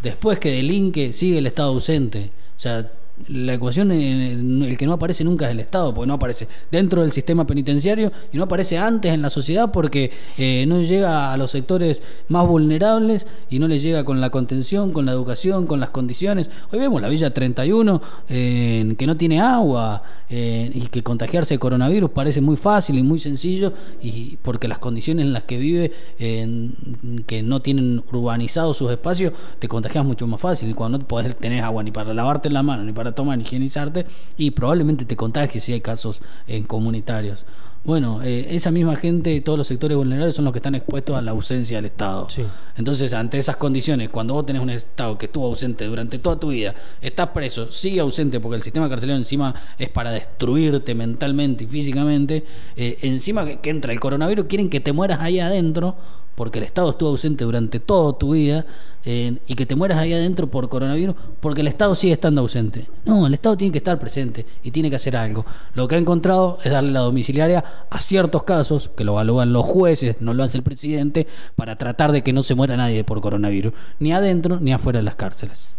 Después 0.02 0.40
que 0.40 0.52
delinque, 0.52 1.14
sigue 1.14 1.38
el 1.38 1.48
estado 1.48 1.70
ausente. 1.70 2.32
O 2.58 2.60
sea, 2.60 2.90
la 3.30 3.54
ecuación, 3.54 3.92
eh, 3.92 4.34
el 4.34 4.76
que 4.78 4.86
no 4.86 4.94
aparece 4.94 5.24
nunca 5.24 5.46
es 5.46 5.52
el 5.52 5.60
Estado, 5.60 5.94
porque 5.94 6.08
no 6.08 6.16
aparece 6.16 6.48
dentro 6.72 7.04
del 7.04 7.12
sistema 7.12 7.46
penitenciario 7.46 8.12
y 8.32 8.38
no 8.38 8.44
aparece 8.44 8.78
antes 8.78 9.14
en 9.14 9.22
la 9.22 9.30
sociedad 9.30 9.72
porque 9.72 10.12
eh, 10.38 10.66
no 10.68 10.82
llega 10.82 11.32
a 11.32 11.38
los 11.38 11.52
sectores 11.52 12.02
más 12.28 12.48
vulnerables 12.48 13.28
y 13.50 13.60
no 13.60 13.68
le 13.68 13.80
llega 13.80 14.04
con 14.04 14.20
la 14.20 14.32
contención, 14.32 14.92
con 14.92 15.06
la 15.06 15.12
educación, 15.12 15.68
con 15.68 15.80
las 15.80 15.92
condiciones. 15.92 16.50
Hoy 16.72 16.80
vemos 16.80 17.02
la 17.02 17.10
Villa 17.10 17.34
31 17.34 18.02
eh, 18.30 18.96
que 18.98 19.08
no 19.08 19.16
tiene 19.16 19.40
agua 19.40 20.02
eh, 20.30 20.72
y 20.74 20.88
que 20.88 21.04
contagiarse 21.04 21.54
de 21.54 21.60
coronavirus 21.60 22.10
parece 22.10 22.42
muy 22.42 22.58
fácil 22.58 22.98
y 22.98 23.04
muy 23.04 23.20
sencillo 23.20 23.74
y 24.02 24.38
porque 24.42 24.68
las 24.68 24.80
condiciones 24.80 25.26
en 25.26 25.34
las 25.34 25.44
que 25.44 25.58
vive, 25.58 25.92
que 26.18 27.44
no 27.44 27.62
tienen 27.62 28.04
urbanizados 28.12 28.78
sus 28.78 28.92
espacios, 28.92 29.34
te 29.60 29.68
contagias 29.68 30.04
mucho 30.04 30.26
más 30.26 30.42
fácil 30.42 30.70
y 30.70 30.74
cuando 30.74 30.98
no 30.98 31.08
podés 31.08 31.36
tener 31.38 31.64
agua 31.64 31.84
ni 31.84 31.92
para 31.92 32.14
lavarte 32.14 32.50
la 32.50 32.64
mano, 32.64 32.84
ni 32.84 32.92
para 32.92 33.03
tomar, 33.12 33.38
ni 33.38 33.44
higienizarte 33.44 34.06
y 34.38 34.52
probablemente 34.52 35.06
te 35.06 35.16
contagies 35.16 35.64
si 35.64 35.74
hay 35.74 35.82
casos 35.82 36.22
eh, 36.48 36.64
comunitarios. 36.64 37.46
Bueno, 37.86 38.22
eh, 38.24 38.48
esa 38.52 38.72
misma 38.72 38.96
gente, 38.96 39.42
todos 39.42 39.58
los 39.58 39.68
sectores 39.68 39.98
vulnerables 39.98 40.34
son 40.34 40.46
los 40.46 40.54
que 40.54 40.60
están 40.60 40.74
expuestos 40.74 41.18
a 41.18 41.22
la 41.22 41.32
ausencia 41.32 41.78
del 41.78 41.86
Estado. 41.86 42.30
Sí. 42.30 42.42
Entonces, 42.78 43.12
ante 43.12 43.38
esas 43.38 43.58
condiciones, 43.58 44.10
cuando 44.10 44.36
vos 44.36 44.46
tenés 44.46 44.62
un 44.62 44.70
Estado 44.70 45.18
que 45.18 45.26
estuvo 45.26 45.48
ausente 45.48 45.84
durante 45.86 46.18
toda 46.18 46.40
tu 46.40 46.50
vida, 46.50 46.74
estás 47.02 47.30
preso, 47.30 47.70
sigue 47.74 48.00
ausente 48.00 48.40
porque 48.40 48.56
el 48.56 48.64
sistema 48.64 48.88
carcelario 48.88 49.18
encima 49.20 49.54
es 49.78 49.90
para 49.90 50.12
destruirte 50.12 50.96
mentalmente 50.96 51.66
y 51.66 51.68
físicamente, 51.68 52.46
eh, 52.78 53.00
encima 53.02 53.46
que, 53.46 53.60
que 53.60 53.70
entra 53.70 53.92
el 53.92 54.00
coronavirus, 54.00 54.46
quieren 54.46 54.70
que 54.70 54.80
te 54.80 54.94
mueras 54.94 55.20
ahí 55.20 55.42
adentro 55.42 55.98
porque 56.36 56.60
el 56.60 56.66
Estado 56.66 56.92
estuvo 56.92 57.10
ausente 57.10 57.44
durante 57.44 57.82
toda 57.82 58.18
tu 58.18 58.34
vida 58.34 58.66
y 59.06 59.56
que 59.56 59.66
te 59.66 59.76
mueras 59.76 59.98
ahí 59.98 60.14
adentro 60.14 60.50
por 60.50 60.70
coronavirus 60.70 61.16
porque 61.40 61.62
el 61.62 61.68
Estado 61.68 61.94
sigue 61.96 62.14
estando 62.14 62.42
ausente. 62.42 62.88
No, 63.06 63.28
el 63.28 63.34
Estado 63.34 63.58
tiene 63.58 63.72
que 63.72 63.80
estar 63.80 64.00
presente 64.00 64.46
y 64.64 64.72
tiene 64.72 64.90
que 64.90 64.96
hacer 64.96 65.18
algo. 65.18 65.46
Lo 65.74 65.88
que 65.88 65.96
ha 65.96 65.98
encontrado 65.98 66.58
es 66.64 66.72
darle 66.72 66.92
la 66.92 67.02
domiciliaria 67.02 67.64
a 67.90 68.00
ciertos 68.00 68.44
casos 68.44 68.92
que 68.96 69.04
lo 69.04 69.14
evalúan 69.14 69.52
los 69.52 69.66
jueces, 69.66 70.22
no 70.22 70.34
lo 70.34 70.44
hace 70.44 70.58
el 70.58 70.64
presidente, 70.64 71.28
para 71.56 71.76
tratar 71.76 72.12
de 72.12 72.24
que 72.24 72.34
no 72.34 72.44
se 72.44 72.56
muera 72.56 72.78
nadie 72.78 73.04
por 73.04 73.22
coronavirus, 73.22 73.74
ni 74.00 74.14
adentro 74.14 74.60
ni 74.60 74.74
afuera 74.74 75.00
de 75.00 75.04
las 75.04 75.16
cárceles. 75.16 75.74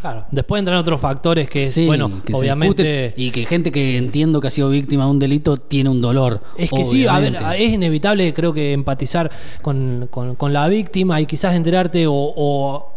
Claro. 0.00 0.24
Después 0.30 0.60
entran 0.60 0.78
otros 0.78 1.00
factores 1.00 1.50
que 1.50 1.68
Sí, 1.68 1.86
bueno, 1.86 2.10
que 2.24 2.32
obviamente... 2.34 3.14
y 3.16 3.30
que 3.32 3.44
gente 3.46 3.72
que 3.72 3.96
entiendo 3.96 4.40
que 4.40 4.46
ha 4.46 4.50
sido 4.50 4.68
víctima 4.70 5.04
de 5.04 5.10
un 5.10 5.18
delito 5.18 5.56
tiene 5.56 5.90
un 5.90 6.00
dolor. 6.00 6.40
Es 6.56 6.70
que 6.70 6.84
sí, 6.84 7.06
a 7.06 7.18
ver, 7.18 7.36
es 7.56 7.72
inevitable 7.72 8.32
creo 8.32 8.52
que 8.52 8.72
empatizar 8.72 9.30
con, 9.62 10.06
con- 10.10 10.36
con 10.36 10.52
la 10.52 10.68
víctima 10.68 11.20
y 11.20 11.26
quizás 11.26 11.54
enterarte 11.54 12.06
o, 12.06 12.12
o- 12.14 12.92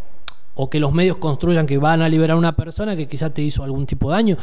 o 0.54 0.70
que 0.70 0.80
los 0.80 0.92
medios 0.94 1.18
construyan 1.18 1.66
que 1.66 1.78
van 1.78 2.02
a 2.02 2.10
liberar 2.10 2.36
a 2.36 2.38
una 2.40 2.56
persona 2.56 2.96
que 2.96 3.08
quizás 3.08 3.34
te 3.34 3.42
hizo 3.42 3.64
algún 3.64 3.86
tipo 3.88 4.10
de 4.10 4.16
daño. 4.18 4.38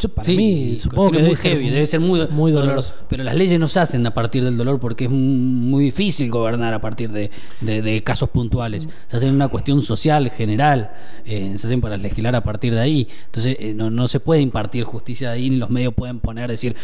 Yo, 0.00 0.08
para 0.10 0.24
Sí, 0.24 0.36
mí, 0.36 0.78
supongo 0.80 1.10
que 1.10 1.16
debe 1.16 1.28
muy 1.30 1.36
ser 1.36 1.52
heavy, 1.54 1.70
debe 1.70 1.86
ser 1.86 1.98
muy, 1.98 2.20
muy 2.30 2.52
doloroso. 2.52 2.90
doloroso. 2.90 2.94
Pero 3.08 3.24
las 3.24 3.34
leyes 3.34 3.58
no 3.58 3.66
se 3.66 3.80
hacen 3.80 4.06
a 4.06 4.14
partir 4.14 4.44
del 4.44 4.56
dolor 4.56 4.78
porque 4.78 5.04
es 5.06 5.10
muy 5.10 5.84
difícil 5.86 6.30
gobernar 6.30 6.72
a 6.72 6.80
partir 6.80 7.10
de, 7.10 7.30
de- 7.60 7.82
de 7.82 8.02
casos 8.04 8.28
puntuales. 8.28 8.88
Se 9.08 9.16
hacen 9.16 9.34
una 9.34 9.48
cuestión 9.48 9.82
social, 9.82 10.30
general, 10.30 10.92
eh, 11.26 11.52
se 11.56 11.66
hacen 11.66 11.80
para 11.80 11.96
legislar 11.96 12.36
a 12.36 12.42
partir 12.44 12.74
de 12.74 12.80
ahí. 12.80 13.08
Entonces 13.26 13.56
eh, 13.58 13.74
no, 13.74 13.90
no 13.90 14.06
se 14.06 14.20
puede 14.20 14.40
impartir 14.40 14.84
justicia 14.84 15.32
ahí, 15.32 15.50
ni 15.50 15.56
los 15.56 15.68
medios 15.70 15.92
pueden 15.94 16.20
poner, 16.20 16.48
decir, 16.48 16.76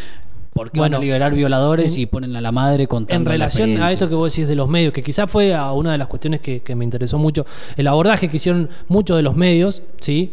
¿por 0.52 0.72
qué 0.72 0.80
van 0.80 0.90
Bueno, 0.90 0.96
a 0.96 1.00
liberar 1.00 1.34
violadores 1.36 1.96
y 1.98 2.06
ponen 2.06 2.34
a 2.34 2.40
la 2.40 2.50
madre 2.50 2.88
contando 2.88 3.30
En 3.30 3.38
la 3.38 3.46
relación 3.46 3.80
a 3.80 3.92
esto 3.92 4.08
que 4.08 4.16
vos 4.16 4.32
decís 4.32 4.48
de 4.48 4.56
los 4.56 4.68
medios, 4.68 4.92
que 4.92 5.04
quizás 5.04 5.30
fue 5.30 5.54
a 5.54 5.70
una 5.72 5.92
de 5.92 5.98
las 5.98 6.08
cuestiones 6.08 6.40
que, 6.40 6.62
que 6.62 6.74
me 6.74 6.84
interesó 6.84 7.18
mucho, 7.18 7.46
el 7.76 7.86
abordaje 7.86 8.28
que 8.28 8.38
hicieron 8.38 8.70
muchos 8.88 9.16
de 9.16 9.22
los 9.22 9.36
medios, 9.36 9.82
¿sí? 10.00 10.32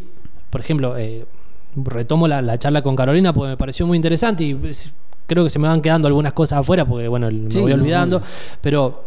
Por 0.49 0.61
ejemplo, 0.61 0.97
eh, 0.97 1.25
retomo 1.75 2.27
la, 2.27 2.41
la 2.41 2.57
charla 2.59 2.81
con 2.81 2.95
Carolina 2.95 3.33
porque 3.33 3.49
me 3.49 3.57
pareció 3.57 3.85
muy 3.87 3.95
interesante 3.95 4.43
y 4.43 4.59
es- 4.65 4.91
creo 5.27 5.43
que 5.45 5.49
se 5.49 5.59
me 5.59 5.67
van 5.67 5.81
quedando 5.81 6.07
algunas 6.07 6.33
cosas 6.33 6.59
afuera 6.59 6.83
porque, 6.85 7.07
bueno, 7.07 7.29
me 7.31 7.49
Sí, 7.51 7.59
voy 7.59 7.73
no, 7.73 7.81
olvidando, 7.81 8.21
pero 8.59 9.03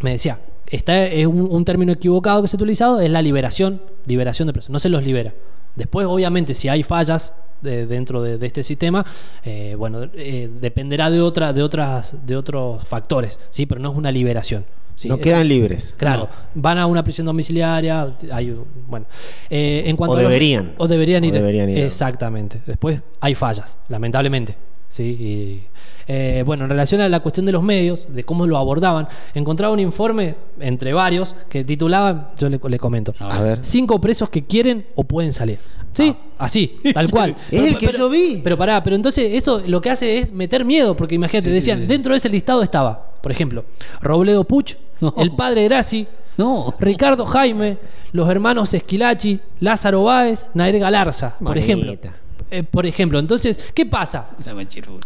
me 0.00 0.10
decía, 0.12 0.38
está, 0.66 1.04
es 1.06 1.26
un, 1.26 1.42
un 1.50 1.64
término 1.64 1.92
equivocado 1.92 2.42
que 2.42 2.48
se 2.48 2.56
ha 2.56 2.58
utilizado, 2.58 3.00
es 3.00 3.10
la 3.10 3.22
liberación, 3.22 3.80
liberación 4.06 4.46
de 4.48 4.52
presos, 4.54 4.70
no 4.70 4.78
se 4.80 4.88
los 4.88 5.04
libera. 5.04 5.32
Después, 5.76 6.06
obviamente, 6.06 6.54
si 6.54 6.68
hay 6.68 6.82
fallas 6.82 7.34
de- 7.60 7.86
dentro 7.86 8.20
de, 8.22 8.38
de 8.38 8.46
este 8.46 8.64
sistema, 8.64 9.06
eh, 9.44 9.76
bueno, 9.78 10.00
eh, 10.14 10.50
dependerá 10.60 11.10
de 11.10 11.20
otra, 11.20 11.52
de 11.52 11.62
otras, 11.62 12.16
de 12.26 12.36
otros 12.36 12.82
factores, 12.82 13.38
sí, 13.50 13.64
pero 13.66 13.80
no 13.80 13.92
es 13.92 13.96
una 13.96 14.10
liberación. 14.10 14.64
¿Sí? 14.94 15.08
no 15.08 15.18
quedan 15.18 15.48
libres. 15.48 15.94
Claro, 15.96 16.28
van 16.54 16.78
a 16.78 16.86
una 16.86 17.02
prisión 17.04 17.26
domiciliaria, 17.26 18.14
hay, 18.32 18.56
bueno, 18.88 19.06
eh, 19.50 19.82
en 19.86 19.96
cuanto 19.96 20.14
O 20.14 20.18
a 20.18 20.22
los- 20.22 20.28
deberían. 20.30 20.72
o 20.78 20.88
deberían 20.88 21.22
O 21.22 21.26
ir, 21.26 21.32
deberían 21.32 21.70
ir. 21.70 21.78
exactamente. 21.78 22.60
Después 22.66 23.00
hay 23.20 23.34
fallas, 23.34 23.78
lamentablemente, 23.88 24.56
sí. 24.88 25.02
Y, 25.02 25.62
eh, 26.08 26.42
bueno, 26.44 26.64
en 26.64 26.70
relación 26.70 27.00
a 27.00 27.08
la 27.08 27.20
cuestión 27.20 27.46
de 27.46 27.52
los 27.52 27.62
medios, 27.62 28.12
de 28.12 28.24
cómo 28.24 28.46
lo 28.46 28.58
abordaban, 28.58 29.06
encontraba 29.34 29.72
un 29.72 29.78
informe 29.80 30.34
entre 30.60 30.92
varios 30.92 31.36
que 31.48 31.64
titulaba, 31.64 32.32
yo 32.38 32.48
le, 32.48 32.58
le 32.68 32.78
comento, 32.78 33.14
A 33.20 33.40
ver. 33.40 33.58
cinco 33.62 34.00
presos 34.00 34.28
que 34.28 34.44
quieren 34.44 34.84
o 34.96 35.04
pueden 35.04 35.32
salir. 35.32 35.58
Sí, 35.94 36.14
así, 36.38 36.76
tal 36.94 37.10
cual. 37.10 37.36
Es 37.50 37.64
el 37.64 37.78
que 37.78 37.92
yo 37.92 38.08
vi. 38.08 38.40
Pero 38.42 38.56
pará, 38.56 38.82
pero 38.82 38.96
entonces 38.96 39.32
esto 39.34 39.62
lo 39.66 39.80
que 39.80 39.90
hace 39.90 40.18
es 40.18 40.32
meter 40.32 40.64
miedo, 40.64 40.96
porque 40.96 41.14
imagínate, 41.14 41.48
Sí, 41.48 41.54
decían, 41.54 41.78
sí, 41.78 41.84
sí. 41.84 41.88
dentro 41.88 42.12
de 42.12 42.18
ese 42.18 42.28
listado 42.28 42.62
estaba, 42.62 43.12
por 43.22 43.30
ejemplo, 43.30 43.64
Robledo 44.00 44.44
Puch, 44.44 44.74
No. 45.00 45.14
el 45.18 45.32
padre 45.32 45.64
Graci, 45.64 46.06
No. 46.36 46.74
Ricardo 46.78 47.26
Jaime, 47.26 47.76
los 48.12 48.28
hermanos 48.28 48.72
Esquilachi, 48.72 49.38
Lázaro 49.60 50.04
Báez, 50.04 50.46
Nair 50.54 50.78
Galarza, 50.78 51.36
por 51.38 51.58
ejemplo. 51.58 51.94
Eh, 52.50 52.62
por 52.64 52.84
ejemplo, 52.84 53.18
entonces, 53.18 53.70
¿qué 53.72 53.86
pasa? 53.86 54.28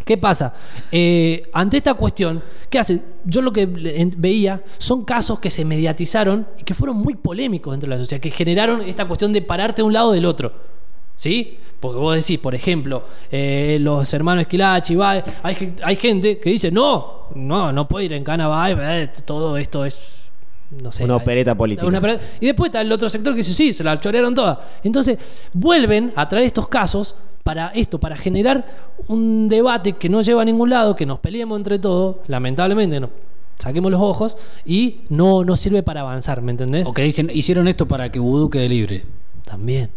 ¿Qué 0.05 0.17
pasa? 0.19 0.53
Eh, 0.91 1.49
ante 1.53 1.77
esta 1.77 1.95
cuestión, 1.95 2.43
¿qué 2.69 2.81
hace? 2.81 3.01
Yo 3.25 3.41
lo 3.41 3.53
que 3.53 3.67
veía 3.67 4.63
son 4.79 5.05
casos 5.05 5.39
que 5.39 5.49
se 5.49 5.65
mediatizaron 5.65 6.45
y 6.59 6.65
que 6.65 6.75
fueron 6.75 6.97
muy 6.97 7.15
polémicos 7.15 7.73
dentro 7.73 7.89
de 7.89 7.95
la 7.97 8.03
sociedad, 8.03 8.21
que 8.21 8.33
generaron 8.33 8.83
esta 8.83 9.07
cuestión 9.07 9.33
de 9.33 9.43
pararte 9.43 9.83
de 9.83 9.87
un 9.87 9.93
lado 9.93 10.11
del 10.11 10.25
otro. 10.27 10.53
¿Sí? 11.17 11.59
Porque 11.81 11.99
vos 11.99 12.15
decís, 12.17 12.39
por 12.39 12.55
ejemplo, 12.55 13.03
eh, 13.31 13.79
los 13.81 14.13
hermanos 14.15 14.43
Esquilachi, 14.43 14.97
hay, 15.01 15.23
hay 15.83 15.97
gente 15.97 16.39
que 16.39 16.51
dice, 16.51 16.71
no, 16.71 17.25
no, 17.35 17.73
no 17.73 17.87
puede 17.89 18.07
ir 18.07 18.13
en 18.15 18.25
Cana 18.25 18.49
Baez, 18.49 18.79
eh, 18.81 19.11
todo 19.25 19.57
esto 19.57 19.85
es. 19.85 20.15
No 20.83 20.91
sé, 20.91 21.05
Una 21.05 21.15
hay- 21.15 21.21
opereta 21.21 21.55
política. 21.55 21.87
una 21.87 22.01
y 22.41 22.47
después 22.47 22.69
está 22.71 22.81
el 22.81 22.91
otro 22.91 23.09
sector 23.09 23.33
que 23.35 23.39
dice, 23.39 23.55
sí, 23.55 23.73
se 23.73 23.85
la 23.85 23.97
chorearon 23.99 24.35
toda. 24.35 24.59
Entonces, 24.83 25.17
vuelven 25.53 26.13
a 26.17 26.27
traer 26.29 26.47
estos 26.47 26.67
casos 26.69 27.15
para 27.45 27.69
esto, 27.69 28.01
para 28.01 28.17
generar 28.17 28.67
un 29.07 29.49
debate 29.49 29.93
que 29.93 30.09
no 30.09 30.21
lleva 30.23 30.43
a 30.43 30.45
ningún 30.45 30.71
lado, 30.71 30.97
que 30.97 31.07
nos 31.07 31.21
peleemos 31.21 31.57
entre 31.57 31.79
todos, 31.79 32.17
lamentablemente 32.27 32.99
no. 32.99 33.11
saquemos 33.61 33.93
los 33.93 34.01
ojos 34.01 34.37
y 34.65 35.03
no, 35.09 35.45
no 35.45 35.57
sirve 35.57 35.85
para 35.85 36.01
avanzar, 36.01 36.43
¿me 36.43 36.51
entendés? 36.51 36.87
O 36.87 36.93
que 36.93 37.03
dicen, 37.03 37.31
hicieron 37.33 37.69
esto 37.69 37.87
para 37.87 38.11
que 38.11 38.19
Vudú 38.19 38.51
quede 38.51 38.69
libre. 38.69 39.05
También. 39.45 39.91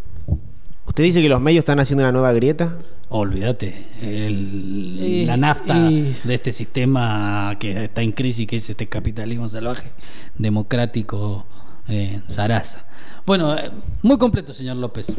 ¿Usted 0.89 1.03
dice 1.03 1.21
que 1.21 1.29
los 1.29 1.39
medios 1.39 1.59
están 1.61 1.79
haciendo 1.79 2.03
una 2.03 2.11
nueva 2.11 2.33
grieta? 2.33 2.75
Olvídate, 3.09 3.85
el- 4.01 4.97
Y- 4.99 5.25
la 5.25 5.37
nafta 5.37 5.77
y- 5.77 6.15
de 6.23 6.33
este 6.35 6.51
sistema 6.51 7.55
que 7.59 7.85
está 7.85 8.01
en 8.01 8.11
crisis, 8.11 8.45
que 8.47 8.57
es 8.57 8.69
este 8.69 8.87
capitalismo 8.87 9.47
salvaje, 9.47 9.91
democrático, 10.37 11.45
eh, 11.87 12.19
zaraza. 12.27 12.85
Bueno, 13.25 13.55
eh, 13.55 13.69
muy 14.01 14.17
completo, 14.17 14.51
señor 14.53 14.77
López. 14.77 15.15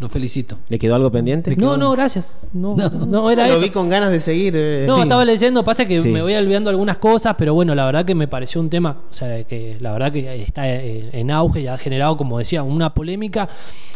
Lo 0.00 0.08
felicito. 0.08 0.58
¿Le 0.68 0.78
quedó 0.78 0.94
algo 0.94 1.10
pendiente? 1.10 1.56
No, 1.56 1.76
no, 1.76 1.90
gracias. 1.90 2.32
No, 2.52 2.76
No. 2.76 2.88
no, 2.88 3.30
era 3.32 3.46
Lo 3.48 3.54
eso. 3.54 3.62
vi 3.62 3.70
con 3.70 3.88
ganas 3.88 4.10
de 4.12 4.20
seguir. 4.20 4.54
eh. 4.56 4.84
No, 4.86 4.94
Sí. 4.94 5.00
estaba 5.02 5.24
leyendo, 5.24 5.64
pasa 5.64 5.86
que 5.86 5.98
Sí. 5.98 6.08
me 6.08 6.22
voy 6.22 6.34
olvidando 6.34 6.70
algunas 6.70 6.98
cosas, 6.98 7.34
pero 7.36 7.52
bueno, 7.54 7.74
la 7.74 7.84
verdad 7.84 8.04
que 8.04 8.14
me 8.14 8.28
pareció 8.28 8.60
un 8.60 8.70
tema, 8.70 8.98
o 9.10 9.12
sea, 9.12 9.42
que 9.44 9.76
la 9.80 9.92
verdad 9.92 10.12
que 10.12 10.42
está 10.42 10.72
en 10.72 11.10
en 11.12 11.30
auge 11.32 11.62
y 11.62 11.66
ha 11.66 11.76
generado, 11.78 12.16
como 12.16 12.38
decía, 12.38 12.62
una 12.62 12.94
polémica 12.94 13.48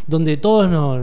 donde 0.09 0.37
todos 0.37 0.69
nos, 0.69 0.99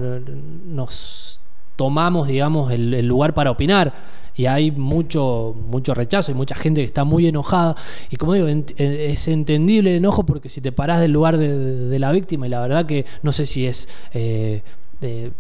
nos 0.66 1.40
tomamos, 1.76 2.28
digamos, 2.28 2.72
el, 2.74 2.94
el 2.94 3.08
lugar 3.08 3.34
para 3.34 3.52
opinar. 3.52 3.94
Y 4.36 4.46
hay 4.46 4.72
mucho, 4.72 5.54
mucho 5.68 5.94
rechazo 5.94 6.32
y 6.32 6.34
mucha 6.34 6.56
gente 6.56 6.80
que 6.82 6.88
está 6.88 7.04
muy 7.04 7.28
enojada. 7.28 7.76
Y 8.10 8.16
como 8.16 8.34
digo, 8.34 8.48
ent- 8.48 8.74
eh, 8.78 9.12
es 9.12 9.28
entendible 9.28 9.92
el 9.92 9.98
enojo 9.98 10.26
porque 10.26 10.48
si 10.48 10.62
te 10.62 10.72
parás 10.72 11.02
del 11.02 11.12
lugar 11.12 11.38
de, 11.38 11.58
de 11.90 12.00
la 12.00 12.12
víctima, 12.14 12.48
y 12.48 12.50
la 12.50 12.62
verdad 12.62 12.86
que 12.86 13.06
no 13.22 13.34
sé 13.34 13.46
si 13.46 13.66
es 13.66 13.90
eh, 14.14 14.62
eh, 15.02 15.32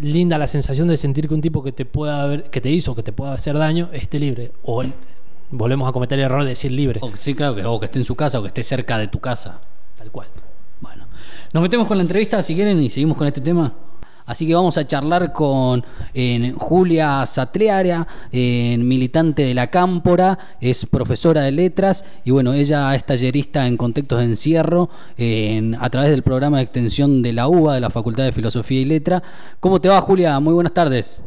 linda 0.00 0.38
la 0.38 0.46
sensación 0.46 0.88
de 0.88 0.96
sentir 0.96 1.28
que 1.28 1.34
un 1.34 1.40
tipo 1.40 1.62
que 1.62 1.72
te 1.72 1.84
pueda 1.84 2.22
haber, 2.22 2.50
que 2.50 2.60
te 2.60 2.70
hizo, 2.70 2.94
que 2.94 3.02
te 3.02 3.12
pueda 3.12 3.32
hacer 3.32 3.56
daño, 3.56 3.88
esté 3.92 4.18
libre. 4.18 4.52
O 4.62 4.82
volvemos 5.50 5.88
a 5.88 5.92
cometer 5.92 6.18
el 6.18 6.26
error 6.26 6.42
de 6.42 6.50
decir 6.50 6.72
libre. 6.72 7.00
O, 7.02 7.10
sí, 7.16 7.34
claro, 7.34 7.54
que, 7.54 7.64
o 7.64 7.78
que 7.80 7.86
esté 7.86 7.98
en 7.98 8.04
su 8.04 8.14
casa 8.14 8.38
o 8.38 8.42
que 8.42 8.48
esté 8.48 8.62
cerca 8.62 8.98
de 8.98 9.08
tu 9.08 9.20
casa. 9.20 9.60
Tal 9.96 10.10
cual. 10.10 10.28
Bueno, 10.80 11.06
nos 11.52 11.62
metemos 11.62 11.86
con 11.86 11.96
la 11.96 12.02
entrevista 12.02 12.42
si 12.42 12.54
quieren 12.54 12.80
y 12.82 12.90
seguimos 12.90 13.16
con 13.16 13.26
este 13.26 13.40
tema. 13.40 13.74
Así 14.28 14.46
que 14.46 14.54
vamos 14.54 14.76
a 14.78 14.86
charlar 14.86 15.32
con 15.32 15.82
Julia 16.56 17.24
Satrearia, 17.26 18.06
en, 18.30 18.86
militante 18.86 19.42
de 19.42 19.54
la 19.54 19.68
Cámpora, 19.68 20.38
es 20.60 20.84
profesora 20.86 21.40
de 21.42 21.50
letras 21.50 22.04
y 22.24 22.30
bueno, 22.30 22.52
ella 22.52 22.94
es 22.94 23.04
tallerista 23.04 23.66
en 23.66 23.76
contextos 23.78 24.18
de 24.18 24.24
encierro 24.26 24.90
en- 25.16 25.74
a 25.80 25.88
través 25.90 26.10
del 26.10 26.22
programa 26.22 26.58
de 26.58 26.64
extensión 26.64 27.22
de 27.22 27.32
la 27.32 27.48
UBA, 27.48 27.74
de 27.74 27.80
la 27.80 27.90
Facultad 27.90 28.24
de 28.24 28.32
Filosofía 28.32 28.80
y 28.80 28.84
Letra. 28.84 29.22
¿Cómo 29.60 29.80
te 29.80 29.88
va 29.88 30.00
Julia? 30.02 30.38
Muy 30.40 30.52
buenas 30.52 30.74
tardes. 30.74 31.22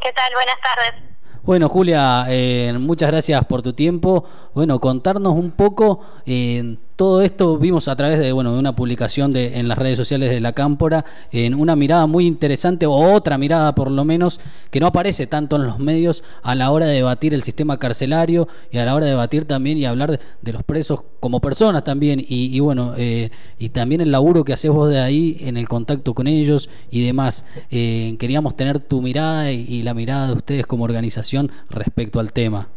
¿Qué 0.00 0.12
tal? 0.14 0.30
Buenas 0.34 0.56
tardes. 0.62 1.10
Bueno, 1.42 1.68
Julia, 1.68 2.24
eh, 2.28 2.74
muchas 2.78 3.10
gracias 3.10 3.44
por 3.46 3.60
tu 3.62 3.72
tiempo. 3.72 4.24
Bueno, 4.54 4.78
contarnos 4.78 5.34
un 5.34 5.50
poco. 5.52 6.00
eh, 6.26 6.76
todo 6.96 7.22
esto 7.22 7.58
vimos 7.58 7.88
a 7.88 7.96
través 7.96 8.20
de, 8.20 8.32
bueno, 8.32 8.52
de 8.52 8.58
una 8.58 8.76
publicación 8.76 9.32
de, 9.32 9.58
en 9.58 9.66
las 9.66 9.78
redes 9.78 9.96
sociales 9.96 10.30
de 10.30 10.40
la 10.40 10.52
Cámpora, 10.52 11.04
en 11.32 11.54
una 11.54 11.74
mirada 11.74 12.06
muy 12.06 12.26
interesante, 12.26 12.86
o 12.86 12.92
otra 12.92 13.36
mirada 13.36 13.74
por 13.74 13.90
lo 13.90 14.04
menos, 14.04 14.40
que 14.70 14.78
no 14.78 14.86
aparece 14.86 15.26
tanto 15.26 15.56
en 15.56 15.66
los 15.66 15.80
medios 15.80 16.22
a 16.42 16.54
la 16.54 16.70
hora 16.70 16.86
de 16.86 16.94
debatir 16.94 17.34
el 17.34 17.42
sistema 17.42 17.78
carcelario 17.78 18.46
y 18.70 18.78
a 18.78 18.84
la 18.84 18.94
hora 18.94 19.06
de 19.06 19.12
debatir 19.12 19.44
también 19.44 19.78
y 19.78 19.86
hablar 19.86 20.20
de, 20.40 20.52
los 20.52 20.62
presos 20.62 21.02
como 21.18 21.40
personas 21.40 21.82
también. 21.82 22.20
Y, 22.20 22.54
y 22.54 22.60
bueno, 22.60 22.94
eh, 22.96 23.30
y 23.58 23.70
también 23.70 24.00
el 24.00 24.12
laburo 24.12 24.44
que 24.44 24.52
haces 24.52 24.70
vos 24.70 24.88
de 24.88 25.00
ahí 25.00 25.38
en 25.40 25.56
el 25.56 25.68
contacto 25.68 26.14
con 26.14 26.28
ellos 26.28 26.70
y 26.90 27.04
demás. 27.04 27.44
Eh, 27.70 28.14
queríamos 28.20 28.56
tener 28.56 28.78
tu 28.78 29.02
mirada 29.02 29.50
y 29.50 29.82
la 29.82 29.94
mirada 29.94 30.28
de 30.28 30.34
ustedes 30.34 30.66
como 30.66 30.84
organización 30.84 31.50
respecto 31.70 32.20
al 32.20 32.32
tema. 32.32 32.68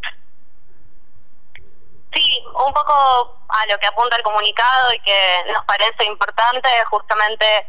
Sí, 2.14 2.22
un 2.66 2.74
poco 2.74 3.37
a 3.50 3.66
lo 3.68 3.80
que 3.80 3.88
apunta 3.88 4.16
el 4.16 4.24
comunicado 4.24 4.94
y 4.94 5.00
que 5.00 5.44
nos 5.54 5.64
parece 5.66 6.06
importante 6.06 6.68
es 6.80 6.86
justamente 6.86 7.68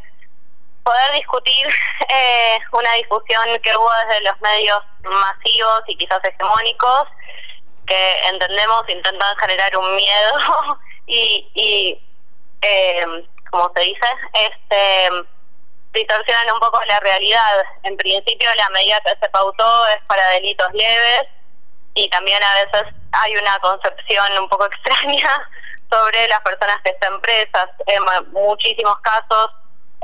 poder 0.82 1.12
discutir 1.12 1.66
eh, 2.08 2.58
una 2.72 2.92
difusión 2.94 3.44
que 3.62 3.76
hubo 3.76 3.90
desde 4.06 4.22
los 4.22 4.40
medios 4.40 4.80
masivos 5.02 5.82
y 5.86 5.96
quizás 5.96 6.20
hegemónicos 6.24 7.08
que 7.86 8.28
entendemos 8.28 8.88
intentan 8.88 9.36
generar 9.36 9.76
un 9.76 9.96
miedo 9.96 10.78
y, 11.06 11.50
y 11.54 12.02
eh, 12.62 13.06
como 13.50 13.72
se 13.74 13.82
dice, 13.82 14.06
este 14.34 15.10
distorsionan 15.92 16.54
un 16.54 16.60
poco 16.60 16.80
la 16.86 17.00
realidad. 17.00 17.64
En 17.82 17.96
principio 17.96 18.48
la 18.56 18.68
medida 18.70 19.00
que 19.00 19.16
se 19.20 19.28
pautó 19.30 19.86
es 19.88 19.98
para 20.06 20.28
delitos 20.30 20.72
leves 20.72 21.28
y 21.94 22.08
también 22.10 22.42
a 22.42 22.54
veces 22.54 22.94
hay 23.12 23.36
una 23.36 23.58
concepción 23.60 24.38
un 24.38 24.48
poco 24.48 24.66
extraña 24.72 25.48
sobre 25.90 26.28
las 26.28 26.40
personas 26.40 26.80
que 26.82 26.90
están 26.90 27.20
presas. 27.20 27.68
En 27.86 28.02
muchísimos 28.32 28.98
casos 29.00 29.50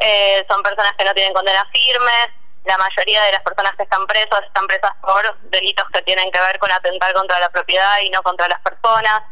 eh, 0.01 0.45
son 0.49 0.63
personas 0.63 0.93
que 0.97 1.05
no 1.05 1.15
tienen 1.15 1.35
condena 1.35 1.67
firme, 1.73 2.33
la 2.65 2.79
mayoría 2.79 3.23
de 3.25 3.33
las 3.33 3.43
personas 3.43 3.77
que 3.77 3.83
están 3.83 4.07
presas 4.07 4.43
están 4.43 4.67
presas 4.67 4.93
por 5.03 5.39
delitos 5.51 5.85
que 5.93 6.03
tienen 6.03 6.31
que 6.33 6.41
ver 6.41 6.59
con 6.59 6.73
atentar 6.73 7.13
contra 7.13 7.39
la 7.39 7.51
propiedad 7.51 7.99
y 8.01 8.11
no 8.11 8.23
contra 8.23 8.49
las 8.49 8.61
personas. 8.61 9.23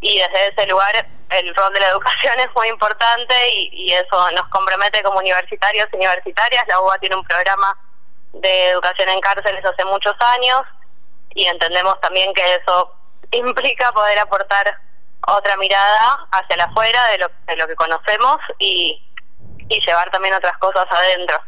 Y 0.00 0.18
desde 0.18 0.48
ese 0.48 0.66
lugar 0.68 1.06
el 1.30 1.54
rol 1.56 1.72
de 1.74 1.80
la 1.80 1.88
educación 1.88 2.34
es 2.38 2.48
muy 2.54 2.68
importante 2.68 3.34
y, 3.50 3.70
y 3.72 3.94
eso 3.94 4.30
nos 4.30 4.48
compromete 4.48 5.02
como 5.02 5.18
universitarios 5.18 5.88
y 5.92 5.96
universitarias. 5.96 6.64
La 6.68 6.80
UBA 6.80 6.98
tiene 6.98 7.16
un 7.16 7.24
programa 7.24 7.76
de 8.32 8.68
educación 8.70 9.08
en 9.08 9.20
cárceles 9.20 9.64
hace 9.64 9.84
muchos 9.84 10.14
años 10.20 10.62
y 11.34 11.46
entendemos 11.46 12.00
también 12.00 12.32
que 12.32 12.54
eso 12.54 12.94
implica 13.32 13.90
poder 13.92 14.20
aportar 14.20 14.78
otra 15.26 15.56
mirada 15.56 16.26
hacia 16.30 16.56
la 16.56 16.64
afuera 16.64 17.06
de 17.10 17.18
lo, 17.18 17.30
de 17.46 17.56
lo 17.56 17.66
que 17.66 17.76
conocemos 17.76 18.38
y, 18.58 19.02
y 19.68 19.80
llevar 19.80 20.10
también 20.10 20.34
otras 20.34 20.56
cosas 20.58 20.86
adentro. 20.90 21.40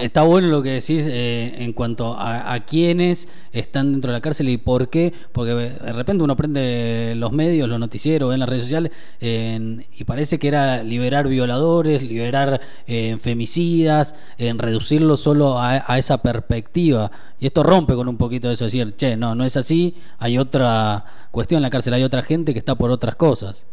Está 0.00 0.22
bueno 0.22 0.48
lo 0.48 0.62
que 0.62 0.70
decís 0.70 1.06
eh, 1.08 1.62
en 1.62 1.72
cuanto 1.72 2.14
a, 2.14 2.52
a 2.52 2.64
quiénes 2.66 3.28
están 3.52 3.92
dentro 3.92 4.12
de 4.12 4.18
la 4.18 4.20
cárcel 4.20 4.48
y 4.48 4.58
por 4.58 4.90
qué, 4.90 5.12
porque 5.32 5.52
de 5.52 5.92
repente 5.92 6.22
uno 6.22 6.36
prende 6.36 7.14
los 7.16 7.32
medios, 7.32 7.68
los 7.68 7.80
noticieros, 7.80 8.32
en 8.34 8.40
las 8.40 8.48
redes 8.48 8.64
sociales 8.64 8.92
y 9.20 10.04
parece 10.04 10.38
que 10.38 10.48
era 10.48 10.82
liberar 10.82 11.26
violadores, 11.28 12.02
liberar 12.02 12.60
eh, 12.86 13.16
femicidas, 13.18 14.14
en 14.36 14.58
reducirlo 14.58 15.16
solo 15.16 15.58
a, 15.58 15.84
a 15.86 15.98
esa 15.98 16.18
perspectiva. 16.18 17.10
Y 17.40 17.46
esto 17.46 17.62
rompe 17.62 17.94
con 17.94 18.08
un 18.08 18.16
poquito 18.16 18.48
de 18.48 18.54
eso, 18.54 18.64
decir, 18.64 18.94
che, 18.96 19.16
no, 19.16 19.34
no 19.34 19.44
es 19.44 19.56
así, 19.56 19.94
hay 20.18 20.38
otra 20.38 21.04
cuestión 21.30 21.58
en 21.58 21.62
la 21.62 21.70
cárcel, 21.70 21.94
hay 21.94 22.04
otra 22.04 22.22
gente 22.22 22.52
que 22.52 22.58
está 22.58 22.74
por 22.74 22.90
otras 22.90 23.16
cosas. 23.16 23.66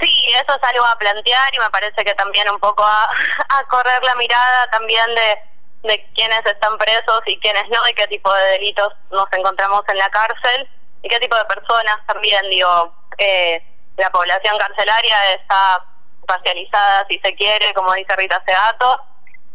Sí, 0.00 0.32
eso 0.32 0.54
es 0.54 0.62
algo 0.62 0.84
a 0.84 0.98
plantear 0.98 1.54
y 1.54 1.58
me 1.58 1.70
parece 1.70 2.04
que 2.04 2.14
también 2.14 2.48
un 2.50 2.60
poco 2.60 2.84
a, 2.84 3.08
a 3.48 3.64
correr 3.64 4.02
la 4.04 4.14
mirada 4.16 4.70
también 4.70 5.06
de, 5.14 5.88
de 5.88 6.06
quiénes 6.14 6.44
están 6.44 6.76
presos 6.78 7.22
y 7.26 7.38
quiénes 7.40 7.68
no 7.68 7.88
y 7.88 7.94
qué 7.94 8.06
tipo 8.08 8.32
de 8.32 8.44
delitos 8.50 8.92
nos 9.10 9.26
encontramos 9.32 9.82
en 9.88 9.98
la 9.98 10.08
cárcel 10.10 10.68
y 11.02 11.08
qué 11.08 11.18
tipo 11.20 11.36
de 11.36 11.44
personas 11.44 11.96
también, 12.06 12.48
digo, 12.50 12.92
eh, 13.18 13.62
la 13.96 14.10
población 14.10 14.56
carcelaria 14.58 15.34
está 15.34 15.82
racializada, 16.26 17.06
si 17.08 17.18
se 17.20 17.34
quiere, 17.34 17.72
como 17.74 17.92
dice 17.94 18.14
Rita 18.16 18.42
Segato, 18.46 19.00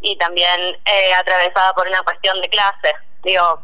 y 0.02 0.18
también 0.18 0.78
eh, 0.86 1.14
atravesada 1.14 1.74
por 1.74 1.88
una 1.88 2.02
cuestión 2.04 2.40
de 2.42 2.50
clase. 2.50 2.94
Digo, 3.24 3.62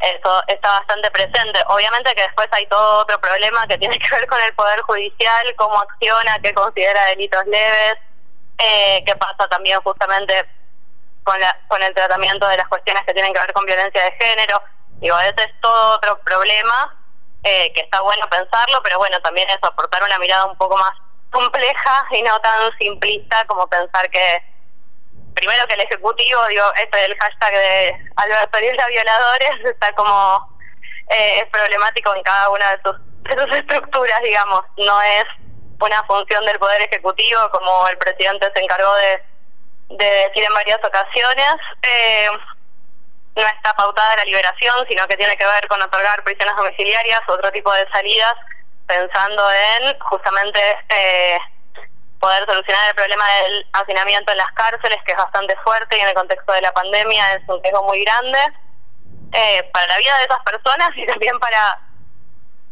eso 0.00 0.42
está 0.46 0.78
bastante 0.78 1.10
presente. 1.10 1.60
Obviamente 1.68 2.14
que 2.14 2.22
después 2.22 2.48
hay 2.52 2.66
todo 2.66 3.02
otro 3.02 3.20
problema 3.20 3.66
que 3.66 3.78
tiene 3.78 3.98
que 4.00 4.14
ver 4.14 4.26
con 4.26 4.40
el 4.40 4.52
Poder 4.54 4.80
Judicial, 4.82 5.54
cómo 5.56 5.80
acciona, 5.80 6.38
qué 6.40 6.54
considera 6.54 7.06
delitos 7.06 7.44
leves, 7.46 7.96
eh, 8.58 9.02
qué 9.06 9.14
pasa 9.16 9.48
también 9.48 9.80
justamente 9.82 10.46
con, 11.24 11.38
la, 11.40 11.58
con 11.68 11.82
el 11.82 11.94
tratamiento 11.94 12.46
de 12.48 12.56
las 12.56 12.68
cuestiones 12.68 13.04
que 13.04 13.14
tienen 13.14 13.32
que 13.32 13.40
ver 13.40 13.52
con 13.52 13.64
violencia 13.64 14.04
de 14.04 14.12
género. 14.12 14.62
Digo, 15.00 15.18
ese 15.18 15.44
es 15.44 15.60
todo 15.60 15.96
otro 15.96 16.18
problema 16.20 16.96
eh, 17.42 17.72
que 17.72 17.82
está 17.82 18.00
bueno 18.00 18.28
pensarlo, 18.28 18.82
pero 18.82 18.98
bueno, 18.98 19.20
también 19.20 19.48
es 19.48 19.58
aportar 19.62 20.02
una 20.02 20.18
mirada 20.18 20.46
un 20.46 20.56
poco 20.56 20.76
más 20.76 20.92
compleja 21.30 22.06
y 22.10 22.22
no 22.22 22.38
tan 22.40 22.70
simplista 22.78 23.44
como 23.46 23.66
pensar 23.68 24.10
que 24.10 24.42
primero 25.34 25.66
que 25.66 25.74
el 25.74 25.80
ejecutivo, 25.80 26.46
digo, 26.46 26.64
este 26.76 27.04
el 27.04 27.16
hashtag 27.18 27.52
de 27.52 27.96
Alberto 28.16 28.58
Isla 28.58 28.86
violadores 28.88 29.64
está 29.64 29.92
como 29.92 30.58
eh, 31.10 31.40
es 31.40 31.46
problemático 31.46 32.14
en 32.14 32.22
cada 32.22 32.50
una 32.50 32.76
de 32.76 32.82
sus, 32.82 32.96
estructuras, 33.56 34.22
digamos, 34.22 34.62
no 34.76 35.02
es 35.02 35.24
una 35.80 36.02
función 36.04 36.44
del 36.46 36.58
poder 36.58 36.82
ejecutivo 36.82 37.40
como 37.50 37.88
el 37.88 37.98
presidente 37.98 38.50
se 38.52 38.60
encargó 38.60 38.92
de, 38.94 39.22
de 39.96 40.10
decir 40.26 40.44
en 40.44 40.54
varias 40.54 40.78
ocasiones. 40.84 41.54
Eh, 41.82 42.28
no 43.36 43.46
está 43.46 43.72
pautada 43.74 44.16
la 44.16 44.24
liberación, 44.24 44.86
sino 44.88 45.06
que 45.06 45.16
tiene 45.16 45.36
que 45.36 45.46
ver 45.46 45.66
con 45.68 45.80
otorgar 45.80 46.22
prisiones 46.24 46.56
domiciliarias, 46.56 47.20
otro 47.28 47.50
tipo 47.52 47.72
de 47.72 47.88
salidas, 47.90 48.34
pensando 48.86 49.44
en 49.52 49.98
justamente 50.00 50.60
eh, 50.88 51.38
poder 52.20 52.44
solucionar 52.46 52.88
el 52.90 52.94
problema 52.94 53.24
del 53.28 53.66
hacinamiento 53.72 54.30
en 54.32 54.38
las 54.38 54.52
cárceles, 54.52 54.98
que 55.04 55.12
es 55.12 55.18
bastante 55.18 55.56
fuerte 55.64 55.96
y 55.96 56.00
en 56.00 56.08
el 56.08 56.14
contexto 56.14 56.52
de 56.52 56.60
la 56.60 56.72
pandemia 56.72 57.34
es 57.34 57.42
un 57.48 57.62
riesgo 57.62 57.82
muy 57.84 58.04
grande 58.04 58.38
eh, 59.32 59.68
para 59.72 59.86
la 59.86 59.98
vida 59.98 60.16
de 60.18 60.24
esas 60.24 60.40
personas 60.44 60.90
y 60.96 61.06
también 61.06 61.38
para 61.38 61.78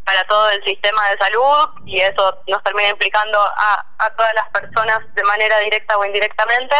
para 0.04 0.24
todo 0.24 0.48
el 0.48 0.64
sistema 0.64 1.10
de 1.10 1.18
salud 1.18 1.68
y 1.84 2.00
eso 2.00 2.40
nos 2.46 2.62
termina 2.62 2.88
implicando 2.88 3.38
a, 3.38 3.84
a 3.98 4.10
todas 4.16 4.32
las 4.32 4.48
personas 4.48 5.00
de 5.14 5.22
manera 5.24 5.58
directa 5.58 5.98
o 5.98 6.04
indirectamente 6.04 6.74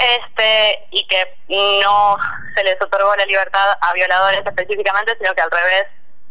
este 0.00 0.86
y 0.90 1.06
que 1.06 1.36
no 1.48 2.16
se 2.56 2.64
les 2.64 2.80
otorgó 2.80 3.14
la 3.16 3.24
libertad 3.26 3.76
a 3.80 3.92
violadores 3.92 4.44
específicamente, 4.44 5.16
sino 5.18 5.34
que 5.34 5.42
al 5.42 5.50
revés, 5.50 5.86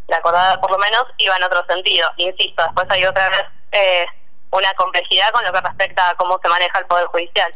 la 0.08 0.18
acordada 0.18 0.60
por 0.60 0.72
lo 0.72 0.78
menos 0.78 1.06
iba 1.18 1.38
en 1.38 1.44
otro 1.44 1.66
sentido. 1.68 2.10
Insisto, 2.18 2.64
después 2.64 2.88
hay 2.90 3.06
otra 3.06 3.30
vez 3.30 3.46
eh, 3.72 4.06
una 4.52 4.74
complejidad 4.78 5.32
con 5.34 5.44
lo 5.44 5.52
que 5.52 5.62
respecta 5.62 6.10
a 6.10 6.16
cómo 6.16 6.40
se 6.42 6.50
maneja 6.50 6.80
el 6.80 6.86
Poder 6.86 7.06
Judicial. 7.08 7.52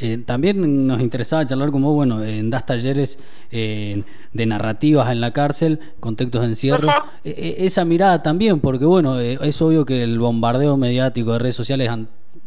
Eh, 0.00 0.18
también 0.24 0.86
nos 0.86 1.00
interesaba 1.00 1.44
charlar 1.44 1.72
como 1.72 1.92
bueno, 1.92 2.22
en 2.22 2.50
das 2.50 2.64
talleres 2.64 3.18
eh, 3.50 4.04
de 4.32 4.46
narrativas 4.46 5.10
en 5.10 5.20
la 5.20 5.32
cárcel, 5.32 5.80
contextos 5.98 6.42
de 6.42 6.46
encierro. 6.48 6.88
Eh, 7.24 7.34
eh, 7.36 7.56
esa 7.58 7.84
mirada 7.84 8.22
también, 8.22 8.60
porque 8.60 8.84
bueno, 8.84 9.18
eh, 9.18 9.38
es 9.42 9.60
obvio 9.60 9.84
que 9.84 10.04
el 10.04 10.20
bombardeo 10.20 10.76
mediático 10.76 11.32
de 11.32 11.40
redes 11.40 11.56
sociales 11.56 11.90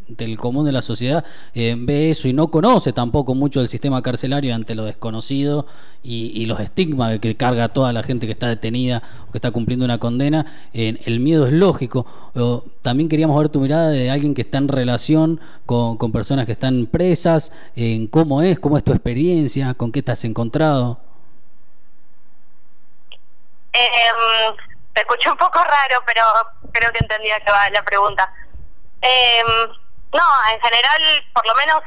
ante 0.08 0.24
el 0.24 0.38
común 0.38 0.66
de 0.66 0.72
la 0.72 0.82
sociedad 0.82 1.24
eh, 1.54 1.74
ve 1.78 2.10
eso 2.10 2.28
y 2.28 2.32
no 2.32 2.48
conoce 2.50 2.92
tampoco 2.92 3.34
mucho 3.34 3.60
del 3.60 3.68
sistema 3.68 4.02
carcelario 4.02 4.54
ante 4.54 4.74
lo 4.74 4.84
desconocido 4.84 5.66
y, 6.02 6.46
los 6.46 6.58
estigmas 6.58 7.20
que 7.20 7.36
carga 7.36 7.68
toda 7.68 7.92
la 7.92 8.02
gente 8.02 8.26
que 8.26 8.32
está 8.32 8.48
detenida 8.48 9.02
o 9.28 9.32
que 9.32 9.38
está 9.38 9.52
cumpliendo 9.52 9.84
una 9.84 9.98
condena. 9.98 10.44
El 10.72 11.20
miedo 11.20 11.46
es 11.46 11.52
lógico. 11.52 12.04
También 12.82 13.08
queríamos 13.08 13.38
ver 13.38 13.48
tu 13.48 13.60
mirada 13.60 13.88
de 13.88 14.10
alguien 14.10 14.34
que 14.34 14.42
está 14.42 14.58
en 14.58 14.68
relación 14.68 15.40
con, 15.64 15.96
personas 16.12 16.46
que 16.46 16.52
están 16.52 16.86
presas, 16.86 17.52
en 17.76 18.08
cómo 18.08 18.42
es, 18.42 18.58
cómo 18.58 18.76
es 18.76 18.84
tu 18.84 18.90
experiencia, 18.92 19.74
con 19.74 19.92
qué 19.92 20.02
te 20.02 20.10
has 20.10 20.24
encontrado. 20.24 20.98
Eh, 23.72 23.78
te 24.92 25.00
escuché 25.00 25.30
un 25.30 25.38
poco 25.38 25.62
raro, 25.62 26.02
pero 26.04 26.22
creo 26.72 26.92
que 26.92 26.98
entendía 26.98 27.38
que 27.40 27.50
va 27.50 27.70
la 27.70 27.84
pregunta. 27.84 28.28
Eh, 29.00 29.42
no, 30.12 30.52
en 30.52 30.60
general, 30.60 31.02
por 31.32 31.46
lo 31.46 31.54
menos 31.54 31.82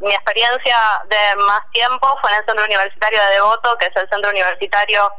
mi 0.00 0.14
experiencia 0.14 1.02
de 1.08 1.36
más 1.36 1.70
tiempo 1.70 2.18
fue 2.20 2.30
en 2.30 2.38
el 2.38 2.44
Centro 2.44 2.64
Universitario 2.64 3.22
de 3.22 3.30
Devoto, 3.30 3.76
que 3.78 3.86
es 3.86 3.96
el 3.96 4.08
centro 4.08 4.30
universitario 4.30 5.10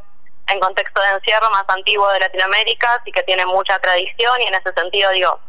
en 0.48 0.60
contexto 0.60 1.02
de 1.02 1.10
encierro 1.10 1.50
más 1.50 1.66
antiguo 1.68 2.08
de 2.10 2.20
Latinoamérica, 2.20 3.02
y 3.06 3.12
que 3.12 3.24
tiene 3.24 3.46
mucha 3.46 3.80
tradición 3.80 4.40
y 4.42 4.46
en 4.46 4.54
ese 4.54 4.72
sentido, 4.74 5.12
digo, 5.12 5.40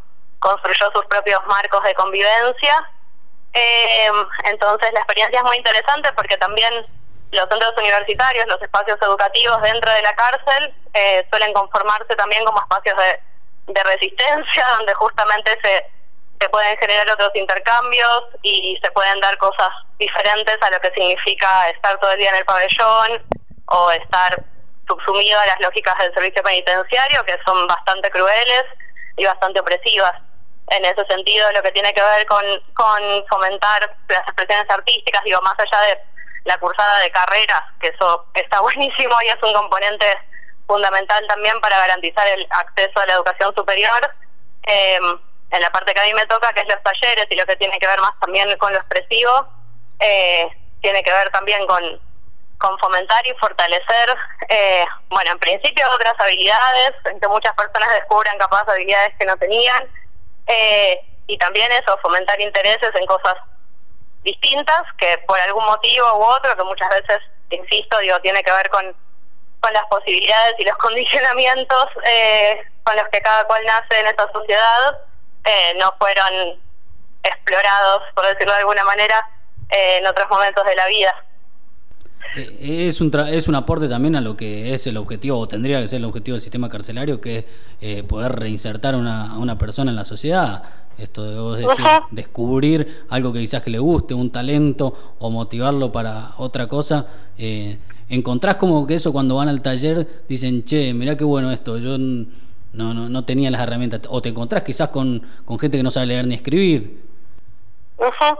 construyó 0.40 0.90
sus 0.92 1.04
propios 1.06 1.44
marcos 1.46 1.82
de 1.84 1.94
convivencia. 1.94 2.90
Eh, 3.52 4.08
entonces 4.44 4.92
la 4.92 5.00
experiencia 5.00 5.38
es 5.38 5.44
muy 5.44 5.56
interesante 5.56 6.12
porque 6.14 6.36
también 6.36 6.72
los 7.30 7.48
centros 7.48 7.74
universitarios, 7.76 8.46
los 8.46 8.60
espacios 8.60 8.98
educativos 9.00 9.60
dentro 9.62 9.92
de 9.92 10.02
la 10.02 10.14
cárcel 10.14 10.74
eh, 10.94 11.26
suelen 11.30 11.52
conformarse 11.52 12.16
también 12.16 12.44
como 12.44 12.58
espacios 12.60 12.96
de 13.66 13.84
resistencia, 13.84 14.66
donde 14.78 14.94
justamente 14.94 15.56
se, 15.62 15.86
se 16.40 16.48
pueden 16.48 16.76
generar 16.78 17.10
otros 17.10 17.30
intercambios 17.34 18.24
y 18.42 18.78
se 18.82 18.90
pueden 18.92 19.20
dar 19.20 19.36
cosas 19.38 19.70
diferentes 19.98 20.56
a 20.60 20.70
lo 20.70 20.80
que 20.80 20.90
significa 20.92 21.68
estar 21.70 21.98
todo 21.98 22.12
el 22.12 22.18
día 22.18 22.30
en 22.30 22.36
el 22.36 22.44
pabellón 22.44 23.22
o 23.66 23.90
estar 23.90 24.44
subsumido 24.86 25.38
a 25.38 25.46
las 25.46 25.60
lógicas 25.60 25.96
del 25.98 26.14
servicio 26.14 26.42
penitenciario, 26.42 27.24
que 27.24 27.36
son 27.44 27.66
bastante 27.66 28.10
crueles 28.10 28.64
y 29.16 29.24
bastante 29.24 29.60
opresivas. 29.60 30.14
En 30.70 30.84
ese 30.84 31.04
sentido, 31.06 31.50
lo 31.52 31.62
que 31.62 31.72
tiene 31.72 31.92
que 31.92 32.02
ver 32.02 32.26
con, 32.26 32.44
con 32.74 33.26
fomentar 33.28 33.96
las 34.08 34.20
expresiones 34.20 34.70
artísticas, 34.70 35.24
digo, 35.24 35.40
más 35.42 35.58
allá 35.58 35.80
de 35.86 35.98
la 36.44 36.58
cursada 36.58 37.00
de 37.00 37.10
carreras, 37.10 37.62
que 37.80 37.88
eso 37.88 38.26
está 38.34 38.60
buenísimo 38.62 39.14
y 39.22 39.28
es 39.28 39.42
un 39.42 39.52
componente 39.52 40.06
fundamental 40.66 41.26
también 41.26 41.58
para 41.60 41.78
garantizar 41.78 42.26
el 42.28 42.46
acceso 42.50 43.00
a 43.00 43.06
la 43.06 43.14
educación 43.14 43.54
superior. 43.54 44.14
Eh, 44.66 44.98
en 45.50 45.60
la 45.60 45.70
parte 45.70 45.94
que 45.94 46.00
a 46.00 46.04
mí 46.04 46.14
me 46.14 46.26
toca, 46.26 46.52
que 46.52 46.60
es 46.60 46.68
los 46.68 46.82
talleres 46.82 47.26
y 47.30 47.36
lo 47.36 47.46
que 47.46 47.56
tiene 47.56 47.78
que 47.78 47.86
ver 47.86 48.00
más 48.00 48.18
también 48.20 48.56
con 48.58 48.72
lo 48.72 48.78
expresivo, 48.78 49.48
eh, 50.00 50.48
tiene 50.80 51.02
que 51.02 51.12
ver 51.12 51.30
también 51.30 51.66
con, 51.66 51.82
con 52.58 52.78
fomentar 52.78 53.26
y 53.26 53.32
fortalecer, 53.34 54.16
eh, 54.48 54.84
bueno, 55.08 55.32
en 55.32 55.38
principio 55.38 55.90
otras 55.90 56.14
habilidades, 56.18 56.92
que 57.20 57.28
muchas 57.28 57.54
personas 57.54 57.92
descubran 57.94 58.38
capaz 58.38 58.68
habilidades 58.68 59.14
que 59.18 59.26
no 59.26 59.36
tenían, 59.36 59.84
eh, 60.46 61.00
y 61.26 61.38
también 61.38 61.70
eso, 61.72 61.98
fomentar 62.02 62.40
intereses 62.40 62.94
en 62.94 63.06
cosas 63.06 63.34
distintas 64.22 64.82
que 64.98 65.18
por 65.26 65.38
algún 65.40 65.64
motivo 65.64 66.06
u 66.18 66.22
otro, 66.24 66.56
que 66.56 66.64
muchas 66.64 66.88
veces, 66.90 67.18
insisto, 67.50 67.98
digo, 67.98 68.20
tiene 68.20 68.42
que 68.42 68.52
ver 68.52 68.68
con, 68.70 68.94
con 69.60 69.72
las 69.72 69.84
posibilidades 69.86 70.54
y 70.58 70.64
los 70.64 70.76
condicionamientos 70.78 71.86
eh, 72.04 72.62
con 72.82 72.96
los 72.96 73.08
que 73.08 73.20
cada 73.20 73.44
cual 73.44 73.64
nace 73.66 74.00
en 74.00 74.06
esta 74.06 74.30
sociedad, 74.32 75.00
eh, 75.48 75.74
no 75.80 75.86
fueron 75.98 76.58
explorados, 77.22 78.02
por 78.14 78.26
decirlo 78.26 78.52
de 78.52 78.60
alguna 78.60 78.84
manera, 78.84 79.16
eh, 79.70 79.98
en 79.98 80.06
otros 80.06 80.28
momentos 80.30 80.64
de 80.64 80.76
la 80.76 80.86
vida. 80.86 81.14
Eh, 82.36 82.86
Es 82.88 83.00
un, 83.00 83.10
tra- 83.10 83.28
es 83.28 83.48
un 83.48 83.54
aporte 83.54 83.88
también 83.88 84.14
a 84.16 84.20
lo 84.20 84.36
que 84.36 84.74
es 84.74 84.86
el 84.86 84.96
objetivo, 84.96 85.38
o 85.38 85.48
tendría 85.48 85.80
que 85.80 85.88
ser 85.88 85.98
el 85.98 86.04
objetivo 86.04 86.34
del 86.34 86.42
sistema 86.42 86.68
carcelario, 86.68 87.20
que 87.20 87.38
es 87.38 87.44
eh, 87.80 88.02
poder 88.02 88.32
reinsertar 88.32 88.94
a 88.94 88.98
una, 88.98 89.32
a 89.32 89.38
una 89.38 89.56
persona 89.56 89.90
en 89.90 89.96
la 89.96 90.04
sociedad. 90.04 90.62
Esto 90.98 91.24
de 91.24 91.38
vos 91.38 91.56
decir, 91.56 91.84
descubrir 92.10 93.04
algo 93.08 93.32
que 93.32 93.38
quizás 93.38 93.62
que 93.62 93.70
le 93.70 93.78
guste, 93.78 94.14
un 94.14 94.30
talento, 94.30 95.14
o 95.18 95.30
motivarlo 95.30 95.92
para 95.92 96.32
otra 96.38 96.66
cosa. 96.66 97.06
Eh, 97.38 97.78
encontrás 98.08 98.56
como 98.56 98.84
que 98.86 98.94
eso 98.94 99.12
cuando 99.12 99.36
van 99.36 99.48
al 99.48 99.60
taller 99.62 100.06
dicen, 100.28 100.64
che, 100.64 100.92
mirá 100.94 101.16
qué 101.16 101.24
bueno 101.24 101.52
esto, 101.52 101.78
yo 101.78 101.96
no, 102.78 102.94
no, 102.94 103.08
no 103.08 103.24
tenía 103.24 103.50
las 103.50 103.60
herramientas. 103.60 104.02
O 104.08 104.22
te 104.22 104.28
encontrás 104.28 104.62
quizás 104.62 104.88
con, 104.90 105.20
con 105.44 105.58
gente 105.58 105.76
que 105.76 105.82
no 105.82 105.90
sabe 105.90 106.06
leer 106.06 106.26
ni 106.26 106.36
escribir. 106.36 107.02
Ujú. 107.96 108.38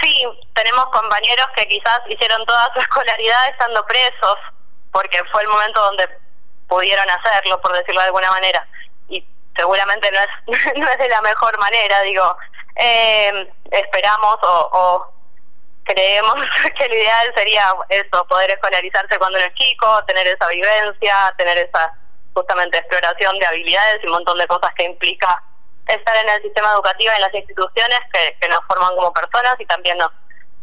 Sí, 0.00 0.24
tenemos 0.54 0.84
compañeros 0.86 1.46
que 1.56 1.66
quizás 1.66 2.00
hicieron 2.08 2.46
toda 2.46 2.72
su 2.72 2.80
escolaridad 2.80 3.48
estando 3.50 3.84
presos, 3.86 4.36
porque 4.92 5.20
fue 5.32 5.42
el 5.42 5.48
momento 5.48 5.80
donde 5.80 6.08
pudieron 6.68 7.06
hacerlo, 7.10 7.60
por 7.60 7.72
decirlo 7.72 8.00
de 8.00 8.06
alguna 8.06 8.30
manera. 8.30 8.66
Y 9.08 9.26
seguramente 9.56 10.10
no 10.12 10.20
es, 10.20 10.74
no 10.76 10.88
es 10.88 10.98
de 10.98 11.08
la 11.08 11.20
mejor 11.22 11.58
manera, 11.58 12.02
digo. 12.02 12.36
Eh, 12.76 13.52
esperamos 13.72 14.38
o, 14.42 14.70
o 14.72 15.12
creemos 15.82 16.36
que 16.78 16.88
lo 16.88 16.94
ideal 16.94 17.32
sería 17.36 17.74
eso, 17.88 18.24
poder 18.28 18.52
escolarizarse 18.52 19.18
cuando 19.18 19.38
uno 19.38 19.46
es 19.46 19.54
chico, 19.54 20.04
tener 20.04 20.28
esa 20.28 20.46
vivencia, 20.46 21.34
tener 21.36 21.58
esa 21.58 21.98
justamente 22.34 22.78
exploración 22.78 23.38
de 23.38 23.46
habilidades 23.46 24.02
y 24.02 24.06
un 24.06 24.12
montón 24.12 24.38
de 24.38 24.46
cosas 24.46 24.72
que 24.74 24.84
implica 24.84 25.42
estar 25.86 26.16
en 26.16 26.28
el 26.28 26.42
sistema 26.42 26.72
educativo 26.72 27.12
en 27.14 27.20
las 27.20 27.34
instituciones 27.34 28.00
que, 28.12 28.36
que 28.40 28.48
nos 28.48 28.60
forman 28.66 28.94
como 28.96 29.12
personas 29.12 29.54
y 29.58 29.66
también 29.66 29.98
nos, 29.98 30.10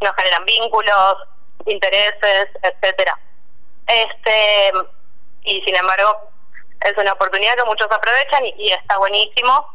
nos 0.00 0.14
generan 0.16 0.44
vínculos, 0.44 1.16
intereses, 1.66 2.48
etcétera. 2.62 3.18
Este 3.86 4.72
y 5.44 5.60
sin 5.62 5.76
embargo 5.76 6.30
es 6.80 6.96
una 6.96 7.12
oportunidad 7.12 7.56
que 7.56 7.64
muchos 7.64 7.90
aprovechan 7.90 8.44
y, 8.46 8.54
y 8.58 8.72
está 8.72 8.98
buenísimo. 8.98 9.66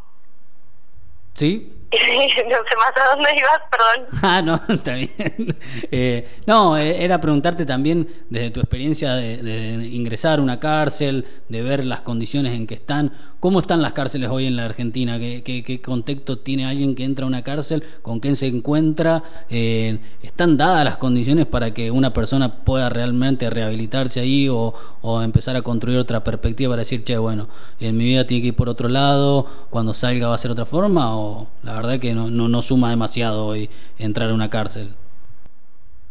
¿Sí? 1.33 1.86
no 1.91 2.27
sé 2.27 2.75
más 2.75 2.97
a 2.97 3.15
dónde 3.15 3.29
ibas, 3.37 3.61
perdón. 3.71 4.19
Ah, 4.21 4.41
no, 4.41 4.59
está 4.73 4.95
bien. 4.95 5.55
Eh, 5.89 6.27
no, 6.45 6.77
eh, 6.77 7.03
era 7.03 7.21
preguntarte 7.21 7.65
también 7.65 8.07
desde 8.29 8.51
tu 8.51 8.59
experiencia 8.59 9.13
de, 9.13 9.89
ingresar 9.91 10.39
a 10.39 10.41
una 10.41 10.59
cárcel, 10.59 11.25
de 11.47 11.61
ver 11.61 11.85
las 11.85 12.01
condiciones 12.01 12.53
en 12.53 12.67
que 12.67 12.73
están. 12.75 13.13
¿Cómo 13.39 13.59
están 13.59 13.81
las 13.81 13.93
cárceles 13.93 14.29
hoy 14.29 14.47
en 14.47 14.55
la 14.57 14.65
Argentina? 14.65 15.17
¿Qué, 15.17 15.43
qué, 15.43 15.63
qué 15.63 15.79
contexto 15.79 16.39
tiene 16.39 16.65
alguien 16.65 16.95
que 16.95 17.05
entra 17.05 17.23
a 17.23 17.27
una 17.27 17.43
cárcel? 17.43 17.83
¿Con 18.01 18.19
quién 18.19 18.35
se 18.35 18.47
encuentra? 18.47 19.23
Eh, 19.49 19.99
¿Están 20.23 20.57
dadas 20.57 20.83
las 20.83 20.97
condiciones 20.97 21.45
para 21.45 21.73
que 21.73 21.91
una 21.91 22.11
persona 22.11 22.63
pueda 22.65 22.89
realmente 22.89 23.49
rehabilitarse 23.49 24.19
ahí 24.19 24.49
o, 24.49 24.73
o 25.01 25.21
empezar 25.21 25.55
a 25.55 25.61
construir 25.61 25.99
otra 25.99 26.23
perspectiva 26.23 26.71
para 26.71 26.81
decir, 26.81 27.03
che, 27.03 27.17
bueno, 27.17 27.47
en 27.79 27.95
mi 27.95 28.05
vida 28.05 28.27
tiene 28.27 28.41
que 28.41 28.47
ir 28.49 28.55
por 28.55 28.67
otro 28.67 28.89
lado, 28.89 29.45
cuando 29.69 29.93
salga 29.93 30.27
va 30.27 30.35
a 30.35 30.39
ser 30.39 30.51
otra 30.51 30.65
forma? 30.65 31.15
¿O 31.17 31.47
la 31.63 31.76
verdad 31.77 31.99
que 31.99 32.13
no, 32.13 32.27
no, 32.27 32.47
no 32.47 32.61
suma 32.61 32.89
demasiado 32.89 33.45
hoy 33.45 33.69
entrar 33.99 34.29
a 34.29 34.33
una 34.33 34.49
cárcel? 34.49 34.95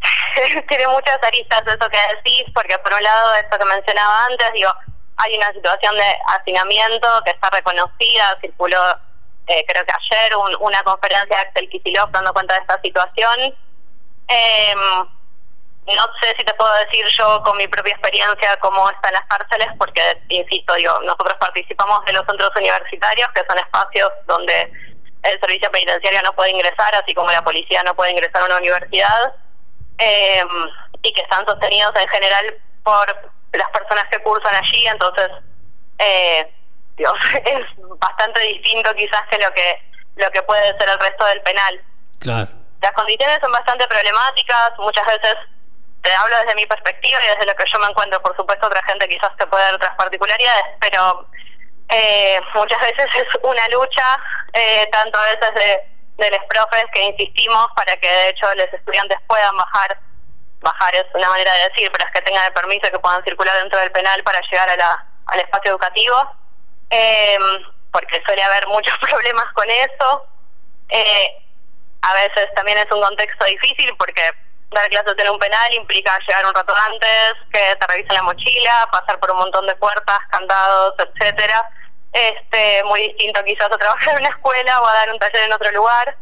tiene 0.69 0.87
muchas 0.89 1.23
aristas 1.23 1.63
eso 1.67 1.89
que 1.91 1.99
decís, 2.17 2.45
porque 2.55 2.79
por 2.79 2.93
un 2.95 3.03
lado, 3.03 3.35
esto 3.35 3.59
que 3.59 3.65
mencionaba 3.65 4.27
antes, 4.27 4.47
digo, 4.55 4.71
hay 5.17 5.35
una 5.37 5.53
situación 5.53 5.95
de 5.95 6.15
hacinamiento 6.29 7.09
que 7.25 7.31
está 7.31 7.49
reconocida, 7.51 8.37
circuló 8.41 8.79
eh, 9.49 9.65
creo 9.69 9.85
que 9.85 9.93
ayer 9.93 10.37
un- 10.37 10.57
una 10.61 10.83
conferencia 10.83 11.37
de 11.37 11.43
Axel 11.43 11.69
Kicillof 11.71 12.11
dando 12.11 12.33
cuenta 12.33 12.55
de 12.55 12.61
esta 12.61 12.81
situación. 12.83 13.55
Eh, 14.29 14.75
no 15.87 16.03
sé 16.21 16.35
si 16.37 16.45
te 16.45 16.53
puedo 16.55 16.73
decir 16.85 17.07
yo 17.17 17.41
con 17.45 17.57
mi 17.57 17.69
propia 17.69 17.93
experiencia 17.93 18.57
cómo 18.59 18.91
están 18.91 19.13
las 19.13 19.25
cárceles, 19.27 19.69
porque, 19.79 20.03
insisto, 20.31 20.75
digo, 20.75 20.99
nosotros 21.03 21.35
participamos 21.39 22.05
de 22.07 22.13
los 22.13 22.27
centros 22.27 22.51
universitarios, 22.57 23.29
que 23.33 23.45
son 23.49 23.57
espacios 23.59 24.11
donde 24.27 24.73
el 25.27 25.41
servicio 25.41 25.71
penitenciario 25.71 26.23
no 26.23 26.33
puede 26.33 26.51
ingresar, 26.51 26.95
así 26.95 27.15
como 27.15 27.31
la 27.31 27.45
policía 27.45 27.83
no 27.83 27.95
puede 27.95 28.13
ingresar 28.13 28.43
a 28.43 28.47
una 28.47 28.59
universidad, 28.59 29.35
eh, 29.99 30.45
y 31.03 31.13
que 31.13 31.23
están 31.23 31.45
sostenidos 31.47 31.95
en 31.97 32.09
general 32.09 32.55
por 32.83 33.33
las 33.53 33.71
personas 33.71 34.05
que 34.11 34.19
cursan 34.23 34.55
allí, 34.55 34.87
entonces 34.87 35.31
eh, 35.99 36.51
Dios, 36.97 37.15
es 37.45 37.67
bastante 37.99 38.41
distinto 38.41 38.95
quizás 38.95 39.23
que 39.31 39.39
lo 39.39 39.53
que 39.53 39.83
lo 40.17 40.31
que 40.31 40.43
puede 40.43 40.77
ser 40.79 40.89
el 40.89 40.99
resto 40.99 41.25
del 41.27 41.43
penal. 41.43 41.81
Claro. 42.21 42.49
Las 42.81 42.93
condiciones 42.93 43.39
son 43.41 43.53
bastante 43.53 43.87
problemáticas, 43.87 44.73
muchas 44.79 45.07
veces 45.07 45.35
te 46.03 46.15
hablo 46.15 46.37
desde 46.39 46.55
mi 46.55 46.65
perspectiva 46.67 47.19
y 47.23 47.27
desde 47.29 47.47
lo 47.47 47.55
que 47.55 47.65
yo 47.71 47.79
me 47.79 47.87
encuentro, 47.87 48.23
por 48.23 48.35
supuesto 48.37 48.67
otra 48.67 48.83
gente 48.85 49.09
quizás 49.09 49.37
te 49.37 49.47
puede 49.47 49.65
dar 49.65 49.75
otras 49.75 49.95
particularidades, 49.97 50.65
pero 50.81 51.29
eh, 51.89 52.41
muchas 52.55 52.81
veces 52.81 53.07
es 53.15 53.39
una 53.43 53.69
lucha, 53.69 54.19
eh, 54.53 54.89
tanto 54.91 55.19
a 55.19 55.23
veces 55.23 55.55
de, 55.55 56.25
de 56.25 56.31
los 56.31 56.45
profes 56.49 56.85
que 56.93 57.05
insistimos 57.05 57.69
para 57.77 57.97
que 57.97 58.09
de 58.09 58.29
hecho 58.31 58.53
los 58.55 58.73
estudiantes 58.73 59.19
puedan 59.27 59.57
bajar, 59.57 59.99
bajar 60.61 60.95
es 60.97 61.05
una 61.15 61.29
manera 61.29 61.53
de 61.55 61.69
decir, 61.69 61.91
pero 61.93 62.07
es 62.07 62.13
que 62.13 62.23
tengan 62.23 62.45
el 62.47 62.53
permiso 62.53 62.91
que 62.91 62.99
puedan 62.99 63.23
circular 63.25 63.57
dentro 63.59 63.79
del 63.79 63.93
penal 63.93 64.23
para 64.25 64.41
llegar 64.41 64.69
a 64.69 64.77
la, 64.77 65.07
al 65.27 65.41
espacio 65.41 65.71
educativo, 65.73 66.17
eh, 66.91 67.39
porque 67.93 68.23
suele 68.25 68.43
haber 68.43 68.67
muchos 68.69 68.97
problemas 68.99 69.53
con 69.53 69.69
eso. 69.71 70.27
Eh, 70.89 71.43
a 72.03 72.15
veces 72.15 72.53
también 72.55 72.79
es 72.79 72.91
un 72.93 73.03
contexto 73.03 73.45
difícil 73.45 73.93
porque 73.99 74.31
dar 74.71 74.89
clases 74.89 75.15
en 75.19 75.31
un 75.31 75.39
penal 75.39 75.75
implica 75.75 76.19
llegar 76.27 76.47
un 76.47 76.55
rato 76.55 76.75
antes, 76.75 77.35
que 77.53 77.77
te 77.77 77.87
revisen 77.87 78.15
la 78.15 78.23
mochila, 78.23 78.89
pasar 78.91 79.19
por 79.21 79.31
un 79.31 79.39
montón 79.39 79.67
de 79.67 79.77
puertas, 79.77 80.19
candados, 80.31 80.95
etcétera. 80.99 81.71
Este, 82.13 82.83
muy 82.85 83.03
distinto 83.03 83.45
quizás 83.45 83.71
a 83.71 83.79
trabajar 83.79 84.15
en 84.15 84.21
una 84.21 84.31
escuela 84.31 84.81
o 84.81 84.87
a 84.87 84.95
dar 84.95 85.11
un 85.13 85.19
taller 85.19 85.43
en 85.43 85.53
otro 85.53 85.71
lugar. 85.73 86.17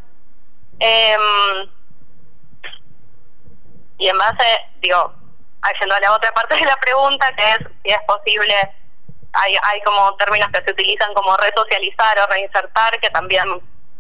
Em, 0.81 1.71
y 3.99 4.09
en 4.09 4.19
base, 4.19 4.61
digo, 4.81 5.15
yendo 5.81 5.95
a 5.95 6.01
la 6.01 6.13
otra 6.13 6.33
parte 6.33 6.57
de 6.57 6.65
la 6.65 6.77
pregunta, 6.77 7.35
que 7.37 7.51
es 7.51 7.59
si 7.85 7.91
es 7.91 8.01
posible, 8.07 8.55
hay, 9.33 9.57
hay 9.63 9.81
como 9.83 10.15
términos 10.17 10.49
que 10.53 10.63
se 10.63 10.73
utilizan 10.73 11.15
como 11.15 11.37
resocializar 11.37 12.19
o 12.19 12.27
reinsertar, 12.27 13.01
que 13.01 13.11
también, 13.11 13.45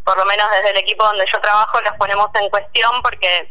por 0.04 0.18
lo 0.18 0.24
menos 0.24 0.50
desde 0.50 0.70
el 0.70 0.76
equipo 0.78 1.04
donde 1.04 1.26
yo 1.32 1.40
trabajo, 1.40 1.80
los 1.80 1.94
ponemos 1.96 2.28
en 2.34 2.50
cuestión 2.50 3.02
porque 3.02 3.48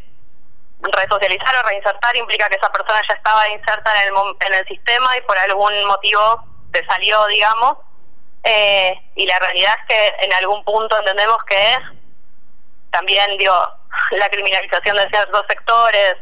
resocializar 0.92 1.56
o 1.56 1.68
reinsertar 1.68 2.16
implica 2.16 2.50
que 2.50 2.56
esa 2.56 2.72
persona 2.72 3.02
ya 3.08 3.16
estaba 3.16 3.48
inserta 3.50 4.04
en 4.04 4.14
el, 4.14 4.36
en 4.48 4.54
el 4.54 4.68
sistema 4.68 5.18
y 5.18 5.22
por 5.22 5.38
algún 5.38 5.86
motivo 5.86 6.44
se 6.74 6.86
salió, 6.86 7.26
digamos. 7.28 7.78
Eh, 8.44 8.94
y 9.16 9.26
la 9.26 9.40
realidad 9.40 9.74
es 9.80 9.86
que 9.88 10.26
en 10.26 10.34
algún 10.34 10.64
punto 10.66 10.98
entendemos 10.98 11.38
que 11.46 11.72
es 11.72 11.80
también, 12.92 13.38
digo, 13.38 13.56
la 14.12 14.30
criminalización 14.30 14.98
de 14.98 15.10
ciertos 15.10 15.46
sectores, 15.48 16.16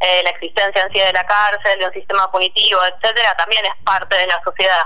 eh, 0.00 0.22
la 0.22 0.30
existencia 0.30 0.82
en 0.82 0.92
sí 0.92 0.98
de 1.00 1.12
la 1.12 1.26
cárcel, 1.26 1.78
de 1.78 1.86
un 1.86 1.92
sistema 1.92 2.30
punitivo, 2.30 2.80
etcétera, 2.84 3.36
también 3.36 3.64
es 3.66 3.74
parte 3.84 4.16
de 4.16 4.26
la 4.26 4.40
sociedad 4.42 4.82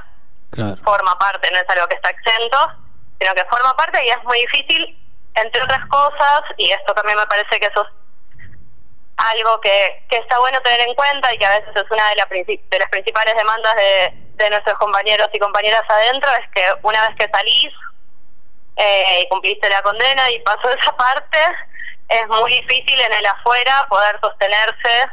Claro. 0.51 0.77
forma 0.85 1.19
parte, 1.19 1.51
no 1.51 1.59
es 1.59 1.69
algo 1.69 1.89
que 1.89 1.97
está 1.97 2.11
exento, 2.11 2.59
sino 3.21 3.35
que 3.35 3.45
forma 3.47 3.77
parte 3.77 4.05
y 4.05 4.09
es 4.11 4.23
muy 4.25 4.39
difícil, 4.41 4.99
entre 5.35 5.63
otras 5.63 5.85
cosas, 5.87 6.43
y 6.57 6.71
esto 6.71 6.95
también 6.95 7.19
me 7.19 7.27
parece 7.27 7.59
que 7.59 7.67
eso 7.67 7.83
es 7.83 7.89
algo 9.17 9.61
que, 9.61 10.05
que 10.09 10.17
está 10.17 10.39
bueno 10.39 10.61
tener 10.63 10.81
en 10.81 10.95
cuenta 10.95 11.33
y 11.33 11.39
que 11.39 11.47
a 11.47 11.59
veces 11.59 11.75
es 11.75 11.91
una 11.91 12.09
de, 12.11 12.17
la 12.17 12.27
de 12.27 12.79
las 12.79 12.89
principales 12.91 13.35
demandas 13.37 13.75
de, 13.77 14.13
de 14.37 14.51
nuestros 14.51 14.77
compañeros 14.79 15.29
y 15.33 15.39
compañeras 15.39 15.83
adentro, 15.89 16.31
es 16.33 16.51
que 16.51 16.67
una 16.83 17.09
vez 17.09 17.17
que 17.17 17.29
salís 17.33 17.73
eh, 18.77 19.23
y 19.23 19.29
cumpliste 19.29 19.69
la 19.69 19.83
condena 19.83 20.31
y 20.31 20.41
pasó 20.41 20.69
esa 20.71 20.97
parte, 20.97 21.39
es 22.09 22.29
muy 22.29 22.53
difícil 22.53 23.01
en 23.01 23.13
el 23.13 23.27
afuera 23.27 23.87
poder 23.89 24.19
sostenerse 24.21 25.09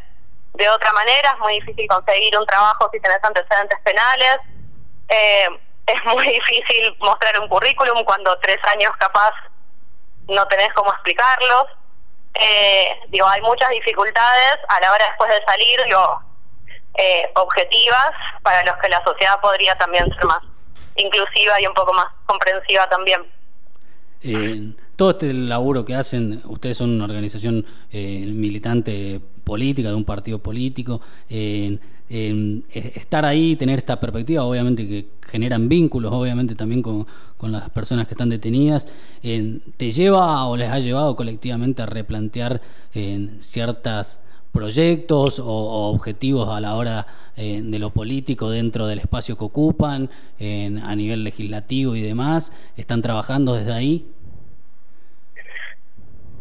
de 0.54 0.70
otra 0.70 0.92
manera, 0.94 1.32
es 1.32 1.40
muy 1.40 1.54
difícil 1.54 1.88
conseguir 1.88 2.38
un 2.38 2.46
trabajo 2.46 2.90
si 2.92 3.00
tenés 3.00 3.24
antecedentes 3.24 3.80
penales, 3.84 4.38
eh, 5.10 5.48
es 5.88 6.06
muy 6.06 6.28
difícil 6.28 6.96
mostrar 7.00 7.40
un 7.40 7.48
currículum 7.48 8.04
cuando 8.04 8.38
tres 8.40 8.58
años 8.66 8.92
capaz 8.98 9.34
no 10.28 10.48
tenés 10.48 10.74
cómo 10.74 10.92
explicarlos. 10.92 11.68
Eh, 12.40 12.90
digo, 13.10 13.28
hay 13.28 13.42
muchas 13.42 13.70
dificultades 13.70 14.58
a 14.68 14.80
la 14.80 14.94
hora 14.94 15.06
después 15.08 15.30
de 15.30 15.44
salir, 15.46 15.80
digo, 15.86 16.22
eh, 16.96 17.24
objetivas 17.36 18.12
para 18.44 18.66
los 18.66 18.76
que 18.82 18.90
la 18.90 19.02
sociedad 19.06 19.40
podría 19.42 19.78
también 19.78 20.06
ser 20.14 20.26
más 20.26 20.44
inclusiva 20.98 21.62
y 21.62 21.66
un 21.66 21.74
poco 21.74 21.94
más 21.94 22.08
comprensiva 22.26 22.90
también. 22.90 23.22
Eh, 24.24 24.74
todo 24.98 25.12
este 25.12 25.34
laburo 25.34 25.86
que 25.86 25.96
hacen, 25.96 26.42
ustedes 26.46 26.78
son 26.78 26.90
una 26.92 27.06
organización 27.06 27.66
eh, 27.92 28.26
militante 28.28 29.22
política, 29.46 29.88
de 29.88 29.96
un 29.96 30.04
partido 30.04 30.40
político, 30.40 31.02
estar 32.10 33.26
ahí, 33.26 33.56
tener 33.56 33.80
esta 33.80 33.98
perspectiva, 34.00 34.44
obviamente 34.44 34.86
que 34.88 35.08
generan 35.26 35.70
vínculos, 35.70 36.12
obviamente 36.12 36.56
también 36.56 36.82
con, 36.82 37.08
con 37.38 37.54
las 37.54 37.70
personas 37.70 38.06
que 38.06 38.16
están 38.16 38.30
detenidas, 38.30 38.86
¿te 39.22 39.92
lleva 39.92 40.46
o 40.46 40.58
les 40.58 40.70
ha 40.70 40.80
llevado 40.80 41.16
colectivamente 41.16 41.82
a 41.82 41.86
replantear 41.86 42.60
eh, 42.94 43.30
ciertas 43.40 44.20
proyectos 44.52 45.40
o, 45.40 45.46
o 45.46 45.94
objetivos 45.94 46.50
a 46.50 46.60
la 46.60 46.76
hora 46.76 47.06
eh, 47.38 47.62
de 47.64 47.80
lo 47.80 47.92
político 47.92 48.50
dentro 48.50 48.86
del 48.88 49.00
espacio 49.00 49.38
que 49.38 49.46
ocupan, 49.46 50.10
en- 50.40 50.80
a 50.80 50.96
nivel 50.96 51.24
legislativo 51.24 51.96
y 51.96 52.02
demás? 52.02 52.52
¿Están 52.76 53.02
trabajando 53.02 53.54
desde 53.54 53.72
ahí? 53.74 54.06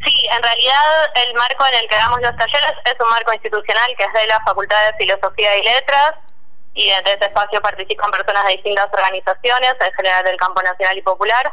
Sí, 0.02 0.26
en 0.34 0.42
realidad 0.42 0.84
el 1.26 1.34
marco 1.34 1.64
en 1.66 1.74
el 1.78 1.88
que 1.88 1.96
damos 1.96 2.20
los 2.22 2.34
talleres 2.36 2.72
es 2.86 2.94
un 2.98 3.10
marco 3.10 3.32
institucional 3.34 3.90
que 3.98 4.04
es 4.04 4.12
de 4.14 4.26
la 4.26 4.40
Facultad 4.44 4.78
de 4.86 4.96
Filosofía 5.04 5.58
y 5.58 5.62
Letras 5.62 6.14
y 6.72 6.88
desde 6.88 7.14
ese 7.14 7.26
espacio 7.26 7.60
participan 7.60 8.10
personas 8.10 8.44
de 8.46 8.52
distintas 8.52 8.88
organizaciones, 8.92 9.74
en 9.84 9.92
general 9.92 10.24
del 10.24 10.36
campo 10.38 10.62
nacional 10.62 10.96
y 10.96 11.02
popular, 11.02 11.52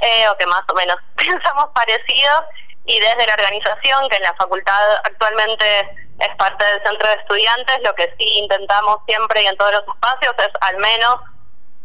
eh, 0.00 0.28
o 0.28 0.36
que 0.36 0.46
más 0.46 0.62
o 0.68 0.74
menos 0.74 0.96
pensamos 1.16 1.68
parecido, 1.74 2.44
y 2.86 3.00
desde 3.00 3.26
la 3.26 3.34
organización, 3.34 4.08
que 4.08 4.16
en 4.16 4.22
la 4.22 4.34
facultad 4.34 4.94
actualmente 5.04 5.80
es 6.18 6.36
parte 6.36 6.64
del 6.64 6.82
centro 6.82 7.08
de 7.08 7.14
estudiantes, 7.16 7.80
lo 7.84 7.94
que 7.94 8.14
sí 8.18 8.38
intentamos 8.38 8.98
siempre 9.06 9.42
y 9.42 9.46
en 9.46 9.56
todos 9.56 9.72
los 9.72 9.88
espacios 9.88 10.34
es 10.38 10.50
al 10.60 10.76
menos 10.78 11.16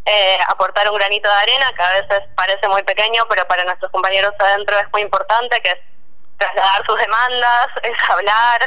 eh, 0.06 0.38
aportar 0.48 0.90
un 0.90 0.98
granito 0.98 1.28
de 1.28 1.36
arena, 1.36 1.72
que 1.76 1.82
a 1.82 2.02
veces 2.02 2.30
parece 2.36 2.68
muy 2.68 2.84
pequeño, 2.84 3.24
pero 3.30 3.48
para 3.48 3.66
nuestros 3.66 3.92
compañeros 3.92 4.34
adentro 4.40 4.78
es 4.80 4.88
muy 4.94 5.02
importante, 5.02 5.60
que 5.62 5.70
es 5.70 5.80
trasladar 6.38 6.86
sus 6.86 6.98
demandas, 7.00 7.68
es 7.84 8.10
hablar, 8.10 8.62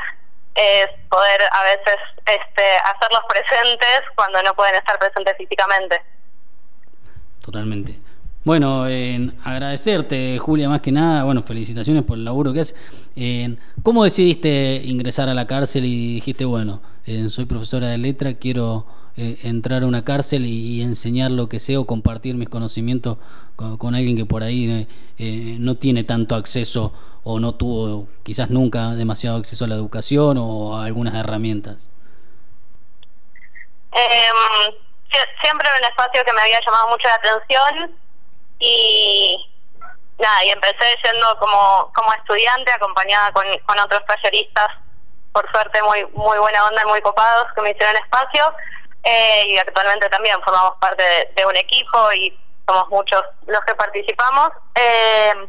es 0.56 0.88
poder 1.08 1.42
a 1.50 1.62
veces 1.62 1.96
este, 2.26 2.76
hacerlos 2.78 3.22
presentes 3.28 4.00
cuando 4.14 4.42
no 4.42 4.54
pueden 4.54 4.74
estar 4.74 4.98
presentes 4.98 5.36
físicamente. 5.36 6.02
Totalmente. 7.44 7.92
Bueno, 8.44 8.86
eh, 8.86 9.30
agradecerte, 9.42 10.38
Julia, 10.38 10.68
más 10.68 10.82
que 10.82 10.92
nada. 10.92 11.24
Bueno, 11.24 11.42
felicitaciones 11.42 12.02
por 12.04 12.18
el 12.18 12.24
laburo 12.26 12.52
que 12.52 12.60
haces. 12.60 12.76
¿Cómo 13.82 14.04
decidiste 14.04 14.82
ingresar 14.84 15.28
a 15.30 15.34
la 15.34 15.46
cárcel 15.46 15.86
y 15.86 16.16
dijiste, 16.16 16.44
bueno, 16.44 16.82
eh, 17.06 17.30
soy 17.30 17.46
profesora 17.46 17.88
de 17.88 17.96
letra, 17.96 18.34
quiero 18.34 18.86
eh, 19.16 19.38
entrar 19.44 19.82
a 19.82 19.86
una 19.86 20.04
cárcel 20.04 20.44
y, 20.44 20.82
enseñar 20.82 21.30
lo 21.30 21.48
que 21.48 21.58
sé 21.58 21.76
o 21.78 21.86
compartir 21.86 22.34
mis 22.34 22.48
conocimientos 22.50 23.16
con, 23.56 23.78
con 23.78 23.94
alguien 23.94 24.16
que 24.16 24.26
por 24.26 24.42
ahí 24.42 24.70
eh, 24.70 24.86
eh, 25.18 25.56
no 25.58 25.76
tiene 25.76 26.04
tanto 26.04 26.34
acceso 26.34 26.92
o 27.22 27.40
no 27.40 27.54
tuvo 27.54 28.08
quizás 28.24 28.50
nunca 28.50 28.90
demasiado 28.94 29.38
acceso 29.38 29.64
a 29.64 29.68
la 29.68 29.76
educación 29.76 30.36
o 30.38 30.76
a 30.76 30.84
algunas 30.84 31.14
herramientas? 31.14 31.88
Sie- 35.10 35.40
siempre 35.40 35.68
un 35.78 35.84
espacio 35.88 36.22
que 36.26 36.32
me 36.32 36.40
había 36.40 36.58
llamado 36.66 36.88
mucho 36.88 37.06
la 37.06 37.14
atención 37.14 38.03
y 38.64 39.50
nada, 40.18 40.44
y 40.44 40.50
empecé 40.50 40.96
yendo 41.04 41.38
como, 41.38 41.92
como 41.94 42.12
estudiante 42.14 42.72
acompañada 42.72 43.32
con, 43.32 43.46
con 43.66 43.78
otros 43.78 44.04
talleristas, 44.06 44.68
por 45.32 45.50
suerte 45.50 45.82
muy 45.82 46.06
muy 46.14 46.38
buena 46.38 46.66
onda 46.66 46.82
y 46.82 46.86
muy 46.86 47.00
copados 47.00 47.46
que 47.54 47.62
me 47.62 47.70
hicieron 47.70 47.96
espacio 47.96 48.54
eh, 49.02 49.44
y 49.48 49.58
actualmente 49.58 50.08
también 50.08 50.40
formamos 50.42 50.74
parte 50.80 51.02
de, 51.02 51.30
de 51.36 51.46
un 51.46 51.56
equipo 51.56 52.12
y 52.12 52.38
somos 52.66 52.88
muchos 52.88 53.22
los 53.46 53.64
que 53.64 53.74
participamos. 53.74 54.50
Eh, 54.74 55.48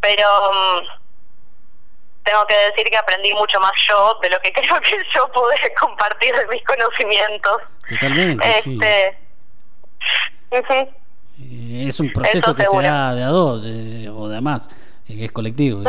pero 0.00 0.52
mm, 0.52 0.86
tengo 2.24 2.46
que 2.46 2.56
decir 2.56 2.88
que 2.90 2.96
aprendí 2.96 3.32
mucho 3.34 3.60
más 3.60 3.72
yo 3.88 4.18
de 4.22 4.30
lo 4.30 4.40
que 4.40 4.52
creo 4.54 4.80
que 4.80 5.04
yo 5.14 5.30
pude 5.32 5.74
compartir 5.80 6.34
de 6.34 6.46
mis 6.46 6.64
conocimientos. 6.64 7.62
Totalmente, 7.88 8.62
sí. 8.62 8.78
Eh, 10.50 11.84
Es 11.86 12.00
un 12.00 12.12
proceso 12.12 12.38
Eso 12.38 12.54
que 12.54 12.64
se 12.64 12.82
da 12.82 13.14
de 13.14 13.22
a 13.22 13.28
dos 13.28 13.64
eh, 13.66 14.08
o 14.12 14.28
de 14.28 14.38
a 14.38 14.40
más, 14.40 14.68
eh, 15.08 15.16
que 15.16 15.24
es 15.26 15.32
colectivo. 15.32 15.82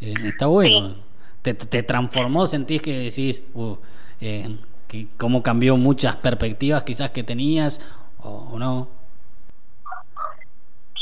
está 0.00 0.46
bueno. 0.46 0.94
Te, 1.42 1.54
te 1.54 1.82
transformó, 1.82 2.46
sentís 2.46 2.82
que 2.82 2.98
decís 2.98 3.42
uh, 3.54 3.74
eh, 4.20 4.58
que 4.86 5.06
cómo 5.18 5.42
cambió 5.42 5.76
muchas 5.78 6.16
perspectivas 6.16 6.82
quizás 6.84 7.10
que 7.10 7.22
tenías 7.22 7.80
o, 8.18 8.50
o 8.52 8.58
no. 8.58 8.88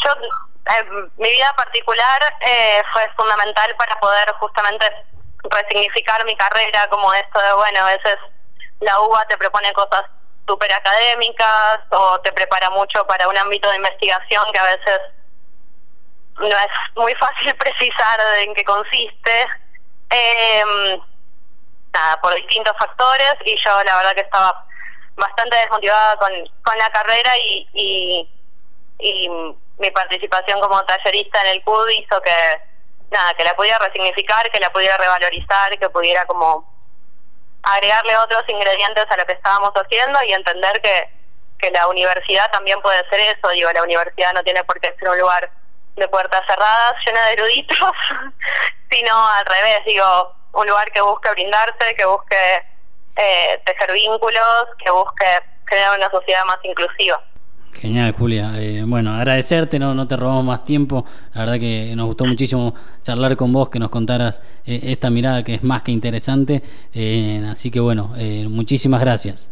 Yo, 0.04 0.10
mi 1.16 1.28
vida 1.28 1.52
particular 1.56 2.22
eh, 2.46 2.82
fue 2.92 3.02
fundamental 3.16 3.74
para 3.76 3.98
poder 3.98 4.32
justamente 4.38 4.86
resignificar 5.50 6.24
mi 6.24 6.36
carrera, 6.36 6.88
como 6.88 7.12
esto 7.14 7.40
de, 7.40 7.52
bueno, 7.54 7.80
a 7.80 7.86
veces 7.86 8.16
la 8.80 9.00
UBA 9.00 9.26
te 9.26 9.36
propone 9.38 9.72
cosas 9.72 10.02
súper 10.48 10.72
académicas 10.72 11.80
o 11.90 12.18
te 12.20 12.32
prepara 12.32 12.70
mucho 12.70 13.06
para 13.06 13.28
un 13.28 13.38
ámbito 13.38 13.70
de 13.70 13.76
investigación 13.76 14.44
que 14.52 14.58
a 14.58 14.64
veces 14.64 15.00
no 16.38 16.46
es 16.46 16.72
muy 16.96 17.14
fácil 17.14 17.54
precisar 17.58 18.18
en 18.40 18.54
qué 18.54 18.64
consiste. 18.64 19.46
Eh, 20.10 21.00
nada, 21.92 22.20
por 22.20 22.34
distintos 22.34 22.74
factores 22.78 23.34
y 23.44 23.56
yo 23.56 23.84
la 23.84 23.96
verdad 23.96 24.14
que 24.14 24.22
estaba 24.22 24.64
bastante 25.16 25.56
desmotivada 25.56 26.16
con, 26.16 26.32
con 26.62 26.78
la 26.78 26.90
carrera 26.90 27.36
y, 27.38 27.68
y, 27.74 28.28
y 28.98 29.28
mi 29.78 29.90
participación 29.90 30.60
como 30.60 30.82
tallerista 30.84 31.40
en 31.42 31.56
el 31.56 31.62
CUD 31.64 31.88
hizo 31.90 32.20
que 32.22 32.60
nada, 33.10 33.34
que 33.34 33.44
la 33.44 33.54
pudiera 33.54 33.78
resignificar, 33.78 34.50
que 34.50 34.60
la 34.60 34.70
pudiera 34.70 34.96
revalorizar, 34.96 35.78
que 35.78 35.90
pudiera 35.90 36.24
como 36.26 36.77
agregarle 37.74 38.16
otros 38.18 38.44
ingredientes 38.48 39.04
a 39.08 39.16
lo 39.16 39.26
que 39.26 39.32
estábamos 39.32 39.72
haciendo 39.74 40.22
y 40.24 40.32
entender 40.32 40.80
que, 40.80 41.10
que 41.58 41.70
la 41.70 41.88
universidad 41.88 42.50
también 42.50 42.80
puede 42.82 43.06
ser 43.08 43.20
eso, 43.20 43.48
digo, 43.50 43.70
la 43.72 43.82
universidad 43.82 44.32
no 44.32 44.42
tiene 44.42 44.64
por 44.64 44.80
qué 44.80 44.94
ser 44.98 45.08
un 45.08 45.18
lugar 45.18 45.50
de 45.96 46.08
puertas 46.08 46.46
cerradas, 46.46 46.94
llena 47.04 47.26
de 47.26 47.32
eruditos, 47.34 47.78
sino 48.90 49.28
al 49.28 49.46
revés, 49.46 49.84
digo, 49.84 50.34
un 50.52 50.66
lugar 50.66 50.90
que 50.92 51.00
busque 51.00 51.30
brindarse, 51.30 51.94
que 51.96 52.04
busque 52.04 52.66
eh, 53.16 53.60
tejer 53.64 53.92
vínculos, 53.92 54.66
que 54.78 54.90
busque 54.90 55.42
crear 55.64 55.96
una 55.98 56.10
sociedad 56.10 56.44
más 56.44 56.58
inclusiva. 56.62 57.22
Genial, 57.74 58.12
Julia. 58.18 58.52
Eh, 58.56 58.82
bueno, 58.84 59.12
agradecerte, 59.12 59.78
no, 59.78 59.94
no 59.94 60.08
te 60.08 60.16
robamos 60.16 60.44
más 60.44 60.64
tiempo. 60.64 61.04
La 61.32 61.42
verdad 61.42 61.58
que 61.60 61.92
nos 61.94 62.06
gustó 62.06 62.24
muchísimo 62.24 62.74
charlar 63.02 63.36
con 63.36 63.52
vos, 63.52 63.68
que 63.68 63.78
nos 63.78 63.90
contaras 63.90 64.40
eh, 64.66 64.80
esta 64.84 65.10
mirada 65.10 65.44
que 65.44 65.54
es 65.54 65.62
más 65.62 65.82
que 65.82 65.92
interesante. 65.92 66.62
Eh, 66.92 67.46
así 67.50 67.70
que 67.70 67.80
bueno, 67.80 68.12
eh, 68.18 68.46
muchísimas 68.48 69.00
gracias. 69.00 69.50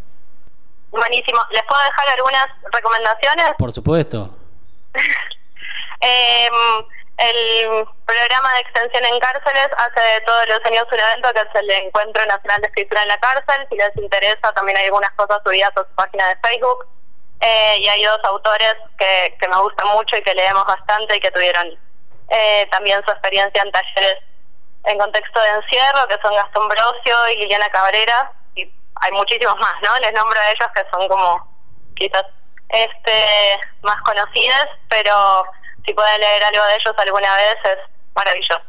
Buenísimo. 0.90 1.40
¿Les 1.52 1.62
puedo 1.64 1.82
dejar 1.82 2.08
algunas 2.08 2.46
recomendaciones? 2.72 3.46
Por 3.58 3.72
supuesto. 3.72 4.36
Eh, 5.98 6.48
el 7.16 7.86
programa 8.04 8.52
de 8.52 8.60
extensión 8.60 9.02
en 9.06 9.18
cárceles 9.18 9.68
hace 9.78 10.20
todos 10.26 10.46
los 10.48 10.64
años 10.66 10.84
un 10.92 11.00
evento 11.00 11.32
que 11.32 11.40
es 11.40 11.62
el 11.62 11.70
Encuentro 11.70 12.26
Nacional 12.26 12.60
de 12.60 12.66
Escritura 12.68 13.02
en 13.02 13.08
la 13.08 13.18
Cárcel. 13.18 13.66
Si 13.70 13.76
les 13.76 13.96
interesa, 13.96 14.52
también 14.52 14.76
hay 14.76 14.84
algunas 14.84 15.12
cosas 15.12 15.40
subidas 15.42 15.70
a 15.74 15.80
su 15.80 15.94
página 15.94 16.28
de 16.28 16.36
Facebook. 16.46 16.86
Eh, 17.40 17.78
y 17.80 17.88
hay 17.88 18.02
dos 18.02 18.18
autores 18.24 18.74
que, 18.98 19.36
que 19.38 19.48
me 19.48 19.56
gustan 19.60 19.88
mucho 19.88 20.16
y 20.16 20.22
que 20.22 20.34
leemos 20.34 20.64
bastante 20.64 21.16
y 21.16 21.20
que 21.20 21.30
tuvieron 21.30 21.68
eh, 22.30 22.66
también 22.70 23.02
su 23.04 23.10
experiencia 23.10 23.62
en 23.62 23.70
talleres 23.70 24.18
en 24.84 24.98
contexto 24.98 25.40
de 25.40 25.48
encierro, 25.48 26.06
que 26.08 26.16
son 26.22 26.34
Gastón 26.34 26.68
Brosio 26.68 27.28
y 27.34 27.38
Liliana 27.38 27.68
Cabrera. 27.70 28.32
Y 28.54 28.62
hay 28.62 29.12
muchísimos 29.12 29.56
más, 29.58 29.74
¿no? 29.82 29.98
Les 29.98 30.12
nombro 30.12 30.40
a 30.40 30.50
ellos 30.50 30.68
que 30.74 30.82
son 30.90 31.08
como 31.08 31.46
quizás 31.94 32.24
este 32.68 33.60
más 33.82 34.00
conocidos, 34.02 34.68
pero 34.88 35.44
si 35.84 35.92
pueden 35.92 36.20
leer 36.20 36.44
algo 36.44 36.64
de 36.64 36.74
ellos 36.76 36.94
alguna 36.96 37.36
vez 37.36 37.56
es 37.64 37.78
maravilloso. 38.14 38.62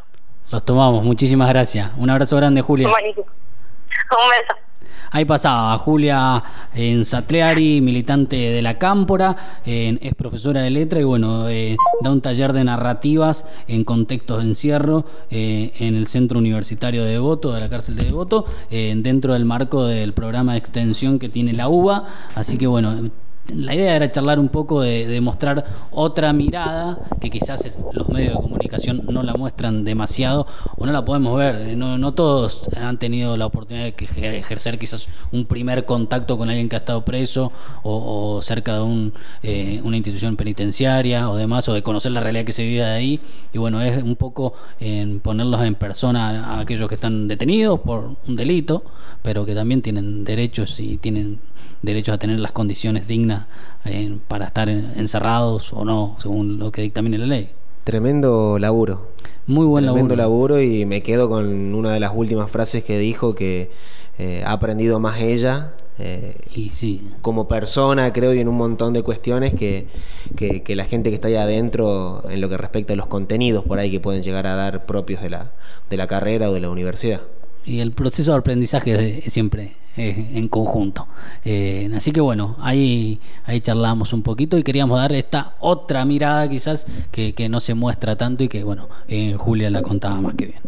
Los 0.51 0.65
tomamos. 0.65 1.03
Muchísimas 1.03 1.49
gracias. 1.49 1.91
Un 1.97 2.09
abrazo 2.09 2.35
grande, 2.37 2.61
Julia. 2.61 2.87
Buenísimo. 2.87 3.25
Un 3.25 4.29
beso. 4.29 4.66
Ahí 5.11 5.25
pasaba 5.25 5.77
Julia 5.77 6.43
en 6.73 7.05
Satleari, 7.05 7.81
militante 7.81 8.35
de 8.35 8.61
la 8.61 8.77
Cámpora, 8.77 9.35
es 9.65 10.15
profesora 10.15 10.61
de 10.61 10.69
letra 10.69 10.99
y 10.99 11.03
bueno, 11.03 11.47
eh, 11.49 11.75
da 12.01 12.11
un 12.11 12.21
taller 12.21 12.53
de 12.53 12.63
narrativas 12.63 13.45
en 13.67 13.83
contextos 13.83 14.39
de 14.39 14.49
encierro 14.49 15.05
eh, 15.29 15.71
en 15.79 15.95
el 15.95 16.07
Centro 16.07 16.39
Universitario 16.39 17.03
de 17.03 17.11
Devoto, 17.11 17.53
de 17.53 17.59
la 17.59 17.69
cárcel 17.69 17.95
de 17.95 18.05
Devoto, 18.05 18.45
eh, 18.71 18.93
dentro 18.97 19.33
del 19.33 19.45
marco 19.45 19.85
del 19.85 20.13
programa 20.13 20.53
de 20.53 20.59
extensión 20.59 21.19
que 21.19 21.29
tiene 21.29 21.53
la 21.53 21.69
UBA. 21.69 22.05
Así 22.35 22.57
que 22.57 22.67
bueno, 22.67 23.09
la 23.53 23.73
idea 23.73 23.95
era 23.95 24.11
charlar 24.11 24.39
un 24.39 24.49
poco 24.49 24.81
de, 24.81 25.19
mostrar 25.21 25.65
otra 25.91 26.31
mirada 26.33 26.99
que 27.19 27.29
quizás 27.29 27.79
los 27.93 28.07
medios 28.09 28.35
de 28.35 28.41
comunicación 28.41 29.01
no 29.09 29.23
la 29.23 29.33
muestran 29.33 29.83
demasiado 29.83 30.45
o 30.77 30.85
no 30.85 30.91
la 30.91 31.03
podemos 31.03 31.37
ver. 31.37 31.75
No, 31.77 31.97
no 31.97 32.13
todos 32.13 32.69
han 32.75 32.97
tenido 32.97 33.37
la 33.37 33.45
oportunidad 33.45 33.93
de 33.93 34.37
ejercer 34.37 34.77
quizás 34.77 35.07
un 35.31 35.45
primer 35.45 35.85
contacto 35.85 36.37
con 36.37 36.49
alguien 36.49 36.69
que 36.69 36.75
ha 36.75 36.79
estado 36.79 37.03
preso 37.03 37.51
o, 37.83 38.35
o 38.35 38.41
cerca 38.41 38.75
de 38.75 38.81
un, 38.81 39.13
eh, 39.43 39.81
una 39.83 39.97
institución 39.97 40.35
penitenciaria 40.35 41.29
o 41.29 41.35
demás, 41.35 41.67
o 41.69 41.73
de 41.73 41.83
conocer 41.83 42.11
la 42.11 42.21
realidad 42.21 42.45
que 42.45 42.51
se 42.51 42.63
vive 42.63 42.83
de 42.83 42.91
ahí. 42.91 43.19
Y 43.53 43.57
bueno, 43.57 43.81
es 43.81 44.01
un 44.03 44.15
poco 44.15 44.53
en 44.79 45.19
ponerlos 45.19 45.61
en 45.63 45.75
persona 45.75 46.29
a 46.29 46.59
aquellos 46.59 46.87
que 46.87 46.95
están 46.95 47.27
detenidos 47.27 47.79
por 47.79 48.15
un 48.27 48.35
delito, 48.35 48.83
pero 49.21 49.45
que 49.45 49.55
también 49.55 49.81
tienen 49.81 50.23
derechos 50.23 50.79
y 50.79 50.97
tienen 50.97 51.39
derechos 51.81 52.15
a 52.15 52.17
tener 52.17 52.39
las 52.39 52.51
condiciones 52.51 53.07
dignas 53.07 53.47
eh, 53.85 54.17
para 54.27 54.45
estar 54.45 54.69
en- 54.69 54.91
encerrados 54.95 55.73
o 55.73 55.85
no, 55.85 56.15
según 56.19 56.57
lo 56.59 56.71
que 56.71 56.81
dictamine 56.81 57.17
la 57.17 57.25
ley. 57.25 57.49
Tremendo 57.83 58.59
laburo. 58.59 59.09
Muy 59.45 59.65
buen 59.65 59.85
Tremendo 59.85 60.15
laburo. 60.15 60.55
laburo 60.55 60.61
y 60.61 60.85
me 60.85 61.01
quedo 61.01 61.29
con 61.29 61.73
una 61.73 61.91
de 61.93 61.99
las 62.01 62.11
últimas 62.13 62.51
frases 62.51 62.83
que 62.83 62.99
dijo 62.99 63.33
que 63.33 63.71
eh, 64.19 64.43
ha 64.45 64.51
aprendido 64.51 64.99
más 64.99 65.21
ella 65.21 65.71
eh, 65.99 66.35
Y 66.53 66.69
sí, 66.69 67.07
como 67.21 67.47
persona, 67.47 68.11
creo, 68.13 68.33
y 68.33 68.39
en 68.39 68.47
un 68.49 68.55
montón 68.57 68.93
de 68.93 69.01
cuestiones 69.03 69.53
que, 69.55 69.87
que, 70.35 70.61
que 70.63 70.75
la 70.75 70.85
gente 70.85 71.09
que 71.09 71.15
está 71.15 71.27
ahí 71.29 71.35
adentro 71.35 72.21
en 72.29 72.41
lo 72.41 72.49
que 72.49 72.57
respecta 72.57 72.93
a 72.93 72.95
los 72.97 73.07
contenidos 73.07 73.63
por 73.63 73.79
ahí 73.79 73.89
que 73.89 73.99
pueden 73.99 74.21
llegar 74.21 74.45
a 74.47 74.55
dar 74.55 74.85
propios 74.85 75.21
de 75.21 75.29
la, 75.29 75.51
de 75.89 75.97
la 75.97 76.05
carrera 76.07 76.49
o 76.49 76.53
de 76.53 76.59
la 76.59 76.69
universidad. 76.69 77.21
Y 77.67 77.81
el 77.81 77.91
proceso 77.91 78.31
de 78.31 78.37
aprendizaje 78.37 79.17
es, 79.17 79.27
es 79.27 79.33
siempre 79.33 79.75
eh, 79.97 80.29
en 80.35 80.47
conjunto. 80.47 81.07
Eh, 81.43 81.91
así 81.95 82.11
que 82.11 82.21
bueno, 82.21 82.55
ahí, 82.59 83.19
ahí 83.45 83.59
charlamos 83.59 84.13
un 84.13 84.23
poquito 84.23 84.57
y 84.57 84.63
queríamos 84.63 84.97
dar 84.97 85.11
esta 85.11 85.55
otra 85.59 86.05
mirada 86.05 86.47
quizás 86.47 86.87
que, 87.11 87.33
que 87.33 87.49
no 87.49 87.59
se 87.59 87.73
muestra 87.73 88.15
tanto 88.15 88.45
y 88.45 88.47
que 88.47 88.63
bueno, 88.63 88.87
eh, 89.09 89.35
Julia 89.37 89.69
la 89.69 89.81
contaba 89.81 90.21
más 90.21 90.35
que 90.35 90.45
bien. 90.45 90.61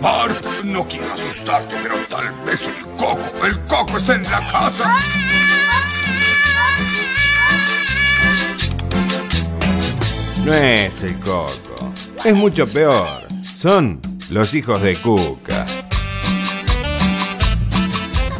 Bart, 0.00 0.44
no 0.64 0.86
quiero 0.86 1.12
asustarte, 1.12 1.74
pero 1.82 1.96
tal 2.08 2.32
vez 2.46 2.62
el 2.66 2.84
coco, 2.96 3.46
el 3.46 3.58
coco 3.66 3.98
está 3.98 4.14
en 4.14 4.22
la 4.22 4.40
casa. 4.50 4.96
No 10.46 10.54
es 10.54 11.02
el 11.02 11.14
coco. 11.18 11.92
Es 12.24 12.34
mucho 12.34 12.66
peor. 12.66 13.26
Son 13.56 14.00
los 14.30 14.52
hijos 14.54 14.82
de 14.82 14.94
Cuca. 14.96 15.64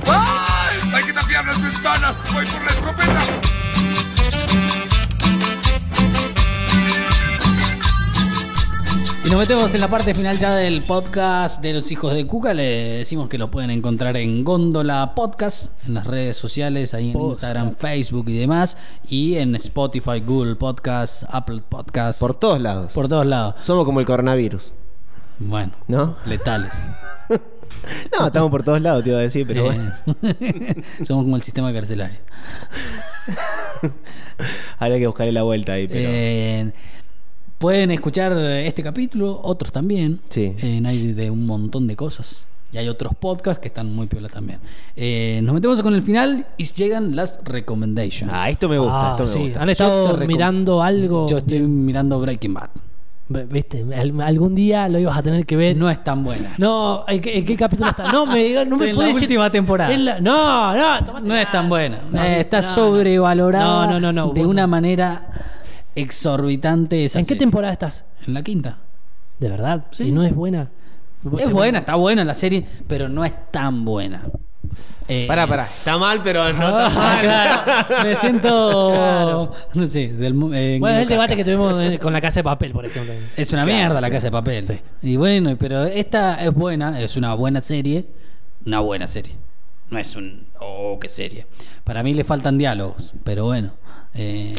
¡Ay! 0.07 0.77
Hay 0.95 1.05
que 1.05 1.13
tapiar 1.13 1.47
las 1.47 1.63
ventanas. 1.63 2.17
Voy 2.33 2.45
por 2.47 2.63
la 2.63 2.69
escopeta. 2.69 3.21
Y 9.25 9.31
nos 9.31 9.41
metemos 9.41 9.75
en 9.75 9.81
la 9.83 9.89
parte 9.89 10.15
final 10.15 10.39
ya 10.39 10.55
del 10.55 10.81
podcast 10.81 11.61
de 11.61 11.75
los 11.75 11.93
hijos 11.93 12.15
de 12.15 12.27
Cuca. 12.27 12.55
Le 12.55 12.99
decimos 12.99 13.29
que 13.29 13.37
lo 13.37 13.51
pueden 13.51 13.71
encontrar 13.71 14.17
en 14.17 14.43
Góndola 14.43 15.15
Podcast, 15.15 15.73
en 15.87 15.95
las 15.95 16.07
redes 16.07 16.37
sociales, 16.39 16.95
ahí 16.95 17.11
en 17.11 17.21
Instagram, 17.21 17.75
Facebook 17.77 18.29
y 18.29 18.39
demás. 18.39 18.79
Y 19.09 19.37
en 19.37 19.55
Spotify, 19.57 20.21
Google 20.25 20.57
Podcast, 20.57 21.25
Apple 21.29 21.63
Podcast. 21.69 22.21
Por 22.21 22.35
todos 22.35 22.61
lados. 22.61 22.93
por 22.95 23.09
todos 23.09 23.27
lados. 23.27 23.57
Somos 23.63 23.85
como 23.85 24.01
el 24.01 24.07
coronavirus. 24.07 24.73
Bueno, 25.39 25.73
¿No? 25.87 26.17
letales. 26.27 26.85
No, 28.19 28.27
estamos 28.27 28.51
por 28.51 28.65
todos 28.65 28.81
lados, 28.83 29.05
te 29.05 29.11
iba 29.11 29.19
a 29.19 29.23
decir, 29.23 29.47
pero 29.47 29.65
bueno. 29.65 29.93
Eh, 30.23 30.83
Somos 31.05 31.25
como 31.25 31.37
el 31.37 31.43
sistema 31.43 31.73
carcelario. 31.73 32.19
Habría 34.79 34.99
que 34.99 35.07
buscarle 35.07 35.33
la 35.33 35.43
vuelta 35.43 35.73
ahí, 35.73 35.87
pero. 35.89 36.01
Eh, 36.11 36.73
pueden 37.59 37.91
escuchar 37.91 38.33
este 38.37 38.83
capítulo, 38.83 39.41
otros 39.43 39.73
también. 39.73 40.21
Sí. 40.29 40.55
Eh, 40.61 40.83
hay 40.85 41.13
de 41.13 41.31
un 41.31 41.47
montón 41.47 41.87
de 41.87 41.97
cosas. 41.97 42.47
Y 42.73 42.77
hay 42.77 42.89
otros 42.89 43.15
podcasts 43.19 43.61
que 43.61 43.69
están 43.69 43.95
muy 43.95 44.07
piola 44.07 44.29
también. 44.29 44.59
Eh, 44.95 45.41
nos 45.43 45.55
metemos 45.55 45.81
con 45.81 45.95
el 45.95 46.03
final 46.03 46.47
y 46.59 46.65
llegan 46.65 47.17
las 47.17 47.41
recommendations. 47.45 48.31
Ah, 48.33 48.51
esto 48.51 48.69
me 48.69 48.79
gusta, 48.79 49.11
Ah, 49.11 49.11
esto 49.13 49.23
me 49.23 49.29
sí. 49.31 49.39
gusta. 49.39 49.63
Han 49.63 49.71
estado 49.71 50.17
mirando 50.27 50.83
algo. 50.83 51.27
Yo 51.29 51.39
estoy 51.39 51.61
mirando 51.61 52.21
Breaking 52.21 52.55
Bad. 52.55 52.71
Viste, 53.31 53.85
Al- 53.95 54.21
algún 54.23 54.55
día 54.55 54.89
lo 54.89 54.99
ibas 54.99 55.19
a 55.19 55.23
tener 55.23 55.45
que 55.45 55.55
ver. 55.57 55.77
No 55.77 55.91
es 55.91 56.03
tan 56.03 56.25
buena. 56.25 56.55
No, 56.57 57.05
¿en 57.07 57.21
qué, 57.21 57.37
en 57.39 57.45
qué 57.45 57.57
capítulo 57.57 57.91
está? 57.91 58.11
No 58.11 58.25
me 58.25 58.43
digas, 58.43 58.67
no 58.67 58.77
me 58.79 58.87
puedes 58.95 58.97
la 58.97 59.05
decir- 59.15 59.23
última 59.29 59.51
temporada. 59.51 59.97
La- 59.99 60.19
no, 60.21 60.75
no, 60.75 61.21
No 61.21 61.37
es 61.37 61.51
tan 61.51 61.69
buena. 61.69 61.99
No, 62.11 62.23
Eh, 62.23 62.41
está 62.41 62.63
sobrevalorada 62.63 63.87
No, 63.87 64.01
no, 64.01 64.13
no, 64.13 64.33
de 64.33 64.47
una 64.47 64.67
manera 64.67 65.27
exorbitante. 65.95 67.05
esa 67.05 67.19
¿En 67.21 67.27
qué 67.27 67.37
temporada 67.37 67.73
estás? 67.73 68.05
En 68.27 68.35
la 68.35 68.43
quinta. 68.43 68.79
¿De 69.39 69.49
verdad? 69.49 69.85
Sí. 69.91 70.05
¿Y 70.05 70.13
no 70.13 70.23
es 70.25 70.35
buena? 70.35 70.71
Es 71.39 71.51
buena, 71.51 71.81
está 71.81 71.97
buena 71.97 72.25
la 72.25 72.35
serie, 72.35 72.65
pero 72.87 73.09
no 73.09 73.25
es 73.25 73.33
tan 73.51 73.85
buena. 73.85 74.23
Eh, 75.11 75.25
Pará, 75.27 75.47
pará. 75.47 75.65
Está 75.65 75.97
mal, 75.97 76.21
pero 76.23 76.53
no 76.53 76.67
está 76.69 76.87
Ah, 76.87 76.91
mal. 76.91 77.21
claro. 77.23 78.05
Me 78.09 78.15
siento. 78.15 78.91
Claro. 78.95 79.53
No 79.73 79.87
sé, 79.87 80.13
del. 80.13 80.35
eh, 80.53 80.77
Bueno, 80.79 80.97
es 80.99 81.03
el 81.05 81.09
debate 81.09 81.35
que 81.35 81.45
tuvimos 81.45 81.83
eh, 81.83 81.99
con 81.99 82.13
la 82.13 82.21
casa 82.21 82.41
de 82.41 82.45
papel, 82.45 82.73
por 82.73 82.85
ejemplo. 82.85 83.15
Es 83.37 83.51
una 83.53 83.65
mierda 83.65 84.01
la 84.03 84.11
casa 84.11 84.27
de 84.27 84.33
papel. 84.33 84.67
Sí. 84.67 84.79
Y 85.03 85.17
bueno, 85.17 85.57
pero 85.59 85.85
esta 85.85 86.35
es 86.45 86.53
buena, 86.53 87.01
es 87.01 87.17
una 87.17 87.33
buena 87.35 87.63
serie. 87.63 88.05
Una 88.67 88.81
buena 88.81 89.07
serie. 89.07 89.35
no 89.89 89.99
es 89.99 90.15
un. 90.15 90.47
Oh, 90.61 90.99
qué 91.01 91.09
serie. 91.09 91.47
Para 91.85 92.03
mí 92.03 92.13
le 92.13 92.25
faltan 92.25 92.59
diálogos, 92.59 93.15
pero 93.25 93.45
bueno. 93.47 93.71
eh, 94.15 94.53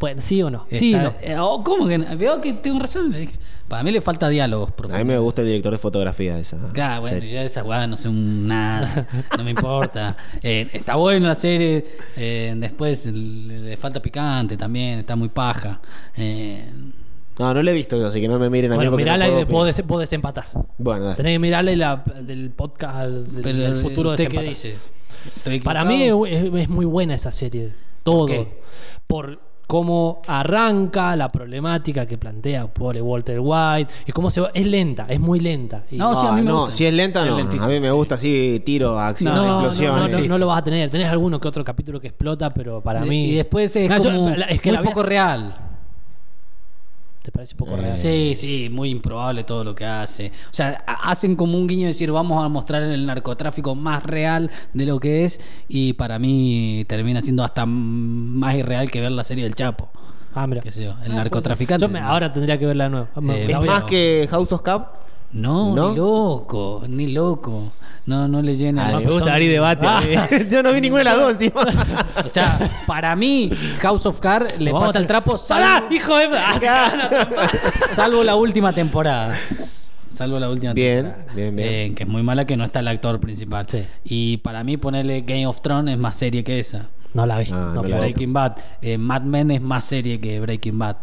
Bueno, 0.00 0.20
sí 0.20 0.42
o 0.42 0.50
no. 0.50 0.66
Sí 0.72 0.92
no. 0.92 1.14
eh, 1.20 1.36
oh, 1.38 1.62
¿Cómo 1.62 1.86
que 1.86 1.96
no? 1.98 2.04
Veo 2.16 2.40
que 2.40 2.52
tengo 2.54 2.80
razón. 2.80 3.12
le 3.12 3.20
dije. 3.20 3.34
Para 3.68 3.84
mí 3.84 3.90
le 3.92 4.00
falta 4.00 4.28
diálogos. 4.28 4.70
A 4.92 4.98
mí 4.98 5.04
me 5.04 5.16
gusta 5.18 5.40
el 5.42 5.46
director 5.48 5.72
de 5.72 5.78
fotografía 5.78 6.34
de 6.34 6.42
esa. 6.42 6.58
Claro, 6.72 7.02
bueno, 7.02 7.16
serie. 7.16 7.32
ya 7.32 7.42
esa 7.42 7.62
weá 7.62 7.86
no 7.86 7.96
sé 7.96 8.08
un 8.08 8.46
nada, 8.48 9.06
no 9.38 9.44
me 9.44 9.50
importa. 9.50 10.16
Eh, 10.42 10.68
está 10.72 10.96
buena 10.96 11.28
la 11.28 11.34
serie, 11.36 11.86
eh, 12.16 12.52
después 12.56 13.06
le, 13.06 13.60
le 13.60 13.76
falta 13.76 14.02
picante 14.02 14.56
también, 14.56 14.98
está 14.98 15.14
muy 15.16 15.28
paja. 15.28 15.80
Eh, 16.16 16.64
No, 17.38 17.54
no 17.54 17.62
la 17.62 17.70
he 17.70 17.74
visto 17.74 17.96
yo, 17.96 18.06
así 18.08 18.20
que 18.20 18.28
no 18.28 18.38
me 18.38 18.50
miren 18.50 18.72
a 18.72 18.74
mí 18.74 18.78
Bueno, 18.78 18.90
porque 18.90 19.04
no 19.04 19.12
mirala 19.12 19.28
y 19.28 19.34
des- 19.44 19.86
vos 19.86 20.00
desempatás. 20.00 20.58
Bueno, 20.76 21.04
dale. 21.04 21.16
Tenés 21.16 21.34
que 21.34 21.38
mirarla 21.38 21.72
y 21.72 21.76
la, 21.76 22.02
del 22.20 22.50
podcast 22.50 23.08
del, 23.10 23.42
pero, 23.42 23.58
del 23.58 23.76
futuro 23.76 24.10
¿usted 24.10 24.28
qué 24.28 24.40
dice? 24.42 24.76
¿Estoy 25.36 25.60
Para 25.60 25.84
mí 25.84 26.02
es, 26.02 26.12
es 26.56 26.68
muy 26.68 26.84
buena 26.84 27.14
esa 27.14 27.30
serie. 27.32 27.72
Todo. 28.02 28.26
qué? 28.26 28.48
Por 29.06 29.38
cómo 29.72 30.20
arranca 30.26 31.16
la 31.16 31.30
problemática 31.30 32.04
que 32.04 32.18
plantea 32.18 32.66
pobre 32.66 33.00
Walter 33.00 33.38
White 33.40 33.90
y 34.04 34.12
cómo 34.12 34.28
se 34.28 34.42
va. 34.42 34.50
Es 34.52 34.66
lenta, 34.66 35.06
es 35.08 35.18
muy 35.18 35.40
lenta. 35.40 35.84
Y- 35.90 35.96
No, 35.96 36.14
sí, 36.14 36.26
a 36.26 36.32
mí 36.32 36.42
me 36.42 36.50
no, 36.50 36.60
gusta. 36.66 36.76
si 36.76 36.84
es 36.84 36.92
lenta, 36.92 37.24
Es 37.24 37.30
no. 37.30 37.38
lentísimo, 37.38 37.64
a 37.64 37.68
mí 37.70 37.80
me 37.80 37.90
gusta 37.90 38.16
así, 38.16 38.60
tiro, 38.66 38.98
acción, 38.98 39.34
no, 39.34 39.40
no, 39.40 39.48
no, 39.48 39.54
explosiones. 39.68 40.18
no, 40.20 40.26
no 40.28 40.36
lo 40.38 40.46
vas 40.48 40.58
a 40.58 40.64
tener. 40.64 40.90
Tenés 40.90 41.08
alguno 41.08 41.40
que 41.40 41.48
otro 41.48 41.64
capítulo 41.64 41.98
que 41.98 42.08
explota, 42.08 42.52
pero 42.52 42.82
para 42.82 43.06
Y- 43.06 43.08
mí. 43.08 43.24
Y 43.30 43.34
después 43.36 43.74
es 43.74 43.88
yo- 43.88 44.12
como 44.12 44.28
la- 44.28 44.44
es 44.44 44.60
que 44.60 44.68
muy 44.72 44.76
la 44.76 44.82
poco 44.82 45.02
real. 45.04 45.54
¿Te 47.22 47.30
parece 47.30 47.54
poco 47.54 47.76
real? 47.76 47.94
Sí, 47.94 48.34
sí, 48.36 48.68
muy 48.70 48.90
improbable 48.90 49.44
todo 49.44 49.62
lo 49.62 49.74
que 49.76 49.84
hace. 49.84 50.26
O 50.50 50.52
sea, 50.54 50.82
ha- 50.86 51.10
hacen 51.10 51.36
como 51.36 51.56
un 51.56 51.68
guiño 51.68 51.82
de 51.82 51.88
decir, 51.88 52.10
vamos 52.10 52.44
a 52.44 52.48
mostrar 52.48 52.82
el 52.82 53.06
narcotráfico 53.06 53.76
más 53.76 54.02
real 54.02 54.50
de 54.74 54.86
lo 54.86 54.98
que 54.98 55.24
es, 55.24 55.40
y 55.68 55.92
para 55.92 56.18
mí 56.18 56.84
termina 56.88 57.22
siendo 57.22 57.44
hasta 57.44 57.64
más 57.64 58.56
irreal 58.56 58.90
que 58.90 59.00
ver 59.00 59.12
la 59.12 59.22
serie 59.22 59.44
del 59.44 59.54
Chapo. 59.54 59.88
Ah, 60.34 60.46
mira. 60.48 60.62
Qué 60.62 60.72
sé 60.72 60.84
yo, 60.84 60.94
el 61.04 61.12
Ah, 61.12 61.16
narcotraficante. 61.16 61.86
Yo 61.86 61.92
me- 61.92 62.00
ahora 62.00 62.32
tendría 62.32 62.58
que 62.58 62.66
verla 62.66 62.84
de 62.84 62.90
nuevo. 62.90 63.08
Eh, 63.32 63.46
la 63.48 63.60
Es 63.60 63.66
más 63.66 63.84
que 63.84 64.26
House 64.30 64.50
of 64.50 64.62
Cup. 64.62 64.86
No, 65.32 65.74
¿No? 65.74 65.90
ni 65.90 65.96
loco, 65.96 66.84
ni 66.88 67.06
loco. 67.08 67.72
No, 68.04 68.26
no 68.28 68.42
le 68.42 68.56
llena. 68.56 68.90
El 68.90 68.96
me 68.98 69.04
gusta 69.06 69.20
son- 69.26 69.28
abrir 69.30 69.50
debate. 69.50 69.86
Ah. 69.86 70.02
yo 70.50 70.62
no 70.62 70.72
vi 70.72 70.80
ninguna 70.80 71.00
de 71.00 71.04
las 71.04 71.16
dos 71.18 71.30
encima. 71.32 71.62
O 72.24 72.28
sea, 72.28 72.82
para 72.86 73.14
mí, 73.16 73.50
House 73.80 74.06
of 74.06 74.18
Cards 74.20 74.58
le 74.60 74.72
Vamos 74.72 74.88
pasa 74.88 74.98
a- 74.98 75.00
el 75.02 75.06
trapo 75.06 75.32
¡Pará, 75.48 75.78
salvo, 75.78 75.94
hijo 75.94 76.16
de. 76.16 76.28
Ah, 76.68 76.90
salvo 77.94 78.24
la 78.24 78.36
última 78.36 78.72
temporada. 78.72 79.34
Salvo 80.12 80.38
la 80.38 80.50
última 80.50 80.72
Bien, 80.74 81.04
temporada. 81.04 81.32
bien, 81.34 81.56
bien. 81.56 81.68
Eh, 81.68 81.92
que 81.96 82.02
es 82.02 82.08
muy 82.08 82.22
mala 82.22 82.44
que 82.44 82.56
no 82.56 82.64
está 82.64 82.80
el 82.80 82.88
actor 82.88 83.18
principal. 83.20 83.66
Sí. 83.70 83.84
Y 84.04 84.36
para 84.38 84.62
mí 84.64 84.76
ponerle 84.76 85.22
Game 85.22 85.46
of 85.46 85.60
Thrones 85.62 85.94
es 85.94 85.98
más 86.00 86.16
serie 86.16 86.44
que 86.44 86.58
esa. 86.60 86.88
No 87.14 87.24
la 87.24 87.38
vi. 87.38 87.44
Ah, 87.52 87.72
no 87.74 87.82
no. 87.82 87.98
Breaking 87.98 88.32
Bad. 88.32 88.56
Eh, 88.82 88.98
Mad 88.98 89.22
Men 89.22 89.50
es 89.52 89.60
más 89.62 89.84
serie 89.84 90.20
que 90.20 90.40
Breaking 90.40 90.78
Bad. 90.78 90.96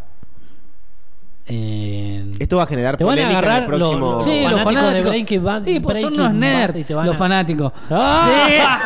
Eh, 1.52 2.24
Esto 2.40 2.58
va 2.58 2.64
a 2.64 2.68
generar 2.68 2.96
Te 2.96 3.04
van 3.04 3.14
a 3.14 3.22
polémica 3.22 3.40
en 3.40 3.44
agarrar 3.46 3.64
el 3.64 3.76
próximo. 3.78 4.12
los- 4.14 4.24
Sí, 4.24 4.42
los 4.44 4.52
fanáticos 4.62 4.66
de 4.74 4.76
fanáticos. 4.82 5.10
Breaking 5.10 5.44
Bad- 5.44 5.66
Sí, 5.66 5.80
pues 5.80 6.02
son 6.02 6.14
Breaking 6.14 6.20
unos 6.20 6.34
Bad 6.34 6.40
nerds, 6.40 6.80
y 6.80 6.84
te 6.84 6.94
van 6.94 7.06
los 7.08 7.16
a- 7.16 7.18
fanáticos. 7.18 7.72
¡Ah! 7.90 8.80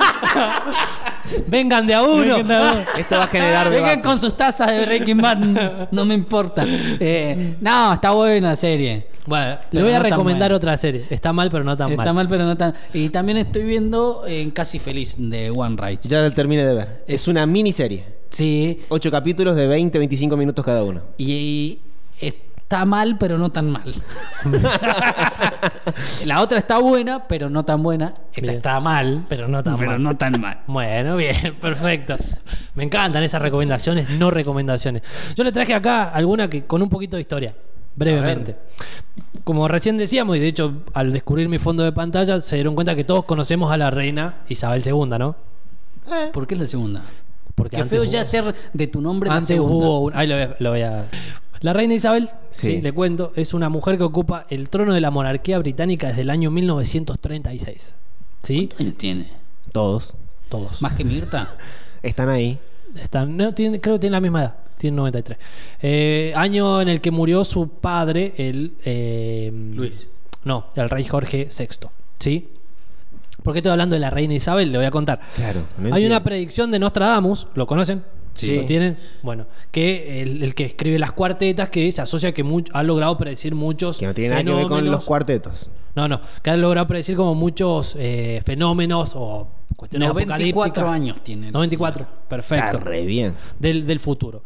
Vengan 1.48 1.88
de 1.88 1.94
a 1.94 2.04
uno. 2.04 2.38
Vengan 2.38 2.48
de 2.48 2.54
a 2.56 2.72
uno. 2.74 2.82
Esto 2.98 3.16
va 3.18 3.24
a 3.24 3.28
generar 3.28 3.70
Vengan 3.70 3.90
debate. 3.90 4.02
con 4.02 4.20
sus 4.20 4.36
tazas 4.38 4.72
de 4.72 4.86
Breaking 4.86 5.18
Bad, 5.22 5.88
no, 5.92 6.06
me 6.06 6.14
importa. 6.14 6.66
Eh, 6.68 7.56
no, 7.62 7.94
está 7.94 8.12
buena 8.12 8.50
la 8.50 8.56
serie. 8.56 9.08
Bueno, 9.26 9.52
le 9.52 9.58
Pero 9.72 9.84
voy 9.86 9.94
a 9.94 9.98
no 9.98 10.04
tan 10.04 10.12
recomendar 10.12 10.52
otra 10.54 10.76
serie. 10.76 11.06
Está 11.10 11.32
mal, 11.32 11.50
pero 11.50 11.64
no 11.64 11.78
tan 11.78 11.92
Está 11.92 12.06
mal. 12.06 12.16
mal, 12.16 12.28
pero 12.28 12.44
no 12.44 12.58
tan. 12.58 12.74
Y 12.94 13.10
también 13.10 13.38
estoy 13.38 13.64
viendo 13.64 14.24
en 14.28 14.52
Casi 14.52 14.80
Feliz 14.80 15.16
de 15.18 15.50
One 15.50 15.78
Right. 15.82 16.02
Ya 16.04 16.20
la 16.20 16.32
terminé 16.32 16.66
de 16.66 16.74
ver. 16.74 17.04
Es, 17.08 17.22
Es- 17.22 17.28
una 17.30 17.46
miniserie. 17.46 18.04
Sí, 18.30 18.82
Ocho 18.90 19.12
capítulos 19.12 19.56
de 19.56 19.68
20, 19.68 19.98
25 20.00 20.36
minutos 20.36 20.66
cada 20.66 20.84
uno. 20.84 21.02
y, 21.18 21.32
y 21.32 21.82
está 22.74 22.86
mal, 22.86 23.18
pero 23.20 23.38
no 23.38 23.52
tan 23.52 23.70
mal. 23.70 23.94
la 26.26 26.42
otra 26.42 26.58
está 26.58 26.80
buena, 26.80 27.28
pero 27.28 27.50
no 27.50 27.64
tan 27.64 27.84
buena. 27.84 28.14
Esta 28.32 28.42
Bien. 28.42 28.56
está 28.56 28.80
mal, 28.80 29.26
Pero 29.30 29.48
no 29.48 29.62
tan 29.64 29.78
pero 29.78 29.92
mal. 29.92 30.04
no 30.04 30.16
tan 30.18 30.42
mal. 30.42 30.60
Bueno, 30.68 31.16
bien, 31.16 31.56
perfecto. 31.62 32.18
Me 32.76 32.84
encantan 32.84 33.24
esas 33.24 33.42
recomendaciones, 33.42 34.10
no 34.12 34.32
recomendaciones. 34.32 35.04
Yo 35.36 35.44
le 35.44 35.52
traje 35.52 35.74
acá 35.74 36.06
alguna 36.10 36.50
que 36.50 36.66
con 36.66 36.82
un 36.82 36.90
poquito 36.90 37.16
de 37.18 37.22
historia, 37.22 37.54
brevemente. 37.96 38.56
Como 39.44 39.68
recién 39.68 39.98
decíamos, 39.98 40.38
y 40.38 40.40
de 40.40 40.48
hecho 40.48 40.74
al 40.94 41.12
descubrir 41.12 41.50
mi 41.50 41.60
fondo 41.60 41.84
de 41.84 41.92
pantalla 41.92 42.42
se 42.42 42.56
dieron 42.56 42.74
cuenta 42.76 42.96
que 42.96 43.04
todos 43.04 43.26
conocemos 43.26 43.72
a 43.72 43.78
la 43.78 43.92
reina 43.92 44.38
Isabel 44.50 44.82
II, 44.86 45.18
¿no? 45.20 45.36
¿Por 46.34 46.48
qué 46.48 46.56
es 46.56 46.60
la 46.62 46.68
segunda? 46.68 47.02
Porque 47.56 47.76
Qué 47.76 47.84
antes 47.84 47.92
feo 48.00 48.04
ya 48.04 48.24
ser 48.24 48.56
de 48.74 48.88
tu 48.88 49.00
nombre 49.00 49.30
Antes 49.30 49.60
hubo 49.60 50.00
un- 50.06 50.16
ahí 50.16 50.26
lo 50.28 50.34
voy, 50.36 50.44
a, 50.44 50.56
lo 50.58 50.70
voy 50.72 50.82
a- 50.82 51.06
La 51.64 51.74
reina 51.74 51.96
Isabel, 51.96 52.30
sí. 52.52 52.68
Sí. 52.68 52.82
le 52.82 52.92
cuento, 52.92 53.32
es 53.36 53.54
una 53.56 53.70
mujer 53.70 53.98
que 53.98 54.04
ocupa 54.04 54.46
el 54.50 54.70
trono 54.70 54.94
de 54.94 55.00
la 55.02 55.10
monarquía 55.12 55.58
británica 55.60 56.10
desde 56.10 56.22
el 56.22 56.30
año 56.30 56.52
1936. 56.52 57.94
¿Sí? 58.44 58.58
¿Cuántos 58.68 58.80
años 58.82 58.98
tiene? 58.98 59.28
Todos. 59.72 60.14
Todos. 60.50 60.82
¿Más 60.82 60.94
que 60.94 61.04
Mirta? 61.04 61.50
Están 62.04 62.30
ahí. 62.30 62.60
Están, 63.02 63.36
no, 63.36 63.52
tiene- 63.54 63.80
creo 63.82 63.96
que 63.96 64.00
tienen 64.02 64.14
la 64.14 64.22
misma 64.22 64.42
edad. 64.42 64.56
Tienen 64.78 64.98
93. 64.98 65.38
Eh, 65.82 66.34
año 66.36 66.82
en 66.82 66.90
el 66.90 67.00
que 67.00 67.10
murió 67.12 67.44
su 67.46 67.70
padre, 67.70 68.34
el. 68.38 68.74
eh, 68.84 69.52
Luis. 69.74 70.08
No, 70.44 70.66
el 70.76 70.90
rey 70.90 71.06
Jorge 71.06 71.48
VI. 71.58 71.88
¿Sí? 72.20 72.50
¿Por 73.42 73.54
qué 73.54 73.60
estoy 73.60 73.72
hablando 73.72 73.94
de 73.96 74.02
la 74.02 74.10
reina 74.10 74.34
Isabel? 74.34 74.72
Le 74.72 74.78
voy 74.78 74.88
a 74.88 74.92
contar. 74.92 75.22
Claro. 75.36 75.62
no 75.78 75.86
Hay 75.86 75.92
entiendo. 75.92 76.08
una 76.18 76.24
predicción 76.24 76.72
de 76.72 76.80
Nostradamus, 76.80 77.48
¿lo 77.56 77.66
conocen? 77.66 78.04
Sí. 78.34 78.56
¿Lo 78.56 78.66
tienen? 78.66 78.98
Bueno, 79.22 79.46
que 79.72 80.22
el, 80.22 80.42
el 80.44 80.56
que 80.56 80.66
escribe 80.66 80.98
las 81.00 81.12
cuartetas, 81.12 81.70
que 81.70 81.92
se 81.92 82.02
asocia 82.02 82.34
que 82.34 82.44
much- 82.44 82.70
ha 82.74 82.82
logrado 82.84 83.16
predecir 83.18 83.54
muchos 83.56 83.98
Que 84.00 84.08
no 84.08 84.14
tiene 84.14 84.30
nada 84.32 84.44
que 84.44 84.50
ver 84.50 84.62
con 84.64 84.70
fenómenos. 84.70 84.92
los 84.92 85.06
cuartetos. 85.06 85.70
No, 85.96 86.08
no, 86.08 86.20
que 86.42 86.50
ha 86.50 86.58
logrado 86.58 86.88
predecir 86.88 87.16
como 87.16 87.36
muchos 87.36 87.96
eh, 88.00 88.42
fenómenos 88.44 89.14
o 89.16 89.48
cuestiones 89.78 90.10
94 90.10 90.52
apocalípticas. 90.64 90.94
años 90.96 91.24
tiene. 91.24 91.46
la 91.48 91.52
94, 91.52 92.08
perfecto 92.28 92.66
Está 92.66 92.80
re 92.80 93.06
bien. 93.06 93.36
del, 93.60 93.86
del 93.86 94.00
futuro. 94.00 94.44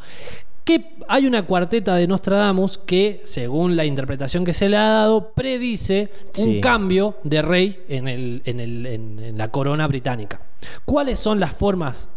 Que 0.65 0.97
hay 1.07 1.25
una 1.25 1.43
cuarteta 1.45 1.95
de 1.95 2.05
Nostradamus 2.07 2.77
que, 2.79 3.21
según 3.23 3.77
la 3.77 3.85
interpretación 3.85 4.43
que 4.43 4.53
se 4.53 4.67
le 4.67 4.75
ha 4.75 4.89
dado, 4.89 5.29
predice 5.31 6.11
un 6.39 6.59
cambio 6.59 7.15
de 7.23 7.41
rey 7.41 7.79
en, 7.87 8.09
el, 8.09 8.41
en, 8.43 8.59
el- 8.59 8.85
en- 8.85 9.19
en 9.19 9.37
la 9.37 9.49
corona 9.49 9.87
británica. 9.87 10.41
¿Cuáles 10.83 11.19
son 11.19 11.39
las 11.39 11.53
formas 11.53 12.09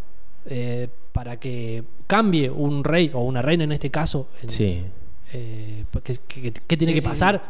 eh, 0.47 0.89
para 1.13 1.39
que 1.39 1.85
cambie 2.07 2.51
un 2.51 2.85
rey 2.85 3.11
o 3.15 3.21
una 3.23 3.43
reina 3.43 3.65
en 3.65 3.73
este 3.73 3.91
caso? 3.91 4.29
En- 4.43 4.49
Sí. 4.51 4.83
eh, 5.33 5.85
¿qué, 6.05 6.17
qué- 6.29 6.53
qué 6.53 6.77
tiene 6.77 6.93
Sí, 6.93 6.95
que 6.97 7.01
sí, 7.01 7.07
pasar? 7.09 7.43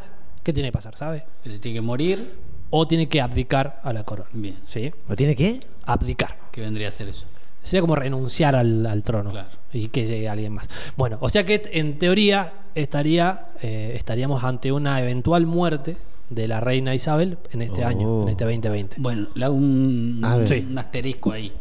¿Qué 0.43 0.53
tiene 0.53 0.69
que 0.69 0.73
pasar, 0.73 0.97
sabe? 0.97 1.25
Que 1.45 1.51
se 1.51 1.59
tiene 1.59 1.77
que 1.77 1.83
morir. 1.83 2.31
O 2.73 2.87
tiene 2.87 3.09
que 3.09 3.21
abdicar 3.21 3.81
a 3.83 3.93
la 3.93 4.05
corona. 4.05 4.29
Bien. 4.33 4.55
¿Sí? 4.67 4.93
¿Lo 5.09 5.17
tiene 5.17 5.35
qué? 5.35 5.61
Abdicar. 5.85 6.39
¿Qué 6.53 6.61
vendría 6.61 6.89
a 6.89 6.93
ser 6.93 7.09
eso? 7.09 7.27
Sería 7.65 7.81
como 7.83 7.97
renunciar 7.97 8.55
al, 8.57 8.87
al 8.87 9.03
trono 9.03 9.31
Claro. 9.33 9.49
y 9.73 9.89
que 9.89 10.07
llegue 10.07 10.29
alguien 10.29 10.53
más. 10.55 10.69
Bueno, 10.97 11.19
o 11.21 11.29
sea 11.29 11.45
que 11.45 11.63
en 11.75 11.99
teoría 11.99 12.53
estaría, 12.75 13.49
eh, 13.61 13.93
estaríamos 13.97 14.45
ante 14.45 14.71
una 14.73 15.01
eventual 15.01 15.47
muerte 15.47 15.97
de 16.31 16.47
la 16.49 16.61
reina 16.61 16.95
Isabel 16.95 17.39
en 17.53 17.63
este 17.63 17.85
Oh. 17.85 17.89
año, 17.89 18.23
en 18.23 18.29
este 18.31 18.45
2020. 18.45 18.97
Bueno, 18.99 19.27
le 19.35 19.45
hago 19.45 19.55
un. 19.57 20.25
Sí. 20.47 20.65
un 20.71 20.79
asterisco 20.79 21.33
ahí. 21.33 21.53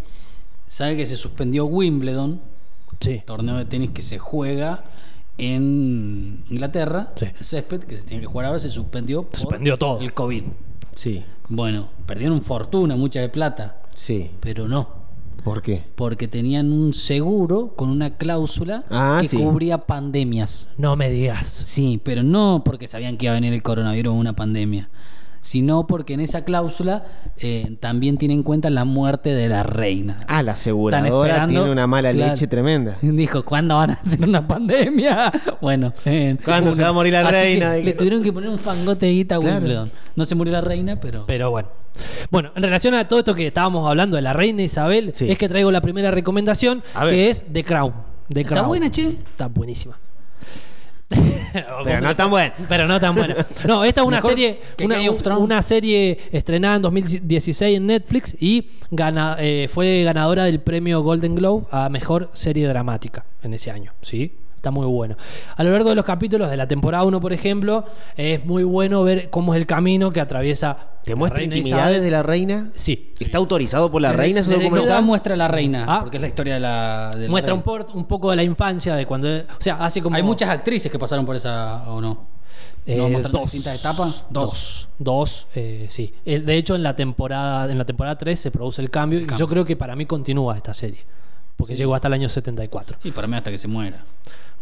¿Sabe 0.69 0.95
que 0.95 1.05
se 1.07 1.17
suspendió 1.17 1.65
Wimbledon? 1.65 2.39
Sí. 2.99 3.23
Torneo 3.25 3.57
de 3.57 3.65
tenis 3.65 3.89
que 3.89 4.03
se 4.03 4.19
juega 4.19 4.83
en 5.39 6.43
Inglaterra. 6.49 7.11
Sí. 7.15 7.25
El 7.25 7.43
césped 7.45 7.79
que 7.81 7.97
se 7.97 8.03
tiene 8.03 8.21
que 8.21 8.27
jugar 8.27 8.45
ahora 8.45 8.59
se 8.59 8.69
suspendió 8.69 9.23
por 9.23 9.39
suspendió 9.39 9.77
todo. 9.77 9.99
el 9.99 10.13
COVID. 10.13 10.43
Sí. 10.95 11.23
Bueno, 11.47 11.87
perdieron 12.05 12.41
fortuna, 12.41 12.95
mucha 12.95 13.19
de 13.19 13.29
plata, 13.29 13.81
Sí. 13.95 14.29
pero 14.41 14.67
no. 14.67 14.99
¿Por 15.43 15.61
qué? 15.61 15.81
Porque 15.95 16.27
tenían 16.27 16.71
un 16.71 16.93
seguro 16.93 17.73
con 17.75 17.89
una 17.89 18.17
cláusula 18.17 18.83
Ah, 18.91 19.19
que 19.21 19.27
sí. 19.29 19.37
cubría 19.37 19.87
pandemias. 19.87 20.69
No 20.77 20.95
me 20.97 21.09
digas. 21.09 21.47
Sí, 21.65 21.99
pero 22.03 22.21
no 22.21 22.61
porque 22.63 22.87
sabían 22.87 23.17
que 23.17 23.25
iba 23.25 23.31
a 23.31 23.35
venir 23.35 23.53
el 23.53 23.63
coronavirus 23.63 24.11
o 24.11 24.15
una 24.17 24.35
pandemia, 24.35 24.89
sino 25.41 25.87
porque 25.87 26.13
en 26.13 26.19
esa 26.19 26.43
cláusula 26.43 27.05
eh, 27.37 27.77
también 27.79 28.17
tiene 28.17 28.33
en 28.33 28.43
cuenta 28.43 28.69
la 28.69 28.85
muerte 28.85 29.33
de 29.33 29.47
la 29.47 29.63
reina. 29.63 30.17
Ah, 30.27 30.43
la 30.43 30.53
aseguradora 30.53 31.47
tiene 31.47 31.71
una 31.71 31.87
mala 31.87 32.11
claro. 32.11 32.31
leche 32.33 32.47
tremenda. 32.47 32.97
Dijo, 33.01 33.43
¿cuándo 33.43 33.75
van 33.75 33.91
a 33.91 33.93
hacer 33.93 34.27
una 34.27 34.47
pandemia? 34.47 35.31
Bueno, 35.61 35.91
eh, 36.05 36.37
¿Cuándo 36.43 36.73
se 36.73 36.81
va 36.83 36.89
a 36.89 36.93
morir 36.93 37.13
la 37.13 37.21
así 37.21 37.31
que 37.31 37.41
reina? 37.41 37.73
Le 37.75 37.93
tuvieron 37.93 38.23
que 38.23 38.31
poner 38.31 38.49
un 38.49 38.59
fangote 38.59 39.05
de 39.07 39.11
guita 39.11 39.35
a 39.35 39.39
Claro. 39.39 39.55
Wimbledon. 39.57 39.91
No 40.15 40.25
se 40.25 40.35
murió 40.35 40.53
la 40.53 40.61
reina, 40.61 40.99
pero... 40.99 41.25
Pero 41.27 41.51
bueno. 41.51 41.69
Bueno, 42.31 42.51
en 42.55 42.63
relación 42.63 42.93
a 42.93 43.07
todo 43.07 43.19
esto 43.19 43.35
que 43.35 43.47
estábamos 43.47 43.87
hablando 43.87 44.15
de 44.15 44.21
la 44.21 44.31
reina 44.33 44.61
Isabel, 44.61 45.11
Sí. 45.13 45.29
es 45.29 45.37
que 45.37 45.49
traigo 45.49 45.71
la 45.71 45.81
primera 45.81 46.11
recomendación, 46.11 46.81
que 47.09 47.29
es 47.29 47.45
The 47.51 47.63
Crown. 47.63 47.93
The 48.31 48.41
¿Está 48.41 48.53
Crown. 48.55 48.67
buena, 48.67 48.89
che? 48.91 49.07
Está 49.09 49.47
buenísima. 49.47 49.97
Pero 51.83 52.01
no 52.01 52.15
tan 52.15 52.29
buena. 52.29 52.53
Pero 52.67 52.87
no 52.87 52.99
tan 52.99 53.15
buena. 53.15 53.35
No, 53.67 53.83
esta 53.83 54.01
es 54.01 54.07
una 54.07 54.17
Mejor 54.17 54.31
serie, 54.31 54.59
una, 54.83 55.37
una 55.37 55.61
serie 55.61 56.17
estrenada 56.31 56.75
en 56.75 56.81
2016 56.83 57.77
en 57.77 57.87
Netflix 57.87 58.37
y 58.39 58.69
gana, 58.91 59.35
eh, 59.39 59.67
fue 59.69 60.03
ganadora 60.03 60.45
del 60.45 60.59
premio 60.59 61.01
Golden 61.01 61.35
Globe 61.35 61.65
a 61.71 61.89
mejor 61.89 62.29
serie 62.33 62.67
dramática 62.67 63.25
en 63.41 63.53
ese 63.53 63.71
año. 63.71 63.93
¿sí? 64.01 64.33
Está 64.59 64.71
muy 64.71 64.85
bueno. 64.87 65.15
A 65.55 65.63
lo 65.63 65.71
largo 65.71 65.87
de 65.87 65.95
los 65.95 66.03
capítulos 66.03 66.49
de 66.49 66.57
la 66.57 66.67
temporada 66.67 67.05
1, 67.05 67.21
por 67.21 67.31
ejemplo, 67.31 67.85
es 68.17 68.43
muy 68.45 68.63
bueno 68.65 69.03
ver 69.03 69.29
cómo 69.29 69.53
es 69.53 69.57
el 69.61 69.65
camino 69.65 70.11
que 70.11 70.19
atraviesa. 70.19 70.77
¿Te 71.05 71.15
muestra 71.15 71.37
reina 71.39 71.55
intimidades 71.55 71.91
Isabel. 71.91 72.03
de 72.03 72.11
la 72.11 72.23
reina? 72.23 72.69
Sí. 72.75 73.13
¿Está 73.21 73.37
autorizado 73.37 73.89
por 73.89 74.01
la 74.01 74.11
reina 74.11 74.41
ese 74.41 74.49
¿Desde 74.49 74.63
qué 74.63 74.67
edad 74.67 74.75
documental? 74.75 75.03
muestra 75.05 75.35
la 75.37 75.47
reina? 75.47 75.85
Ah. 75.87 75.99
Porque 76.01 76.17
es 76.17 76.21
la 76.21 76.27
historia 76.27 76.55
de 76.55 76.59
la. 76.59 77.09
de 77.15 77.23
la 77.23 77.29
Muestra 77.31 77.53
un, 77.53 77.63
reina. 77.63 77.85
por- 77.85 77.95
un 77.95 78.03
poco 78.05 78.29
de 78.31 78.35
la 78.35 78.43
infancia 78.43 78.95
de 78.97 79.05
cuando. 79.05 79.29
O 79.29 79.41
sea, 79.59 79.75
hace 79.77 80.01
como. 80.01 80.17
Hay 80.17 80.23
muchas 80.23 80.49
actrices 80.49 80.91
que 80.91 80.99
pasaron 80.99 81.25
por 81.25 81.37
esa 81.37 81.89
o 81.89 82.01
no. 82.01 82.27
Eh, 82.85 82.97
¿No 82.97 83.19
dos. 83.29 83.43
distintas 83.43 83.79
etapas? 83.79 84.25
Dos. 84.29 84.89
Dos, 84.99 85.47
eh, 85.55 85.85
sí. 85.89 86.13
Eh, 86.25 86.39
De 86.39 86.57
hecho, 86.57 86.75
en 86.75 86.83
la 86.83 86.97
temporada 86.97 87.71
en 87.71 87.77
la 87.77 87.85
temporada 87.85 88.17
3 88.17 88.37
se 88.37 88.51
produce 88.51 88.81
el 88.81 88.89
cambio. 88.89 89.19
y 89.19 89.25
cambio. 89.25 89.37
Yo 89.37 89.47
creo 89.49 89.63
que 89.63 89.77
para 89.77 89.95
mí 89.95 90.05
continúa 90.05 90.57
esta 90.57 90.73
serie. 90.73 90.99
Porque 91.59 91.75
llegó 91.75 91.93
hasta 91.93 92.07
el 92.07 92.13
año 92.13 92.29
74. 92.29 92.97
Y 93.03 93.11
para 93.11 93.27
mí 93.27 93.35
hasta 93.35 93.51
que 93.51 93.57
se 93.57 93.67
muera. 93.67 94.01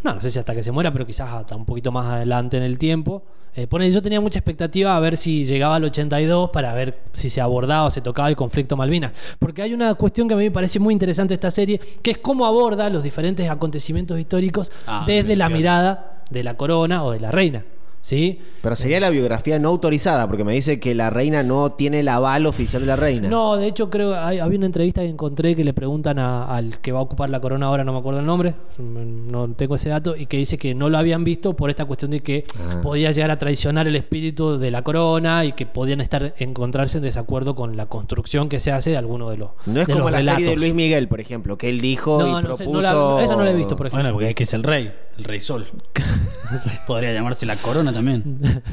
No, 0.03 0.15
no 0.15 0.21
sé 0.21 0.31
si 0.31 0.39
hasta 0.39 0.55
que 0.55 0.63
se 0.63 0.71
muera, 0.71 0.91
pero 0.91 1.05
quizás 1.05 1.31
hasta 1.31 1.55
un 1.55 1.63
poquito 1.63 1.91
más 1.91 2.07
adelante 2.07 2.57
en 2.57 2.63
el 2.63 2.79
tiempo. 2.79 3.21
Eh, 3.55 3.67
pone, 3.67 3.89
yo 3.91 4.01
tenía 4.01 4.19
mucha 4.19 4.39
expectativa 4.39 4.95
a 4.95 4.99
ver 4.99 5.15
si 5.15 5.45
llegaba 5.45 5.75
al 5.75 5.83
82 5.83 6.49
para 6.49 6.73
ver 6.73 6.99
si 7.13 7.29
se 7.29 7.39
abordaba 7.39 7.85
o 7.85 7.89
se 7.91 8.01
tocaba 8.01 8.29
el 8.29 8.35
conflicto 8.35 8.75
Malvinas. 8.75 9.11
Porque 9.37 9.61
hay 9.61 9.75
una 9.75 9.93
cuestión 9.93 10.27
que 10.27 10.33
a 10.33 10.37
mí 10.37 10.45
me 10.45 10.51
parece 10.51 10.79
muy 10.79 10.91
interesante 10.91 11.35
esta 11.35 11.51
serie, 11.51 11.79
que 12.01 12.09
es 12.11 12.17
cómo 12.17 12.47
aborda 12.47 12.89
los 12.89 13.03
diferentes 13.03 13.47
acontecimientos 13.47 14.19
históricos 14.19 14.71
Ah, 14.87 15.03
desde 15.05 15.35
la 15.35 15.49
mirada 15.49 16.23
de 16.31 16.43
la 16.43 16.55
corona 16.57 17.03
o 17.03 17.11
de 17.11 17.19
la 17.19 17.29
reina. 17.29 17.63
¿Sí? 18.01 18.39
Pero 18.61 18.75
sería 18.77 19.01
la 19.01 19.09
biografía 19.09 19.59
no 19.59 19.67
autorizada, 19.69 20.27
porque 20.27 20.45
me 20.45 20.53
dice 20.53 20.79
que 20.79 20.95
la 20.95 21.09
reina 21.09 21.43
no 21.43 21.73
tiene 21.73 21.99
el 21.99 22.07
aval 22.07 22.45
oficial 22.45 22.81
de 22.83 22.85
la 22.87 22.95
reina. 22.95 23.27
No, 23.27 23.57
de 23.57 23.67
hecho 23.67 23.89
creo 23.89 24.15
hay- 24.15 24.39
había 24.39 24.57
una 24.57 24.65
entrevista 24.67 25.01
que 25.01 25.09
encontré 25.09 25.55
que 25.57 25.65
le 25.65 25.73
preguntan 25.73 26.17
a- 26.19 26.45
al 26.45 26.79
que 26.79 26.93
va 26.93 26.99
a 26.99 27.01
ocupar 27.01 27.29
la 27.29 27.41
corona 27.41 27.65
ahora, 27.65 27.83
no 27.83 27.91
me 27.91 27.99
acuerdo 27.99 28.21
el 28.21 28.25
nombre, 28.25 28.55
no 28.77 29.49
tengo 29.55 29.75
ese 29.75 29.89
dato, 29.89 30.15
y 30.15 30.25
que 30.27 30.37
dice 30.37 30.57
que 30.57 30.73
no 30.73 30.89
lo 30.89 30.97
habían 30.97 31.23
visto 31.25 31.53
por 31.55 31.69
esta 31.69 31.83
cuestión 31.85 32.11
de 32.11 32.21
que 32.21 32.45
Ah. 32.57 32.79
podía 32.81 33.11
llegar 33.11 33.31
a 33.31 33.37
traicionar 33.37 33.87
el 33.87 33.95
espíritu 33.97 34.57
de 34.57 34.71
la 34.71 34.83
corona 34.83 35.43
y 35.43 35.51
que 35.51 35.65
podían 35.65 35.99
estar 35.99 36.33
encontrarse 36.37 36.99
en 36.99 37.03
desacuerdo 37.03 37.55
con 37.55 37.75
la 37.75 37.87
construcción 37.87 38.47
que 38.47 38.61
se 38.61 38.71
hace 38.71 38.91
de 38.91 38.97
alguno 38.97 39.29
de 39.29 39.37
los 39.37 39.49
No 39.65 39.81
es 39.81 39.87
como 39.87 40.09
la 40.09 40.19
serie 40.19 40.31
de 40.31 40.37
relatos. 40.37 40.59
Luis 40.61 40.73
Miguel, 40.73 41.07
por 41.09 41.19
ejemplo, 41.19 41.57
que 41.57 41.67
él 41.67 41.81
dijo 41.81 42.19
No, 42.21 42.27
y 42.39 42.43
no 42.43 42.55
sé, 42.55 42.63
propuso. 42.63 42.71
no 42.71 42.81
la- 43.17 43.23
esa 43.23 43.35
no 43.35 43.43
la 43.43 43.51
he 43.51 43.55
visto, 43.55 43.75
por 43.75 43.87
ejemplo. 43.87 44.03
Bueno, 44.03 44.13
porque 44.15 44.29
es 44.29 44.35
que 44.35 44.43
es 44.43 44.53
el 44.53 44.63
rey, 44.63 44.93
el 45.17 45.23
rey 45.25 45.41
sol. 45.41 45.67
Podría 46.87 47.13
llamarse 47.13 47.45
la 47.45 47.55
corona 47.55 47.91
también. 47.93 48.39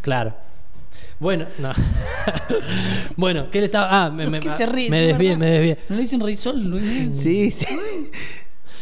Claro. 0.00 0.34
Bueno, 1.20 1.46
no. 1.60 1.70
bueno, 3.16 3.48
¿qué 3.52 3.60
le 3.60 3.66
estaba? 3.66 4.06
Ah, 4.06 4.10
me, 4.10 4.28
me, 4.28 4.40
¿Qué 4.40 4.52
se 4.52 4.66
ríe? 4.66 4.90
me 4.90 4.98
Sí, 4.98 5.04
desvié, 5.06 5.28
¿verdad? 5.28 5.38
me 5.38 5.50
desvié. 5.50 5.78
¿No 5.88 5.94
le 5.94 6.02
dicen 6.02 6.20
rey 6.20 6.34
sol? 6.36 6.60
Luis? 6.60 7.16
Sí, 7.16 7.52
sí. 7.52 7.66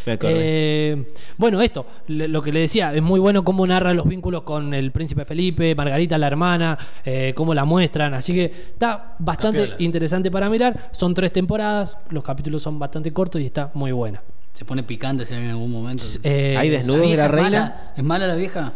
Me 0.07 0.13
acordé. 0.13 0.33
Eh, 0.37 1.13
bueno, 1.37 1.61
esto, 1.61 1.85
lo 2.09 2.41
que 2.41 2.53
le 2.53 2.61
decía, 2.61 2.95
es 2.95 3.03
muy 3.03 3.21
bueno 3.21 3.45
cómo 3.45 3.67
narra 3.67 3.93
los 3.93 4.09
vínculos 4.09 4.45
con 4.45 4.73
el 4.73 4.93
príncipe 4.93 5.27
Felipe, 5.27 5.75
Margarita 5.75 6.17
la 6.17 6.29
hermana, 6.29 6.79
eh, 7.05 7.35
cómo 7.37 7.53
la 7.53 7.67
muestran. 7.67 8.15
Así 8.15 8.33
que 8.33 8.47
está 8.47 9.17
bastante 9.19 9.73
interesante 9.79 10.31
para 10.31 10.49
mirar. 10.49 10.89
Son 10.93 11.13
tres 11.13 11.35
temporadas, 11.35 11.99
los 12.09 12.25
capítulos 12.25 12.63
son 12.63 12.79
bastante 12.79 13.13
cortos 13.13 13.43
y 13.43 13.45
está 13.45 13.71
muy 13.75 13.93
buena. 13.93 14.23
Se 14.53 14.65
pone 14.65 14.83
picante 14.83 15.25
si 15.25 15.35
en 15.35 15.51
algún 15.51 15.71
momento. 15.73 16.05
Eh, 16.23 16.57
¿Hay 16.59 16.69
desnudos 16.69 17.09
de 17.09 17.17
la 17.17 17.29
reina? 17.29 17.51
mala? 17.51 17.93
¿Es 17.97 18.05
mala 18.05 18.27
la 18.27 18.35
vieja? 18.35 18.73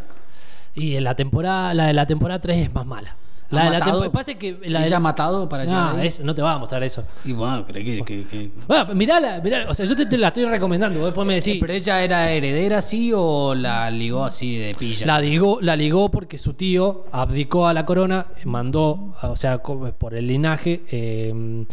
Y 0.75 0.97
en 0.97 1.05
la 1.05 1.15
temporada, 1.15 1.75
la 1.75 1.87
de 1.87 1.93
la 1.93 2.07
temporada 2.07 2.41
3 2.41 2.59
es 2.69 2.75
más 2.75 2.87
mala. 2.87 3.17
La 3.51 3.61
¿Ha 3.61 3.65
de 3.67 3.71
la 3.79 3.85
temporada. 3.85 4.11
Pasa 4.11 4.35
que 4.35 4.59
la 4.65 4.81
de- 4.81 4.87
¿Ella 4.87 4.97
ha 4.97 5.01
matado 5.01 5.49
para 5.49 5.65
llegar 5.65 5.95
no, 5.95 6.01
es- 6.03 6.21
no 6.21 6.35
te 6.35 6.41
va 6.43 6.53
a 6.55 6.59
mostrar 6.59 6.83
eso. 6.83 7.05
Y 7.25 7.33
bueno, 7.33 7.65
creo 7.67 7.85
que... 7.85 8.03
que- 8.03 8.25
que- 8.27 8.51
Bueno, 8.67 8.95
mirala, 8.95 9.41
mirala, 9.45 9.71
o 9.71 9.75
sea, 9.75 9.85
yo 9.87 9.95
te, 9.95 10.07
te 10.07 10.17
la 10.17 10.29
estoy 10.29 10.47
recomendando. 10.47 10.99
vos 10.99 11.09
Después 11.09 11.27
me 11.29 11.35
decís. 11.35 11.59
¿Pero 11.61 11.73
ella 11.75 12.03
era 12.03 12.31
heredera 12.33 12.79
así 12.79 13.13
o 13.15 13.55
la 13.55 13.91
ligó 13.91 14.25
así 14.25 14.57
de 14.57 14.73
pilla? 14.77 15.07
La 15.07 15.21
ligó, 15.21 15.61
la 15.61 15.77
ligó 15.77 16.11
porque 16.11 16.39
su 16.39 16.55
tío 16.55 17.05
abdicó 17.13 17.69
a 17.69 17.75
la 17.75 17.85
corona, 17.85 18.27
mandó, 18.45 19.15
o 19.23 19.37
sea, 19.37 19.59
por 19.63 20.15
el 20.15 20.27
linaje, 20.27 20.83
eh, 20.91 21.67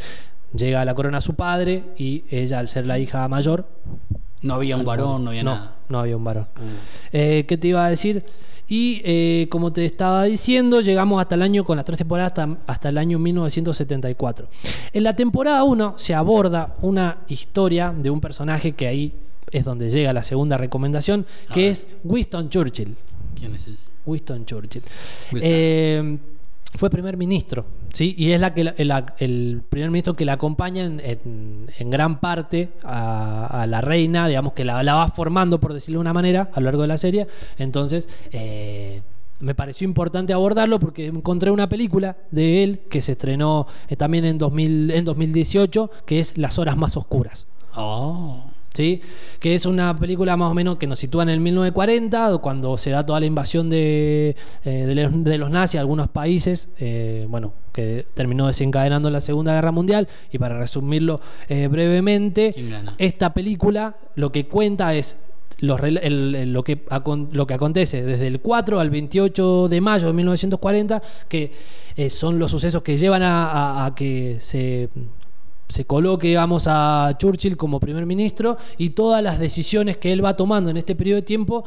llega 0.56 0.82
a 0.82 0.86
la 0.86 0.96
corona 0.96 1.22
su 1.22 1.36
padre 1.36 1.84
y 1.98 2.24
ella, 2.30 2.60
al 2.60 2.68
ser 2.68 2.86
la 2.86 3.00
hija 3.00 3.28
mayor, 3.28 3.68
No 4.42 4.56
había 4.56 4.76
un 4.78 4.86
varón, 4.86 5.24
no 5.24 5.30
había 5.30 5.44
no, 5.44 5.56
nada. 5.56 5.76
no 5.90 6.00
había 6.00 6.18
un 6.18 6.24
varón. 6.24 6.48
Uh. 6.58 6.62
Eh, 7.12 7.46
¿Qué 7.48 7.58
te 7.58 7.68
iba 7.68 7.86
a 7.86 7.90
decir? 7.90 8.24
Y 8.68 9.02
eh, 9.04 9.48
como 9.50 9.74
te 9.74 9.86
estaba 9.86 10.24
diciendo, 10.24 10.80
llegamos 10.80 11.20
hasta 11.20 11.36
el 11.36 11.42
año, 11.42 11.66
con 11.66 11.76
las 11.76 11.86
tres 11.86 11.98
temporadas, 11.98 12.32
hasta, 12.32 12.58
hasta 12.68 12.90
el 12.90 12.98
año 12.98 13.20
1974. 13.20 14.48
En 14.94 15.04
la 15.04 15.14
temporada 15.14 15.64
1 15.64 15.96
se 15.98 16.16
aborda 16.16 16.76
una 16.82 17.18
historia 17.28 17.94
de 17.96 18.10
un 18.10 18.22
personaje 18.22 18.72
que 18.72 18.88
ahí 18.88 19.14
es 19.52 19.66
donde 19.66 19.92
llega 19.92 20.14
la 20.14 20.24
segunda 20.24 20.58
recomendación, 20.58 21.26
que 21.54 21.70
es 21.70 21.86
Winston 22.06 22.50
Churchill. 22.50 22.96
¿Quién 23.38 23.56
es 23.56 23.68
ese? 23.68 23.90
Winston 24.06 24.46
Churchill. 24.46 24.84
Winston. 25.34 25.52
Eh, 25.54 26.18
fue 26.78 26.90
primer 26.90 27.18
ministro, 27.18 27.66
¿sí? 27.94 28.16
Y 28.18 28.32
es 28.32 28.40
la 28.40 28.54
que 28.54 28.64
la- 28.64 29.06
el 29.20 29.62
primer 29.70 29.90
ministro 29.92 30.14
que 30.14 30.26
la 30.26 30.34
acompaña 30.34 30.84
en, 30.86 31.02
en- 31.78 31.90
gran 31.90 32.20
parte 32.20 32.70
a, 32.84 33.66
la 33.68 33.82
reina, 33.82 34.28
digamos 34.28 34.54
que 34.54 34.64
la, 34.66 34.82
la 34.84 34.94
va 34.96 35.08
formando, 35.10 35.60
por 35.60 35.74
decirlo 35.74 36.00
de 36.00 36.02
una 36.02 36.14
manera, 36.14 36.50
a 36.54 36.60
lo 36.60 36.66
largo 36.66 36.82
de 36.84 36.88
la 36.88 36.98
serie. 36.98 37.28
Entonces, 37.58 38.08
eh, 38.32 39.02
me 39.40 39.56
pareció 39.56 39.86
importante 39.86 40.34
abordarlo 40.34 40.80
porque 40.80 41.08
encontré 41.08 41.52
una 41.52 41.68
película 41.68 42.16
de 42.32 42.64
él 42.64 42.82
que 42.90 43.02
se 43.02 43.14
estrenó 43.14 43.68
eh, 43.90 43.96
también 43.96 44.24
en, 44.26 44.38
2000, 44.38 44.92
en 44.92 45.04
2018, 45.04 45.90
que 46.06 46.20
es 46.20 46.38
Las 46.38 46.58
Horas 46.60 46.78
Más 46.78 46.96
Oscuras. 46.96 47.48
Oh. 47.76 48.51
¿Sí? 48.74 49.02
Que 49.40 49.56
es 49.56 49.66
una 49.66 49.96
película 49.96 50.38
más 50.38 50.52
o 50.52 50.54
menos 50.54 50.78
que 50.78 50.88
nos 50.88 51.00
sitúa 51.00 51.24
en 51.24 51.30
el 51.30 51.40
1940, 51.40 52.38
cuando 52.38 52.78
se 52.78 52.90
da 52.92 53.06
toda 53.06 53.20
la 53.20 53.26
invasión 53.26 53.70
de, 53.70 54.36
eh, 54.66 54.70
de, 54.86 54.96
los, 54.96 55.24
de 55.24 55.38
los 55.38 55.50
nazis 55.50 55.78
a 55.78 55.82
algunos 55.82 56.10
países, 56.10 56.70
eh, 56.80 57.26
bueno, 57.30 57.54
que 57.74 58.06
terminó 58.14 58.48
desencadenando 58.48 59.10
la 59.10 59.22
Segunda 59.22 59.54
Guerra 59.54 59.72
Mundial. 59.72 60.08
Y 60.32 60.38
para 60.38 60.58
resumirlo 60.58 61.20
eh, 61.50 61.68
brevemente, 61.68 62.54
esta 62.98 63.34
película 63.34 63.96
lo 64.16 64.32
que 64.32 64.46
cuenta 64.48 64.94
es 64.94 65.18
los 65.60 65.80
el- 65.84 65.98
el- 66.00 66.54
lo, 66.54 66.64
que, 66.64 66.84
lo 67.34 67.46
que 67.46 67.54
acontece 67.54 68.04
desde 68.04 68.26
el 68.28 68.40
4 68.40 68.80
al 68.80 68.90
28 68.90 69.68
de 69.68 69.80
mayo 69.80 70.08
de 70.08 70.14
1940, 70.14 71.02
que 71.30 71.52
son 72.10 72.40
los 72.40 72.50
sucesos 72.50 72.82
que 72.82 72.98
llevan 72.98 73.22
a, 73.22 73.52
a- 73.52 73.86
a 73.86 73.96
que 73.96 74.38
se, 74.40 74.90
se 75.72 75.86
coloque, 75.86 76.28
digamos, 76.28 76.66
a 76.68 77.16
Churchill 77.18 77.58
como 77.58 77.80
primer 77.80 78.06
ministro 78.06 78.58
y 78.78 78.92
todas 78.92 79.24
las 79.24 79.40
decisiones 79.40 79.98
que 79.98 80.12
él 80.12 80.24
va 80.24 80.36
tomando 80.36 80.70
en 80.70 80.78
este 80.78 80.96
periodo 80.96 81.18
de 81.18 81.22
tiempo 81.24 81.64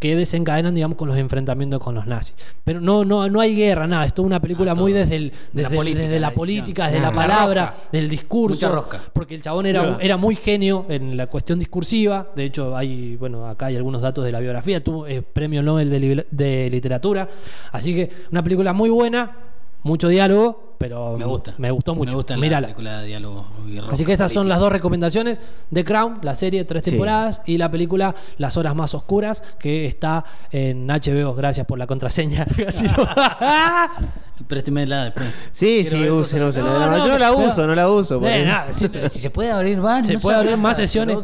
que 0.00 0.16
desencadenan, 0.16 0.74
digamos, 0.74 0.98
con 0.98 1.08
los 1.08 1.16
enfrentamientos 1.16 1.80
con 1.80 1.94
los 1.94 2.06
nazis. 2.06 2.34
Pero 2.62 2.78
no, 2.78 3.06
no, 3.06 3.26
no 3.30 3.40
hay 3.40 3.56
guerra, 3.56 3.86
nada. 3.86 4.04
Es 4.04 4.12
toda 4.12 4.26
una 4.26 4.38
película 4.38 4.72
Ah, 4.72 4.74
muy 4.74 4.92
desde, 4.92 5.16
el, 5.16 5.32
la 5.54 5.70
política, 5.70 6.02
desde 6.04 6.20
la 6.20 6.30
política, 6.30 6.90
desde 6.90 7.06
Ah, 7.06 7.12
palabra, 7.12 7.74
del 7.90 8.08
discurso. 8.08 8.66
Mucha 8.66 8.68
rosca. 8.68 9.00
Porque 9.14 9.34
el 9.34 9.40
chabón 9.40 9.64
era, 9.64 9.96
era 10.02 10.18
muy 10.18 10.36
genio 10.36 10.84
en 10.90 11.16
la 11.16 11.26
cuestión 11.26 11.58
discursiva. 11.58 12.28
De 12.36 12.44
hecho, 12.44 12.76
hay, 12.76 13.16
bueno, 13.16 13.46
acá 13.46 13.66
hay 13.66 13.76
algunos 13.76 14.02
datos 14.02 14.24
de 14.26 14.32
la 14.32 14.40
biografía. 14.40 14.84
Tuvo 14.84 15.06
eh, 15.06 15.22
premio 15.22 15.62
Nobel 15.62 15.88
de 15.88 16.68
literatura. 16.70 17.26
Así 17.72 17.94
que 17.94 18.10
una 18.30 18.42
película 18.42 18.74
muy 18.74 18.90
buena, 18.90 19.53
mucho 19.84 20.08
diálogo, 20.08 20.74
pero 20.78 21.16
Me 21.16 21.24
gusta. 21.24 21.54
Me 21.58 21.70
gustó 21.70 21.94
mucho. 21.94 22.10
Me 22.10 22.16
gusta 22.16 22.34
la 22.34 22.40
Mírala. 22.40 22.66
película 22.66 23.00
de 23.00 23.06
diálogo. 23.06 23.46
y 23.68 23.78
rock 23.80 23.92
Así 23.92 24.04
que 24.04 24.12
esas 24.12 24.32
son 24.32 24.48
las 24.48 24.58
dos 24.58 24.72
recomendaciones. 24.72 25.40
The 25.72 25.84
Crown, 25.84 26.18
la 26.22 26.34
serie, 26.34 26.64
tres 26.64 26.82
Sí. 26.84 26.90
temporadas, 26.90 27.40
y 27.46 27.56
la 27.58 27.70
película 27.70 28.14
Las 28.38 28.56
Horas 28.56 28.74
Más 28.74 28.94
Oscuras, 28.94 29.42
que 29.58 29.86
está 29.86 30.24
en 30.50 30.88
HBO. 30.90 31.34
Gracias 31.34 31.66
por 31.66 31.78
la 31.78 31.86
contraseña. 31.86 32.46
No. 34.44 34.48
Préstemela 34.48 35.04
después. 35.04 35.26
Sí, 35.52 35.86
sí, 35.88 36.08
usen, 36.10 36.42
usen. 36.42 36.64
No, 36.64 36.78
No, 36.78 36.96
yo 36.98 37.06
no 37.06 37.12
no, 37.14 37.18
la 37.18 37.30
pero- 37.34 37.48
uso, 37.48 37.66
no 37.66 37.74
la 37.74 37.88
uso. 37.90 38.20
porque- 38.20 38.42
Eh, 38.42 38.44
nada, 38.44 38.72
sí, 38.72 38.88
pero 38.88 39.08
Si 39.08 39.18
se 39.18 39.30
puede 39.30 39.50
abrir 39.50 39.80
van, 39.80 40.04
se 40.04 40.12
no 40.14 40.20
puede 40.20 40.36
abrir 40.36 40.52
abra, 40.52 40.62
más 40.62 40.76
sesiones. 40.76 41.18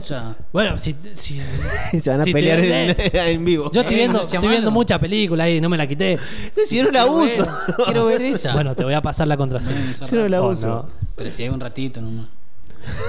Bueno, 0.52 0.78
si, 0.78 0.94
si- 1.12 1.38
Se 2.02 2.10
van 2.10 2.20
a 2.20 2.24
si 2.24 2.30
te- 2.30 2.34
pelear 2.34 2.58
en, 2.60 2.96
en 3.14 3.44
vivo. 3.44 3.70
Yo 3.72 3.80
estoy 3.82 3.94
Eh, 3.94 3.98
viendo, 3.98 4.18
no 4.18 4.24
sea 4.24 4.38
estoy 4.38 4.50
viendo 4.50 4.70
mucha 4.70 4.98
película 4.98 5.44
ahí, 5.44 5.60
no 5.60 5.68
me 5.68 5.76
la 5.76 5.86
quité. 5.86 6.18
Si 6.66 6.76
yo 6.78 6.84
no 6.84 6.90
la 6.92 7.06
uso. 7.06 7.46
Quiero 7.84 8.06
ver 8.06 8.22
esa. 8.22 8.52
Bueno, 8.60 8.74
te 8.74 8.84
voy 8.84 8.94
a 8.94 9.02
pasar 9.02 9.28
la 9.28 9.36
contraseña. 9.36 9.90
Esa 9.90 10.06
Yo 10.06 10.16
no 10.16 10.28
la 10.28 10.42
Oh, 10.42 10.48
uso. 10.50 10.66
no. 10.66 10.86
Pero 11.16 11.30
si 11.30 11.42
hay 11.42 11.48
un 11.50 11.60
ratito 11.60 12.00
nomás. 12.00 12.26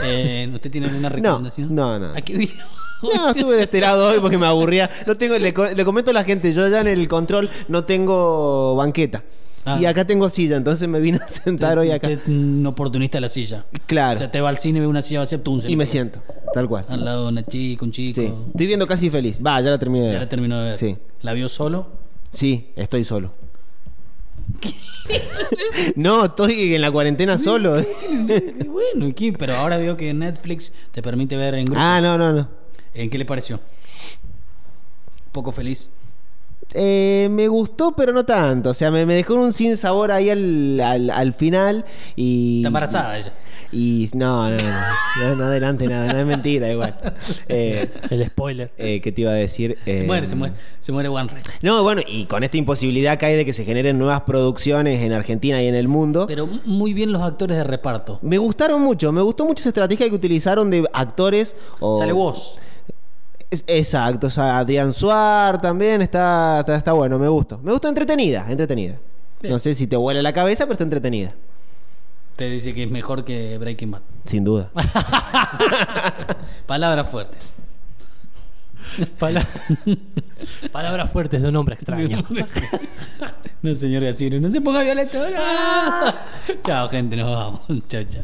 Eh, 0.04 0.50
¿Usted 0.54 0.70
tiene 0.70 0.88
alguna 0.88 1.10
No, 1.10 1.16
recomendación? 1.16 1.74
no, 1.74 1.98
no. 2.00 2.08
¿A 2.16 2.22
qué 2.22 2.34
vino? 2.38 2.54
No, 3.02 3.30
estuve 3.30 3.56
de 3.56 3.64
este 3.64 3.80
lado 3.82 4.10
hoy 4.10 4.20
porque 4.20 4.38
me 4.38 4.46
aburría. 4.46 4.88
No 5.08 5.16
tengo, 5.18 5.38
le, 5.40 5.54
co- 5.54 5.66
le 5.72 5.86
comento 5.86 6.12
a 6.12 6.14
la 6.14 6.24
gente, 6.24 6.54
yo 6.54 6.68
ya 6.68 6.82
en 6.82 6.88
el 6.88 7.08
control 7.08 7.50
no 7.68 7.84
tengo 7.86 8.76
banqueta. 8.76 9.24
Ah. 9.66 9.78
Y 9.80 9.86
acá 9.86 10.06
tengo 10.06 10.28
silla, 10.30 10.58
entonces 10.58 10.88
me 10.88 11.00
vine 11.00 11.20
a 11.20 11.28
sentar 11.28 11.78
hoy 11.78 11.92
acá. 11.92 12.10
Un 12.28 12.66
oportunista 12.66 13.18
de 13.18 13.22
la 13.22 13.30
silla. 13.30 13.66
Claro. 13.86 14.16
O 14.16 14.18
sea, 14.18 14.32
te 14.32 14.42
va 14.42 14.50
al 14.50 14.58
cine, 14.58 14.80
ve 14.80 14.88
una 14.88 15.02
silla 15.04 15.20
vacía, 15.20 15.44
tú 15.44 15.54
un 15.54 15.70
Y 15.70 15.76
me 15.76 15.86
siento. 15.86 16.22
tal 16.54 16.68
cual. 16.68 16.86
Al 16.90 17.06
lado 17.06 17.24
de 17.26 17.32
una 17.32 17.44
chica, 17.46 17.86
un 17.86 17.92
chico. 17.92 18.20
Sí. 18.22 18.34
Estoy 18.52 18.66
viendo 18.68 18.88
casi 18.88 19.10
feliz. 19.12 19.40
Va, 19.46 19.62
ya 19.62 19.70
la 19.70 19.78
terminé 19.78 20.06
de 20.06 20.08
Ya 20.08 20.14
ver. 20.14 20.22
la 20.24 20.30
terminó 20.30 20.60
de 20.60 20.70
ver. 20.70 20.78
Sí. 20.78 20.98
¿La 21.22 21.34
vio 21.34 21.48
solo? 21.48 21.88
Sí, 22.32 22.70
estoy 22.76 23.04
solo. 23.06 23.34
no, 25.96 26.26
estoy 26.26 26.74
en 26.76 26.82
la 26.82 26.92
cuarentena 26.92 27.38
solo. 27.38 27.76
Bueno, 28.68 29.08
¿y 29.08 29.14
qué? 29.14 29.34
pero 29.34 29.56
ahora 29.56 29.78
veo 29.78 29.96
que 29.98 30.14
Netflix 30.14 30.74
te 30.92 31.02
permite 31.02 31.38
ver 31.38 31.54
en 31.56 31.66
grupo. 31.66 31.80
ah, 31.82 32.00
no, 32.02 32.18
no, 32.18 32.32
no. 32.34 32.48
¿En 32.94 33.10
qué 33.10 33.18
le 33.18 33.26
pareció? 33.26 33.60
Poco 35.32 35.52
feliz. 35.52 35.90
Eh, 36.74 37.28
me 37.32 37.48
gustó, 37.48 37.94
pero 37.96 38.14
no 38.14 38.26
tanto. 38.26 38.70
O 38.70 38.74
sea, 38.74 38.92
me, 38.92 39.06
me 39.06 39.16
dejó 39.16 39.36
un 39.36 39.54
sin 39.54 39.76
sabor 39.78 40.12
ahí 40.12 40.30
al, 40.30 40.80
al, 40.80 41.10
al 41.10 41.34
final. 41.34 41.86
Y. 42.16 42.58
Está 42.58 42.68
embarazada 42.68 43.18
ella. 43.18 43.34
Y 43.74 44.10
no, 44.16 44.50
no, 44.50 44.58
no, 44.58 45.30
no, 45.30 45.36
no 45.38 45.44
adelante 45.46 45.88
nada, 45.88 46.12
no 46.12 46.20
es 46.20 46.26
mentira 46.26 46.70
igual. 46.70 46.94
Eh, 47.48 47.90
El 48.10 48.26
spoiler. 48.28 48.70
eh, 48.78 49.00
¿Qué 49.02 49.14
te 49.14 49.22
iba 49.22 49.32
a 49.32 49.36
decir? 49.36 49.78
Se 49.86 50.00
Eh, 50.00 50.04
muere, 50.04 50.28
se 50.28 50.36
muere. 50.36 50.54
Se 50.82 50.92
muere 50.92 51.08
One 51.08 51.30
Rey. 51.34 51.42
No, 51.62 51.82
bueno, 51.82 52.02
y 52.06 52.26
con 52.26 52.44
esta 52.44 52.58
imposibilidad 52.58 53.18
que 53.18 53.28
hay 53.28 53.36
de 53.38 53.46
que 53.46 53.54
se 53.54 53.64
generen 53.64 53.98
nuevas 53.98 54.22
producciones 54.24 55.00
en 55.02 55.14
Argentina 55.14 55.62
y 55.64 55.68
en 55.68 55.76
el 55.76 55.88
mundo. 55.88 56.26
Pero 56.28 56.50
muy 56.66 56.94
bien 56.94 57.14
los 57.14 57.22
actores 57.22 57.56
de 57.56 57.64
reparto. 57.64 58.20
Me 58.24 58.38
gustaron 58.38 58.82
mucho, 58.82 59.12
me 59.14 59.22
gustó 59.22 59.46
mucho 59.46 59.62
esa 59.62 59.70
estrategia 59.70 60.10
que 60.10 60.16
utilizaron 60.16 60.70
de 60.70 60.86
actores 60.92 61.56
o... 61.80 61.98
Sale 61.98 62.12
vos. 62.12 62.58
Es- 63.52 63.64
Exacto, 63.68 64.28
o 64.28 64.30
sea, 64.32 64.58
Adrián 64.58 64.92
Suar 64.94 65.62
también 65.62 66.02
está, 66.02 66.62
está, 66.62 66.76
está 66.78 66.94
bueno, 66.94 67.20
me 67.20 67.28
gustó. 67.28 67.60
Me 67.60 67.72
gustó 67.72 67.88
entretenida, 67.90 68.46
entretenida. 68.50 68.98
Bien. 69.42 69.52
No 69.54 69.60
sé 69.60 69.74
si 69.76 69.86
te 69.88 69.96
vuela 69.98 70.22
la 70.24 70.34
cabeza, 70.34 70.64
pero 70.66 70.74
está 70.74 70.84
entretenida. 70.86 71.34
Te 72.36 72.50
dice 72.50 72.74
que 72.74 72.84
es 72.84 72.90
mejor 72.90 73.24
que 73.26 73.58
Breaking 73.60 73.92
Bad. 73.92 74.02
Sin 74.24 74.44
duda. 74.44 74.70
Palabras 76.66 77.08
fuertes. 77.10 77.52
Pala- 79.20 79.46
Palabras 80.72 81.12
fuertes 81.12 81.42
de 81.42 81.50
un 81.50 81.56
hombre 81.56 81.76
extraño. 81.76 82.26
No, 83.62 83.76
señor 83.76 84.04
Gacino, 84.04 84.40
no 84.40 84.50
se 84.50 84.60
ponga 84.62 84.82
violento. 84.82 85.20
¡Ah! 85.38 86.14
chao, 86.64 86.90
gente, 86.90 87.16
nos 87.16 87.32
vamos. 87.32 87.62
chao, 87.88 88.04
chao. 88.06 88.24